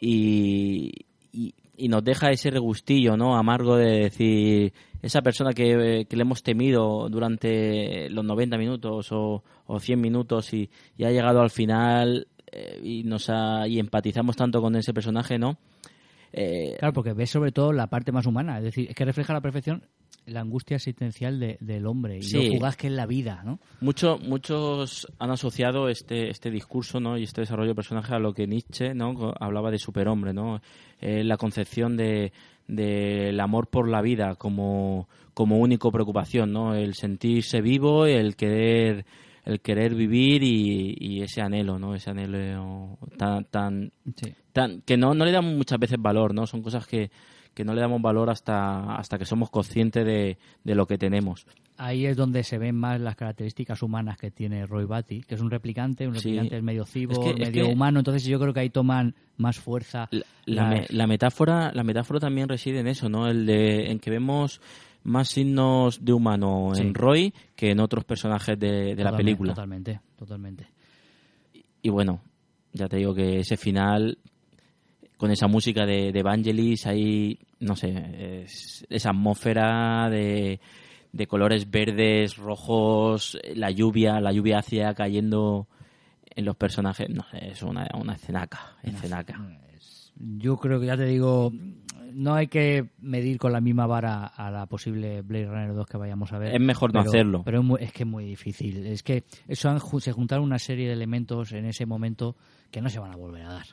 [0.00, 0.92] y,
[1.30, 4.72] y, y nos deja ese regustillo no amargo de decir
[5.06, 10.52] esa persona que, que le hemos temido durante los 90 minutos o, o 100 minutos
[10.52, 14.92] y, y ha llegado al final eh, y nos ha, y empatizamos tanto con ese
[14.94, 15.58] personaje no
[16.32, 19.32] Eh, Claro, porque ves sobre todo la parte más humana, es decir, es que refleja
[19.32, 19.82] la perfección
[20.26, 22.36] la angustia existencial de- del hombre y Sí.
[22.48, 23.58] lo fugaz que es la vida, ¿no?
[23.80, 27.16] Mucho- muchos han asociado este, este discurso ¿no?
[27.16, 29.32] y este desarrollo de personaje a lo que Nietzsche ¿no?
[29.40, 30.60] Hablaba de superhombre, ¿no?
[31.00, 32.32] Eh, la concepción de
[32.68, 36.74] del amor por la vida como, como único preocupación, ¿no?
[36.74, 39.04] el sentirse vivo, el querer
[39.44, 41.94] el querer vivir y, y ese anhelo, ¿no?
[41.94, 43.92] Ese anhelo tan, tan,
[44.52, 46.48] tan que no, no le damos muchas veces valor, ¿no?
[46.48, 47.12] Son cosas que,
[47.56, 51.46] que no le damos valor hasta, hasta que somos conscientes de, de lo que tenemos.
[51.78, 55.40] Ahí es donde se ven más las características humanas que tiene Roy Batty, que es
[55.40, 56.28] un replicante, un Sí.
[56.28, 58.70] replicante es medio cibo, Es que- es medio que- humano, entonces yo creo que ahí
[58.70, 60.06] toman más fuerza.
[60.12, 63.98] la, las- me- la metáfora la metáfora también reside en eso no el de en
[64.00, 64.60] que vemos
[65.02, 66.82] más signos de humano Sí.
[66.82, 70.66] en Roy que en otros personajes de, de la película Totalmente, totalmente.
[71.82, 72.20] y bueno
[72.72, 74.18] ya te digo que ese final
[75.16, 80.60] con esa música de, de Vangelis ahí no sé es- esa atmósfera de
[81.12, 85.68] de colores verdes rojos la lluvia la lluvia ácida cayendo
[86.34, 89.40] en los personajes no sé es una una escenaca escenaca
[90.18, 91.52] Yo creo que ya te digo,
[92.12, 95.98] no hay que medir con la misma vara a la posible Blade Runner 2 que
[95.98, 96.54] vayamos a ver.
[96.54, 97.42] Es mejor no pero- hacerlo.
[97.44, 98.86] Pero es, muy- es que es muy difícil.
[98.86, 102.34] Es que eso han se juntaron una serie de elementos en ese momento
[102.70, 103.66] que no se van a volver a dar.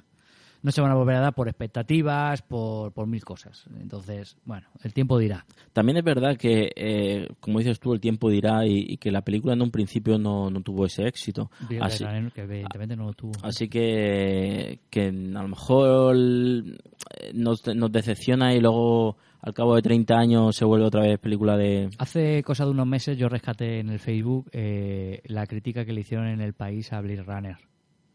[0.64, 3.66] No se van a volver a dar por expectativas, por, por mil cosas.
[3.80, 5.46] Entonces, bueno, el tiempo dirá.
[5.74, 9.22] También es verdad que, eh, como dices tú, el tiempo dirá y, y que la
[9.22, 11.52] película en un principio no, no tuvo ese éxito.
[11.82, 13.34] Así, que evidentemente no lo tuvo.
[13.44, 19.82] así que, que a lo mejor eh, nos, nos decepciona y luego al cabo de
[19.82, 21.90] 30 años se vuelve otra vez película de...
[21.98, 26.02] Hace cosa de unos meses yo rescaté en el Facebook eh, la crítica que le
[26.02, 27.58] hicieron en el país a Blade Runner.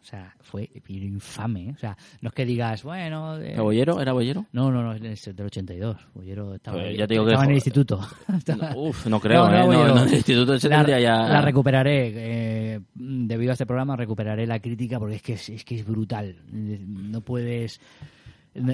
[0.09, 1.68] O sea, fue infame.
[1.68, 1.72] ¿eh?
[1.76, 3.36] O sea, no es que digas, bueno...
[3.36, 4.01] eh, ¿Era Bollero?
[4.01, 4.47] ¿Era Bollero?
[4.52, 5.97] No, no, no, es del 82.
[6.14, 8.01] Bollero estaba, ahí- ya te digo que estaba en el instituto.
[8.59, 9.66] No, uf, no creo, ¿eh?
[9.66, 12.12] No, en el instituto la, ya- la recuperaré.
[12.14, 15.86] eh, debido a este programa recuperaré la crítica porque es que es, es que es
[15.86, 16.36] brutal.
[16.55, 17.78] Eh, No puedes...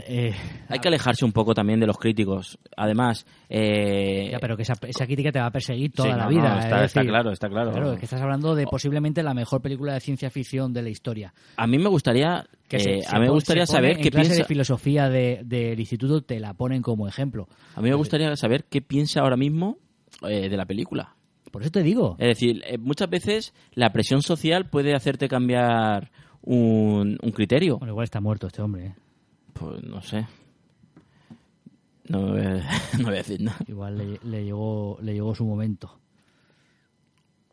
[0.06, 0.34] eh,
[0.68, 2.58] Hay que alejarse un poco también de los críticos.
[2.76, 6.24] Además, eh, Ya, pero que esa, esa crítica te va a perseguir toda Sí, la
[6.24, 6.42] no, vida.
[6.54, 7.70] no, está- es está decir, claro, está claro.
[7.72, 10.88] Claro, es que estás hablando de posiblemente la mejor película de ciencia ficción de la
[10.90, 11.32] historia.
[11.56, 14.10] a mí me gustaría, Que se- eh, se a mí me gustaría saber en qué
[14.10, 14.42] clase piensa...
[14.42, 17.48] de filosofía de- del instituto te la ponen como ejemplo.
[17.74, 19.78] A mí me gustaría saber qué piensa ahora mismo
[20.22, 21.14] de la película.
[21.50, 22.16] Por eso te digo.
[22.18, 26.10] Es decir, muchas veces la presión social puede hacerte cambiar
[26.42, 27.78] un, un criterio.
[27.78, 28.94] Bueno, igual está muerto este hombre.
[29.54, 30.26] Pues no sé.
[32.08, 32.20] No,
[32.98, 33.58] no voy a decir nada.
[33.66, 35.98] Igual le, le llegó, le llegó su momento.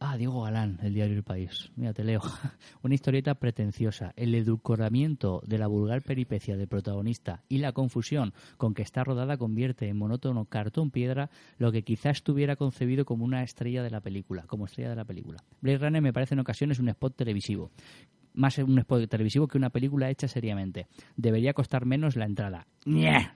[0.03, 1.71] Ah, Diego Galán, el diario El País.
[1.75, 2.21] Mira, te leo.
[2.81, 4.13] Una historieta pretenciosa.
[4.15, 9.37] El edulcoramiento de la vulgar peripecia del protagonista y la confusión con que está rodada
[9.37, 11.29] convierte en monótono cartón piedra
[11.59, 15.05] lo que quizás estuviera concebido como una estrella de la película, como estrella de la
[15.05, 15.43] película.
[15.61, 17.69] Blade Runner me parece en ocasiones un spot televisivo.
[18.33, 20.87] Más un spot televisivo que una película hecha seriamente.
[21.15, 22.67] Debería costar menos la entrada.
[22.85, 23.31] ¡Nye!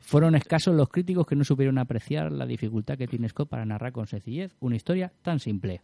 [0.00, 3.92] Fueron escasos los críticos que no supieron apreciar la dificultad que tiene Scott para narrar
[3.92, 5.80] con sencillez una historia tan simple.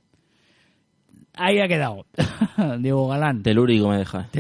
[1.35, 2.07] Ahí ha quedado.
[2.81, 3.43] Diego Galán.
[3.43, 4.29] Telúrico me deja.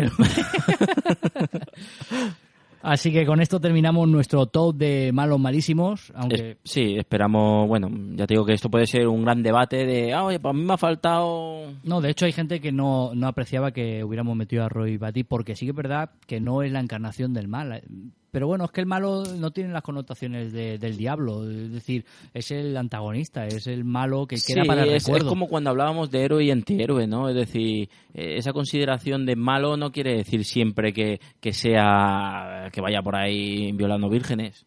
[2.82, 6.12] Así que con esto terminamos nuestro top de malos malísimos.
[6.15, 6.52] Aunque...
[6.52, 10.12] Es- sí, esperamos, bueno, ya te digo que esto puede ser un gran debate de,
[10.15, 11.73] ah, oye, pues a mí me ha faltado...
[11.85, 15.24] No, de hecho hay gente que no, no apreciaba que hubiéramos metido a Roy Batty
[15.24, 17.82] porque sí que es verdad que no es la encarnación del mal.
[18.31, 21.48] Pero bueno, es que el malo no tiene las connotaciones de- del diablo.
[21.51, 25.24] Es decir, es el antagonista, es el malo que queda Sí, para el es, es
[25.24, 27.28] como cuando hablábamos de héroe y antihéroe, ¿no?
[27.28, 32.81] Es decir, eh, esa consideración de malo no quiere decir siempre que, que sea que
[32.81, 34.66] vaya por ahí violando vírgenes.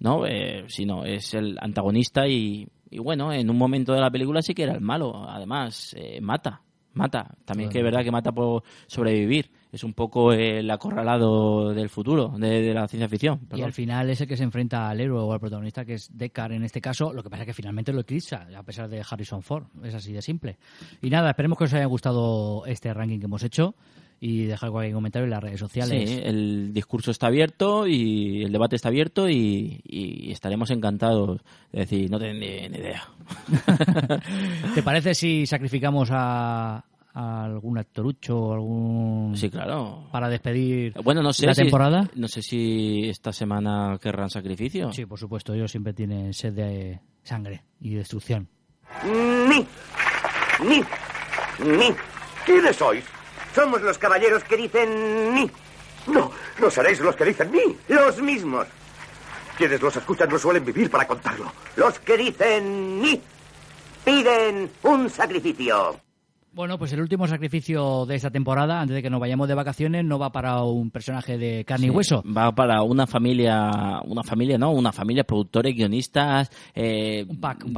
[0.00, 0.26] ¿no?
[0.26, 4.52] Eh, sino es el antagonista y, y bueno, en un momento de la película sí
[4.52, 5.28] que era el malo.
[5.28, 6.60] Además, eh, mata,
[6.92, 7.34] mata.
[7.44, 9.48] También que es verdad que mata por sobrevivir.
[9.72, 13.40] Es un poco el acorralado del futuro, de, de la ciencia ficción.
[13.54, 16.10] Y al final es el que se enfrenta al héroe o al protagonista, que es
[16.12, 17.10] Deckard en este caso.
[17.10, 19.64] Lo que pasa es que finalmente lo eclipsa, a pesar de Harrison Ford.
[19.82, 20.58] Es así de simple.
[21.00, 23.74] Y nada, esperemos que os haya gustado este ranking que hemos hecho.
[24.20, 26.08] Y dejar cualquier comentario en las redes sociales.
[26.08, 31.40] Sí, el discurso está abierto y el debate está abierto y, y estaremos encantados
[31.72, 33.02] de decir, no tengo ni, ni idea.
[34.76, 36.84] ¿Te parece si sacrificamos a,
[37.14, 39.36] a algún actorucho o algún...
[39.36, 40.08] Sí, claro.
[40.10, 42.08] Para despedir Bueno, no sé la si, temporada?
[42.14, 44.92] No sé si esta semana querrán sacrificio.
[44.92, 45.52] Sí, por supuesto.
[45.52, 48.48] Ellos siempre tienen sed de sangre y destrucción.
[49.04, 49.66] Ni.
[50.66, 50.82] Ni.
[51.66, 51.94] Ni.
[52.46, 53.04] ¿Quiénes sois?
[53.54, 55.50] Somos los caballeros que dicen ni.
[56.06, 56.30] No,
[56.60, 57.76] no seréis los que dicen ni.
[57.94, 58.66] Los mismos.
[59.56, 61.52] Quienes los escuchan no suelen vivir para contarlo.
[61.76, 63.20] Los que dicen ni.
[64.04, 66.00] Piden un sacrificio.
[66.54, 70.04] Bueno, pues el último sacrificio de esta temporada, antes de que nos vayamos de vacaciones,
[70.04, 72.22] no va para un personaje de carne y hueso.
[72.24, 74.70] Va para una familia, una familia, ¿no?
[74.72, 77.26] Una familia, productores, guionistas, eh,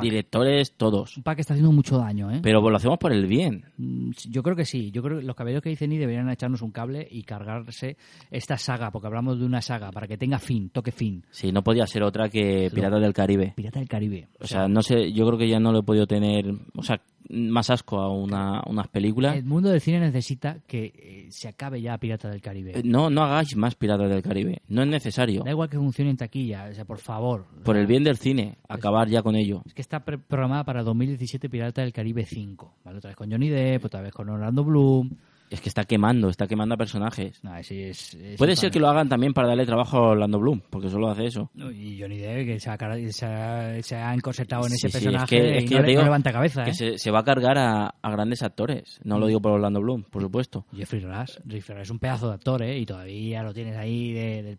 [0.02, 1.16] directores, todos.
[1.16, 2.40] Un pack que está haciendo mucho daño, ¿eh?
[2.42, 3.64] Pero lo hacemos por el bien.
[3.76, 4.90] Mm, Yo creo que sí.
[4.90, 7.96] Yo creo que los caballeros que dicen ni deberían echarnos un cable y cargarse
[8.30, 11.24] esta saga, porque hablamos de una saga, para que tenga fin, toque fin.
[11.30, 13.52] Sí, no podía ser otra que Piratas del Caribe.
[13.54, 14.28] Pirata del Caribe.
[14.40, 17.00] O sea, no sé, yo creo que ya no le he podido tener, o sea,
[17.30, 19.36] más asco a una, unas películas.
[19.36, 22.72] El mundo del cine necesita que eh, se acabe ya Pirata del Caribe.
[22.78, 24.62] Eh, No, no hagáis más Piratas del Caribe.
[24.68, 25.42] No es necesario.
[25.44, 27.46] Da igual que funcione en taquilla, o sea, por favor.
[27.64, 29.62] Por el bien del cine, acabar ya con ello.
[29.66, 32.74] Es que está pre- programada para 2017 Pirata del Caribe 5.
[32.84, 32.98] ¿vale?
[32.98, 35.10] Otra vez con Johnny Depp, otra vez con Orlando Bloom.
[35.50, 37.38] Es que está quemando, está quemando a personajes.
[37.44, 40.38] No, sí, es- es Puede ser que lo hagan también para darle trabajo a Orlando
[40.40, 41.50] Bloom, porque solo hace eso.
[41.54, 42.78] Y Johnny Depp, que se ha,
[43.12, 45.74] se ha, se ha encorsetado en ese Sí, sí, es personaje que- es y que
[45.74, 46.64] no, ya le- te digo no levanta cabeza.
[46.64, 46.74] Que ¿eh?
[46.74, 48.98] se, se va a cargar a, a grandes actores.
[49.04, 50.66] No lo digo por Orlando Bloom, por supuesto.
[50.74, 51.36] Jeffrey Rush.
[51.48, 52.78] Jeffrey Rush es un pedazo de actor, ¿eh?
[52.78, 54.58] Y todavía lo tienes ahí de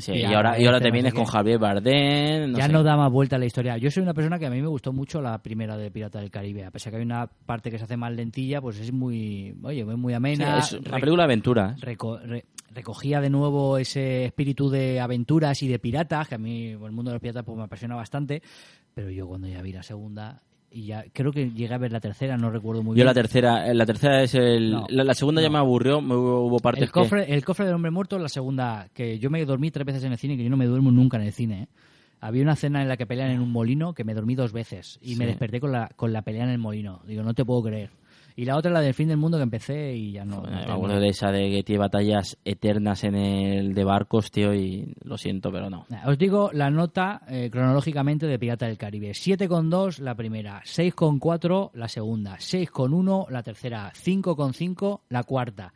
[0.00, 1.26] Sí, y ahora, y ahora te vienes con.
[1.26, 2.52] Javier Bardem.
[2.52, 2.72] No ya sé.
[2.72, 3.76] no da más vuelta la historia.
[3.76, 6.30] Yo soy una persona que a mí me gustó mucho la primera de Pirata del
[6.30, 6.64] Caribe.
[6.64, 9.84] A pesar que hay una parte que se hace más lentilla, pues es muy, oye,
[9.84, 10.62] muy amena.
[10.62, 11.80] Sí, es una película de aventuras.
[11.82, 12.44] reco- re-
[12.74, 17.10] recogía de nuevo ese espíritu de aventuras y de piratas, que a mí el mundo
[17.10, 18.42] de los piratas pues, me apasiona bastante.
[18.94, 20.40] Pero yo cuando ya vi la segunda,
[20.72, 23.06] y ya creo que llegué a ver la tercera, no recuerdo muy Yo bien.
[23.06, 26.14] la tercera, eh, la tercera es el, No, la, la segunda ya me aburrió, me
[26.14, 29.44] hubo, hubo partes El cofre, el cofre del hombre muerto, la segunda, que yo me
[29.44, 31.62] dormí tres veces en el cine, que yo no me duermo nunca en el cine.
[31.62, 31.68] ¿eh?
[32.20, 34.98] Había una escena en la que pelean en un molino que me dormí dos veces
[35.02, 37.02] y me desperté con la, con la pelea en el molino.
[37.06, 37.90] Digo, no te puedo creer.
[38.36, 40.36] Y la otra, la del fin del mundo, que empecé y ya no.
[40.36, 40.50] no que...
[40.66, 44.94] Me acuerdo de esa de que tiene batallas eternas en el de barcos, tío, y
[45.04, 45.86] lo siento, pero no.
[46.06, 49.10] Os digo la nota eh, cronológicamente de Pirata del Caribe.
[49.10, 55.72] 7,2 la primera, 6,4 la segunda, 6,1 la tercera, 5,5 la cuarta.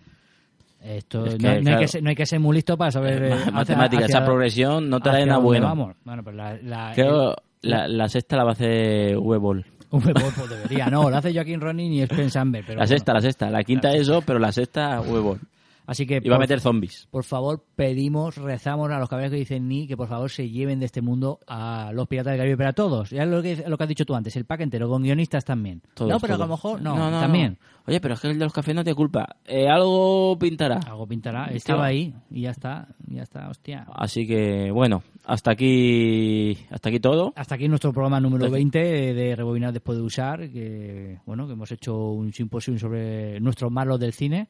[0.83, 1.81] Esto, Es no, que, no hay claro.
[1.81, 3.23] que ser, no hay que ser muy listo para saber...
[3.25, 5.67] eh, hacia- Matemática, hacia- esa progresión no trae nada bueno.
[5.67, 5.97] vamos.
[6.05, 7.31] Bueno, pues la, la- Creo
[7.63, 9.65] el- la, la sexta la va a hacer Huevol.
[9.91, 10.87] Un bebol, pues debería.
[10.87, 12.65] No, lo hace Joaquín Ronin y Spence Amber.
[12.67, 12.97] Pero La bueno.
[12.97, 13.51] sexta, la sexta.
[13.51, 15.41] La quinta eso, pero la sexta Huevol.
[15.87, 17.07] Así que Iba a por- meter zombies.
[17.11, 20.81] Por favor, pedimos, rezamos a los caballeros que dicen ni que por favor se lleven
[20.81, 23.11] de este mundo a los piratas del Caribe, pero a todos.
[23.11, 25.83] Ya lo que, lo que has dicho tú antes, el pack entero, con guionistas también.
[25.95, 27.59] Todos, no, pero a lo mejor no, no, también.
[27.61, 27.77] no.
[27.89, 29.37] Oye, pero es que el de los cafés no te culpa.
[29.45, 30.81] Eh, algo pintará.
[30.89, 31.47] Algo pintará.
[31.47, 33.87] Estaba ahí y ya está, ya está, hostia.
[33.95, 37.33] Así que, bueno, hasta aquí, hasta aquí todo.
[37.37, 38.55] Hasta aquí nuestro programa número Gracias.
[38.57, 38.79] 20
[39.15, 44.01] de Rebobinar después de usar, que bueno, que hemos hecho un simposio sobre nuestros malos
[44.01, 44.49] del cine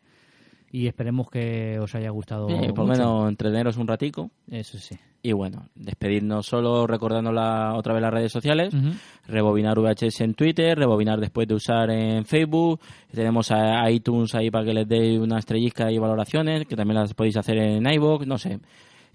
[0.70, 2.48] y esperemos que os haya gustado.
[2.48, 4.30] Eh, por lo menos entreteneros un ratico.
[4.50, 4.96] Eso sí.
[5.22, 8.72] Y bueno, despedirnos solo recordando la, otra vez las redes sociales.
[8.72, 8.90] Ujú.
[9.26, 12.80] Rebobinar VHS en Twitter, Rebobinar después de usar en Facebook.
[13.12, 17.14] Tenemos a iTunes ahí para que les dé una estrellizca y valoraciones, que también las
[17.14, 18.60] podéis hacer en iVoox, no sé.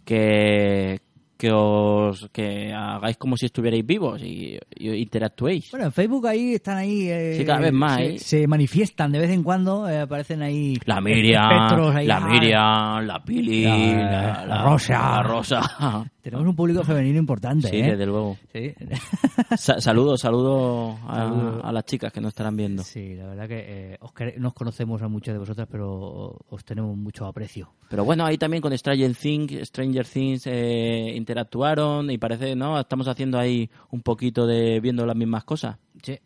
[0.04, 1.00] Que,
[1.42, 5.72] que os que hagáis como si estuvierais vivos y, y interactuéis.
[5.72, 7.10] Bueno, en Facebook ahí están ahí.
[7.10, 8.20] eh, Sí, cada vez más, se, ¿eh?
[8.20, 10.78] se manifiestan de vez en cuando, eh, aparecen ahí.
[10.86, 14.94] La Miriam, ahí, la ah, Miriam, la Pili, La- la, la Rosa.
[15.00, 16.06] la Rosa.
[16.22, 17.92] Tenemos un público femenino importante, Sí, ¿eh?
[17.92, 18.38] desde luego.
[18.54, 18.74] Sí.
[19.58, 22.84] Sa- saludos, saludos a, las chicas que nos estarán viendo.
[22.84, 26.96] Sí, la verdad que eh, os nos conocemos a muchas de vosotras, pero os tenemos
[26.96, 27.74] mucho aprecio.
[27.90, 32.80] Pero bueno, ahí también con Stranger Things, Stranger Things eh, interactuaron y parece, ¿no?
[32.80, 35.78] Estamos haciendo ahí un poquito de viendo las mismas cosas.
[36.04, 36.20] Sí.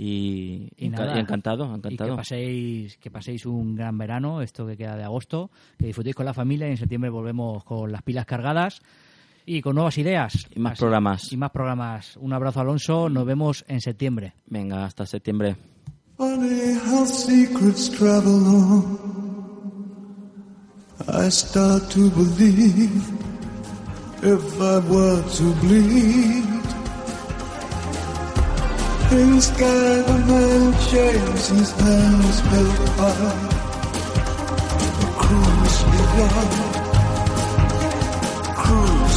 [0.00, 1.16] Y, Y enca- nada.
[1.16, 2.10] y encantado, Y encantado.
[2.12, 6.24] que paséis, que paséis un gran verano, esto que queda de agosto, que disfrutéis con
[6.24, 8.80] la familia y en septiembre volvemos con las pilas cargadas
[9.48, 10.46] y con nuevas ideas.
[10.54, 11.32] Y más Así- programas.
[11.32, 12.16] Y más programas.
[12.18, 13.08] Un abrazo, Alonso.
[13.08, 14.34] Nos vemos en septiembre.
[14.46, 15.56] Venga, hasta septiembre.
[16.16, 18.98] Funny how secrets travel on.
[21.08, 22.90] I start to believe
[24.22, 26.44] if I were to bleed.
[29.10, 33.48] In the sky, the man shaves his hands held high.
[35.16, 35.98] Cruise me,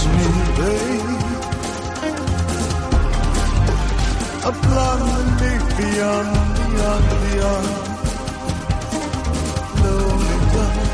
[0.02, 1.10] Cruise me, babe.
[4.50, 7.70] Upon the leaf beyond, beyond, beyond.
[9.84, 10.90] Lonely time,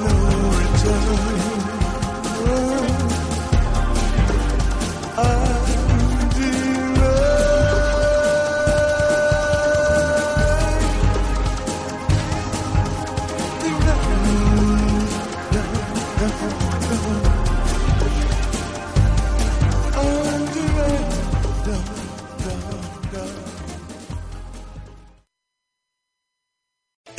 [0.00, 0.12] no
[0.58, 1.29] return.